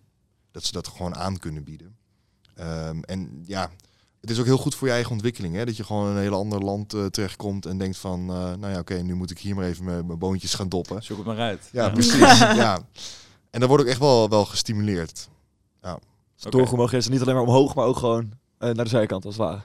Dat 0.50 0.64
ze 0.64 0.72
dat 0.72 0.88
gewoon 0.88 1.16
aan 1.16 1.38
kunnen 1.38 1.64
bieden. 1.64 1.96
Ehm, 2.54 3.00
en 3.00 3.42
ja, 3.46 3.70
het 4.20 4.30
is 4.30 4.38
ook 4.38 4.44
heel 4.44 4.58
goed 4.58 4.74
voor 4.74 4.86
je 4.86 4.92
eigen 4.92 5.12
ontwikkeling. 5.12 5.54
Hè? 5.54 5.64
Dat 5.64 5.76
je 5.76 5.84
gewoon 5.84 6.10
in 6.10 6.16
een 6.16 6.22
heel 6.22 6.34
ander 6.34 6.64
land 6.64 6.94
eh, 6.94 7.06
terechtkomt 7.06 7.66
en 7.66 7.78
denkt 7.78 7.96
van... 7.96 8.20
eh, 8.20 8.36
nou 8.36 8.68
ja, 8.68 8.78
oké, 8.78 8.94
nu 8.94 9.14
moet 9.14 9.30
ik 9.30 9.38
hier 9.38 9.54
maar 9.54 9.64
even 9.64 9.84
mijn, 9.84 10.18
boontjes 10.18 10.54
gaan 10.54 10.68
doppen. 10.68 11.02
Zoek 11.02 11.16
het 11.16 11.26
maar 11.26 11.38
uit. 11.38 11.68
Ja, 11.72 11.88
precies. 11.88 12.38
ja. 12.64 12.78
En 13.50 13.60
dat 13.60 13.68
wordt 13.68 13.84
ook 13.84 13.90
echt 13.90 14.00
wel, 14.00 14.28
wel 14.28 14.44
gestimuleerd. 14.44 15.28
Dus 16.42 16.50
doorgemogen 16.50 16.98
is 16.98 17.04
het 17.04 17.12
niet 17.12 17.22
alleen 17.22 17.34
maar 17.34 17.44
omhoog, 17.44 17.74
maar 17.74 17.86
ook 17.86 17.96
gewoon 17.96 18.32
eh, 18.58 18.70
naar 18.70 18.84
de 18.84 18.90
zijkant 18.90 19.24
als 19.24 19.36
het 19.36 19.44
ware. 19.44 19.64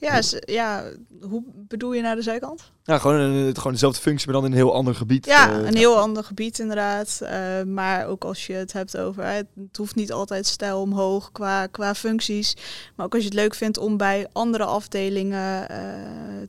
Ja, 0.00 0.20
ja, 0.40 0.84
hoe 1.20 1.42
bedoel 1.54 1.92
je 1.92 2.02
naar 2.02 2.16
de 2.16 2.22
zijkant? 2.22 2.72
Ja, 2.82 2.98
gewoon, 2.98 3.16
een, 3.16 3.56
gewoon 3.56 3.72
dezelfde 3.72 4.00
functie, 4.00 4.26
maar 4.26 4.34
dan 4.34 4.44
in 4.44 4.50
een 4.50 4.56
heel 4.56 4.74
ander 4.74 4.94
gebied. 4.94 5.26
Ja, 5.26 5.50
Eh, 5.50 5.66
een 5.66 5.76
heel 5.76 5.98
ander 5.98 6.24
gebied 6.24 6.58
inderdaad. 6.58 7.20
Eh, 7.22 7.62
maar 7.62 8.06
ook 8.06 8.24
als 8.24 8.46
je 8.46 8.52
het 8.52 8.72
hebt 8.72 8.96
over, 8.96 9.24
het 9.24 9.76
hoeft 9.76 9.94
niet 9.94 10.12
altijd 10.12 10.46
stijl 10.46 10.80
omhoog 10.80 11.32
qua, 11.32 11.66
qua 11.66 11.94
functies. 11.94 12.56
Maar 12.96 13.06
ook 13.06 13.12
als 13.14 13.22
je 13.22 13.28
het 13.28 13.38
leuk 13.38 13.54
vindt 13.54 13.78
om 13.78 13.96
bij 13.96 14.26
andere 14.32 14.64
afdelingen 14.64 15.68
eh, 15.68 15.78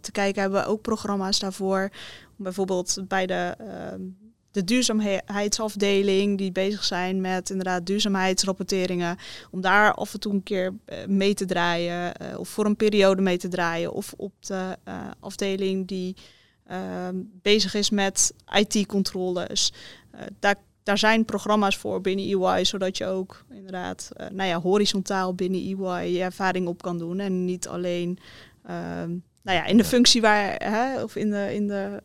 te 0.02 0.12
kijken, 0.12 0.42
hebben 0.42 0.62
we 0.62 0.68
ook 0.68 0.82
programma's 0.82 1.40
daarvoor. 1.40 1.90
Bijvoorbeeld 2.36 2.98
bij 3.08 3.26
de, 3.26 3.56
ehm, 3.58 4.02
de 4.52 4.64
duurzaamheidsafdeling, 4.64 6.38
die 6.38 6.52
bezig 6.52 6.84
zijn 6.84 7.22
met 7.22 7.50
inderdaad 7.50 7.86
duurzaamheidsrapporteringen. 7.86 9.18
Om 9.52 9.62
daar 9.62 9.94
af 9.94 10.14
en 10.14 10.20
toe 10.20 10.34
een 10.34 10.44
keer 10.44 10.74
eh, 10.86 11.06
mee 11.06 11.34
te 11.34 11.46
draaien, 11.46 12.16
eh, 12.16 12.40
of 12.40 12.50
voor 12.50 12.66
een 12.66 12.76
periode 12.76 13.22
mee 13.22 13.38
te 13.38 13.48
draaien. 13.48 13.94
Of 13.94 14.14
op 14.18 14.34
de 14.40 14.78
eh, 14.84 14.96
afdeling 15.20 15.88
die 15.88 16.16
ehm, 16.66 17.16
bezig 17.42 17.74
is 17.74 17.90
met 17.90 18.34
IT-controles. 18.54 19.74
Daar, 20.40 20.56
daar 20.84 20.98
zijn 20.98 21.26
programma's 21.26 21.78
voor 21.78 22.02
binnen 22.02 22.42
EY, 22.42 22.66
zodat 22.66 22.98
je 22.98 23.06
ook 23.06 23.46
inderdaad 23.50 24.10
nou 24.32 24.50
ja, 24.50 24.62
horizontaal 24.62 25.34
binnen 25.34 25.60
EY 25.60 26.06
je 26.06 26.22
ervaring 26.22 26.68
op 26.68 26.82
kan 26.82 26.98
doen. 26.98 27.20
En 27.20 27.46
niet 27.46 27.68
alleen 27.68 28.20
ehm, 28.64 29.10
nou 29.42 29.58
ja, 29.58 29.66
in 29.66 29.78
de 29.78 29.84
functie 29.84 30.22
waar, 30.22 30.56
hè, 30.64 31.04
of 31.04 31.16
in 31.16 31.30
de, 31.30 31.54
in, 31.54 31.68
de, 31.68 32.02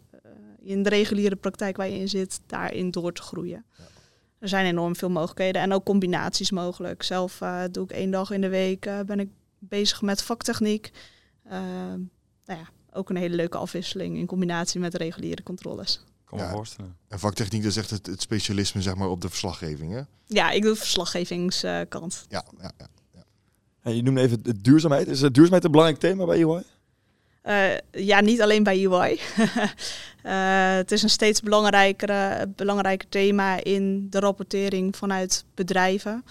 in 0.65 0.83
de 0.83 0.89
reguliere 0.89 1.37
praktijk 1.37 1.77
waar 1.77 1.89
je 1.89 1.99
in 1.99 2.09
zit, 2.09 2.41
daarin 2.47 2.91
door 2.91 3.13
te 3.13 3.23
groeien. 3.23 3.65
Er 4.39 4.49
zijn 4.49 4.67
enorm 4.67 4.97
veel 4.97 5.11
mogelijkheden 5.11 5.63
en 5.63 5.73
ook 5.73 5.85
combinaties 5.85 6.51
mogelijk. 6.51 7.03
Zelf 7.03 7.41
eh, 7.41 7.63
doe 7.71 7.85
ik 7.85 7.91
één 7.91 8.11
dag 8.11 8.31
in 8.31 8.41
de 8.41 8.49
week, 8.49 8.87
eh, 8.87 9.01
ben 9.01 9.21
ik 9.21 9.29
bezig 9.59 10.03
met 10.03 10.23
vaktechniek. 10.23 10.91
Ehm, 11.49 11.99
nou 12.47 12.61
ja, 12.61 12.69
ook 12.93 13.11
een 13.11 13.17
hele 13.17 13.37
leuke 13.37 13.57
afwisseling 13.59 14.17
in 14.17 14.27
combinatie 14.27 14.81
met 14.81 14.95
reguliere 14.95 15.43
controles. 15.43 16.05
Kan 16.25 16.39
me 16.39 16.45
Ja. 16.45 16.51
voorstellen. 16.51 16.97
En 17.09 17.19
vaktechniek, 17.19 17.63
dat 17.63 17.71
is 17.71 17.77
echt 17.77 17.91
het, 17.91 18.07
het 18.07 18.21
specialisme 18.21 18.83
zeg 18.83 18.95
maar, 18.95 19.09
op 19.09 19.21
de 19.21 19.29
verslaggeving, 19.29 19.93
hè? 19.93 20.01
Ja, 20.27 20.51
ik 20.51 20.63
doe 20.63 20.73
de 20.73 20.79
verslaggevingskant. 20.79 22.25
Ja, 22.29 22.45
ja, 22.61 22.73
ja. 22.79 22.87
ja, 23.83 23.91
je 23.91 24.03
noemde 24.03 24.21
even 24.21 24.43
de 24.43 24.61
duurzaamheid. 24.61 25.09
Is 25.09 25.23
eh, 25.23 25.31
duurzaamheid 25.31 25.65
een 25.65 25.71
belangrijk 25.71 26.01
thema 26.01 26.25
bij 26.25 26.37
EY? 26.43 26.63
Eh, 27.45 27.77
ja, 27.91 28.21
niet 28.21 28.43
alleen 28.43 28.63
bij 28.63 28.87
UI. 28.87 29.21
Eh, 30.25 30.75
het 30.75 30.93
is 30.93 31.03
een 31.03 31.11
steeds 31.11 31.41
belangrijkere, 31.41 32.53
belangrijker 32.57 33.09
thema 33.09 33.65
in 33.65 34.07
de 34.11 34.19
rapportering 34.19 34.97
vanuit 34.97 35.45
bedrijven. 35.55 36.25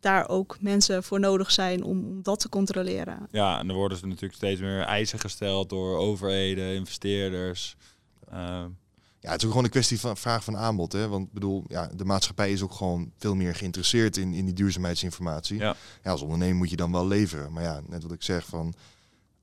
daar 0.00 0.28
ook 0.28 0.56
mensen 0.60 1.02
voor 1.02 1.20
nodig 1.20 1.50
zijn 1.50 1.82
om, 1.82 2.22
dat 2.22 2.40
te 2.40 2.48
controleren. 2.48 3.28
Ja, 3.30 3.58
en 3.58 3.68
er 3.68 3.74
worden 3.74 3.98
ze 3.98 4.06
natuurlijk 4.06 4.34
steeds 4.34 4.60
meer 4.60 4.80
eisen 4.80 5.18
gesteld 5.18 5.68
door 5.68 5.98
overheden, 5.98 6.74
investeerders. 6.74 7.76
Ehm, 8.30 8.68
Ja, 9.20 9.30
het 9.30 9.38
is 9.38 9.44
ook 9.44 9.50
gewoon 9.50 9.64
een 9.64 9.70
kwestie 9.72 10.00
van 10.00 10.16
vraag 10.16 10.44
van 10.44 10.56
aanbod. 10.56 10.92
Hè? 10.92 11.08
Want 11.08 11.26
ik 11.26 11.32
bedoel, 11.32 11.64
ja, 11.68 11.90
de 11.96 12.04
maatschappij 12.04 12.52
is 12.52 12.62
ook 12.62 12.72
gewoon 12.72 13.12
veel 13.18 13.34
meer 13.34 13.54
geïnteresseerd 13.54 14.16
in, 14.16 14.34
in 14.34 14.44
die 14.44 14.54
duurzaamheidsinformatie. 14.54 15.58
Ja. 15.58 15.74
Ja, 16.02 16.10
als 16.10 16.22
ondernemer 16.22 16.56
moet 16.56 16.70
je 16.70 16.76
dan 16.76 16.92
wel 16.92 17.06
leveren. 17.06 17.52
Maar 17.52 17.62
ja, 17.62 17.80
net 17.88 18.02
wat 18.02 18.12
ik 18.12 18.22
zeg 18.22 18.46
van 18.46 18.74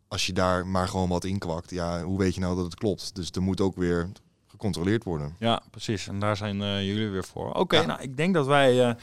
als 0.08 0.26
je 0.26 0.34
daar 0.34 0.68
maar 0.68 0.88
gewoon 0.88 1.10
wat 1.10 1.24
in 1.24 1.38
kwakt, 1.40 1.70
ja, 1.70 2.04
hoe 2.04 2.18
weet 2.18 2.34
je 2.36 2.40
nou 2.42 2.56
dat 2.56 2.66
het 2.66 2.76
klopt? 2.76 3.16
Dus 3.16 3.32
er 3.32 3.42
moet 3.42 3.62
ook 3.62 3.76
weer 3.76 4.10
gecontroleerd 4.48 5.04
worden. 5.04 5.36
Ja, 5.40 5.62
precies. 5.72 6.08
En 6.08 6.20
daar 6.20 6.38
zijn 6.38 6.62
eh, 6.62 6.86
jullie 6.86 7.10
weer 7.10 7.26
voor. 7.26 7.54
Oké, 7.54 7.76
Ja. 7.80 7.86
nou, 7.86 8.02
ik 8.02 8.18
denk 8.18 8.34
dat 8.34 8.46
wij 8.46 8.82
eh, 8.82 8.88
een 8.88 8.96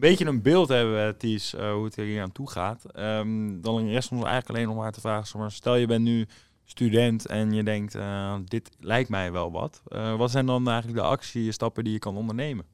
beetje 0.00 0.24
een 0.26 0.42
beeld 0.42 0.68
hebben, 0.68 1.16
Ties, 1.18 1.54
eh, 1.54 1.72
hoe 1.72 1.84
het 1.84 1.96
er 1.96 2.04
hier 2.04 2.22
aan 2.22 2.32
toe 2.32 2.50
gaat. 2.50 2.84
Ehm, 2.84 3.60
dan 3.60 3.88
rest 3.88 4.10
ons 4.10 4.24
eigenlijk 4.24 4.48
alleen 4.48 4.66
nog 4.66 4.76
maar 4.76 4.92
te 4.92 5.00
vragen. 5.00 5.38
maar, 5.38 5.50
Stel 5.52 5.74
je 5.76 5.86
bent 5.86 6.04
nu 6.04 6.26
student 6.66 7.26
en 7.26 7.52
je 7.52 7.62
denkt, 7.62 7.94
eh, 7.94 8.36
dit 8.44 8.70
lijkt 8.80 9.08
mij 9.08 9.32
wel 9.32 9.52
wat. 9.52 9.82
Eh, 9.88 10.16
wat 10.16 10.30
zijn 10.30 10.46
dan 10.46 10.68
eigenlijk 10.68 10.98
de 10.98 11.06
actiestappen 11.06 11.84
die 11.84 11.92
je 11.92 11.98
kan 11.98 12.16
ondernemen? 12.16 12.64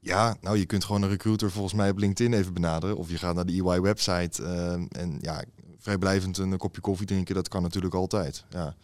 Ja, 0.00 0.36
nou 0.40 0.58
je 0.58 0.66
kunt 0.66 0.84
gewoon 0.84 1.02
een 1.02 1.08
recruiter 1.08 1.50
volgens 1.50 1.74
mij 1.74 1.90
op 1.90 1.98
LinkedIn 1.98 2.32
even 2.32 2.54
benaderen. 2.54 2.96
Of 2.96 3.10
je 3.10 3.18
gaat 3.18 3.34
naar 3.34 3.46
de 3.46 3.52
EY-website 3.52 4.42
en 4.88 5.18
ja, 5.20 5.44
vrijblijvend 5.78 6.38
een 6.38 6.56
kopje 6.56 6.80
koffie 6.80 7.06
drinken, 7.06 7.34
dat 7.34 7.48
kan 7.48 7.62
natuurlijk 7.62 7.94
altijd. 7.94 8.44
Ja. 8.50 8.74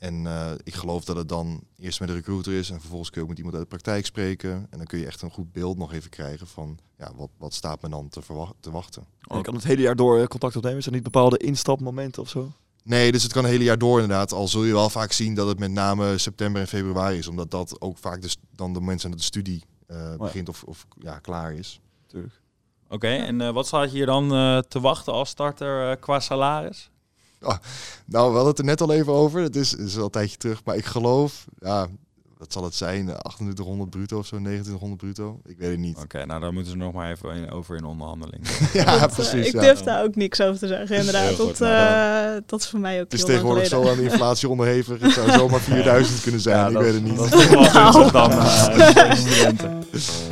En 0.00 0.26
eh, 0.26 0.50
ik 0.62 0.74
geloof 0.74 1.04
dat 1.04 1.16
het 1.16 1.28
dan 1.28 1.60
eerst 1.78 2.00
met 2.00 2.08
de 2.08 2.14
recruiter 2.14 2.52
is 2.52 2.70
en 2.70 2.80
vervolgens 2.80 3.10
kun 3.10 3.20
je 3.20 3.22
ook 3.22 3.28
met 3.28 3.38
iemand 3.38 3.56
uit 3.56 3.70
de 3.70 3.76
praktijk 3.76 4.06
spreken. 4.06 4.66
En 4.70 4.78
dan 4.78 4.86
kun 4.86 4.98
je 4.98 5.06
echt 5.06 5.22
een 5.22 5.30
goed 5.30 5.52
beeld 5.52 5.78
nog 5.78 5.92
even 5.92 6.10
krijgen 6.10 6.46
van 6.46 6.78
ja, 6.98 7.12
wat, 7.16 7.30
wat 7.36 7.54
staat 7.54 7.82
me 7.82 7.88
dan 7.88 8.08
te, 8.08 8.20
te 8.60 8.70
wachten. 8.70 9.04
En 9.20 9.36
je 9.36 9.42
kan 9.42 9.54
het 9.54 9.64
hele 9.64 9.82
jaar 9.82 9.96
door 9.96 10.18
eh, 10.18 10.26
contact 10.26 10.56
opnemen. 10.56 10.82
Zijn 10.82 10.94
er 10.94 11.00
niet 11.00 11.12
bepaalde 11.12 11.36
instapmomenten 11.36 12.22
of 12.22 12.28
zo? 12.28 12.52
Nee, 12.84 13.12
dus 13.12 13.22
het 13.22 13.32
kan 13.32 13.42
het 13.42 13.52
hele 13.52 13.64
jaar 13.64 13.78
door 13.78 14.00
inderdaad. 14.00 14.32
Al 14.32 14.48
zul 14.48 14.64
je 14.64 14.72
wel 14.72 14.90
vaak 14.90 15.12
zien 15.12 15.34
dat 15.34 15.48
het 15.48 15.58
met 15.58 15.70
name 15.70 16.18
september 16.18 16.60
en 16.60 16.68
februari 16.68 17.18
is. 17.18 17.26
Omdat 17.26 17.50
dat 17.50 17.80
ook 17.80 17.98
vaak 17.98 18.22
dus 18.22 18.36
dan 18.56 18.72
de 18.72 18.80
mensen 18.80 19.10
dat 19.10 19.18
de 19.18 19.24
studie 19.24 19.64
eh, 19.86 20.16
begint 20.16 20.48
of, 20.48 20.62
of 20.62 20.86
ja, 20.98 21.18
klaar 21.18 21.54
is. 21.54 21.80
Natuurlijk. 22.02 22.40
Oké, 22.92 23.08
en 23.08 23.40
eh, 23.40 23.50
wat 23.50 23.66
staat 23.66 23.90
je 23.90 23.96
hier 23.96 24.06
dan 24.06 24.32
eh, 24.32 24.58
te 24.58 24.80
wachten 24.80 25.12
als 25.12 25.28
starter 25.28 25.90
eh, 25.90 25.96
qua 26.00 26.20
salaris? 26.20 26.90
Nou, 28.06 28.30
we 28.30 28.34
hadden 28.34 28.46
het 28.46 28.58
er 28.58 28.64
net 28.64 28.80
al 28.80 28.92
even 28.92 29.12
over. 29.12 29.40
Het 29.40 29.56
is, 29.56 29.74
is 29.74 29.96
al 29.96 30.04
een 30.04 30.10
tijdje 30.10 30.36
terug. 30.36 30.64
Maar 30.64 30.76
ik 30.76 30.84
geloof, 30.84 31.46
ja, 31.58 31.88
wat 32.40 32.52
zal 32.52 32.64
het 32.64 32.74
zijn? 32.74 33.04
2800 33.04 33.90
bruto 33.90 34.18
of 34.18 34.26
zo, 34.26 34.36
2900 34.36 35.00
bruto? 35.00 35.40
Ik 35.46 35.58
weet 35.58 35.70
het 35.70 35.78
niet. 35.78 35.98
Oké, 35.98 36.24
nou 36.26 36.40
daar 36.40 36.52
moeten 36.52 36.72
ze 36.72 36.78
nog 36.78 36.92
maar 36.92 37.10
even 37.10 37.34
in- 37.34 37.50
over 37.50 37.76
in 37.76 37.84
onderhandeling. 37.84 38.42
ja, 38.72 38.84
Dat, 38.84 39.08
eh, 39.10 39.14
precies. 39.14 39.46
ik 39.46 39.52
ja. 39.52 39.60
durf 39.60 39.80
daar 39.80 40.02
ook 40.04 40.14
niks 40.16 40.40
over 40.40 40.58
te 40.58 40.66
zeggen, 40.66 40.96
inderdaad. 40.96 41.34
Goed, 41.34 41.58
dat, 41.58 41.58
nou 41.58 42.34
eh, 42.36 42.42
dat 42.46 42.60
is 42.60 42.66
voor 42.68 42.80
mij 42.80 42.94
ook 42.96 43.04
Het 43.10 43.12
is 43.12 43.24
tegenwoordig 43.24 43.66
zo 43.66 43.88
aan 43.88 43.96
de 43.96 44.02
inflatie 44.02 44.48
onderhevig. 44.48 45.00
Het 45.00 45.12
zou 45.12 45.30
zomaar 45.30 45.60
4000 45.70 46.20
kunnen 46.20 46.40
zijn. 46.40 46.66
ik 46.66 46.72
dat, 46.72 46.82
weet 46.82 46.94
het 46.94 47.04
niet. 47.04 47.16
Dat 47.16 47.24
is 47.24 47.30
toch 47.30 47.48
wel 47.50 47.64
gunstig 47.82 48.12
dan 48.12 48.30
eh, 48.30 49.14
studenten. 49.14 49.82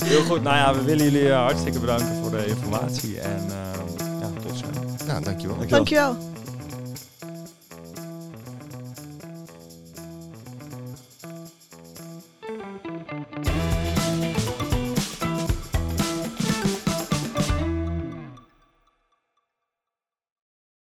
Heel 0.04 0.22
goed, 0.22 0.42
nou 0.42 0.56
ja, 0.56 0.74
we 0.74 0.82
willen 0.84 1.04
jullie 1.04 1.28
eh, 1.30 1.36
hartstikke 1.42 1.78
bedanken 1.80 2.14
voor 2.22 2.30
de 2.30 2.46
informatie 2.46 3.20
en 3.20 3.40
eh, 3.48 4.00
ja, 4.20 4.30
tot 4.48 4.56
snel. 4.56 4.70
Ja, 5.06 5.20
dankjewel. 5.20 5.56
Dankjewel. 5.56 5.68
Dankjewel. 5.68 6.16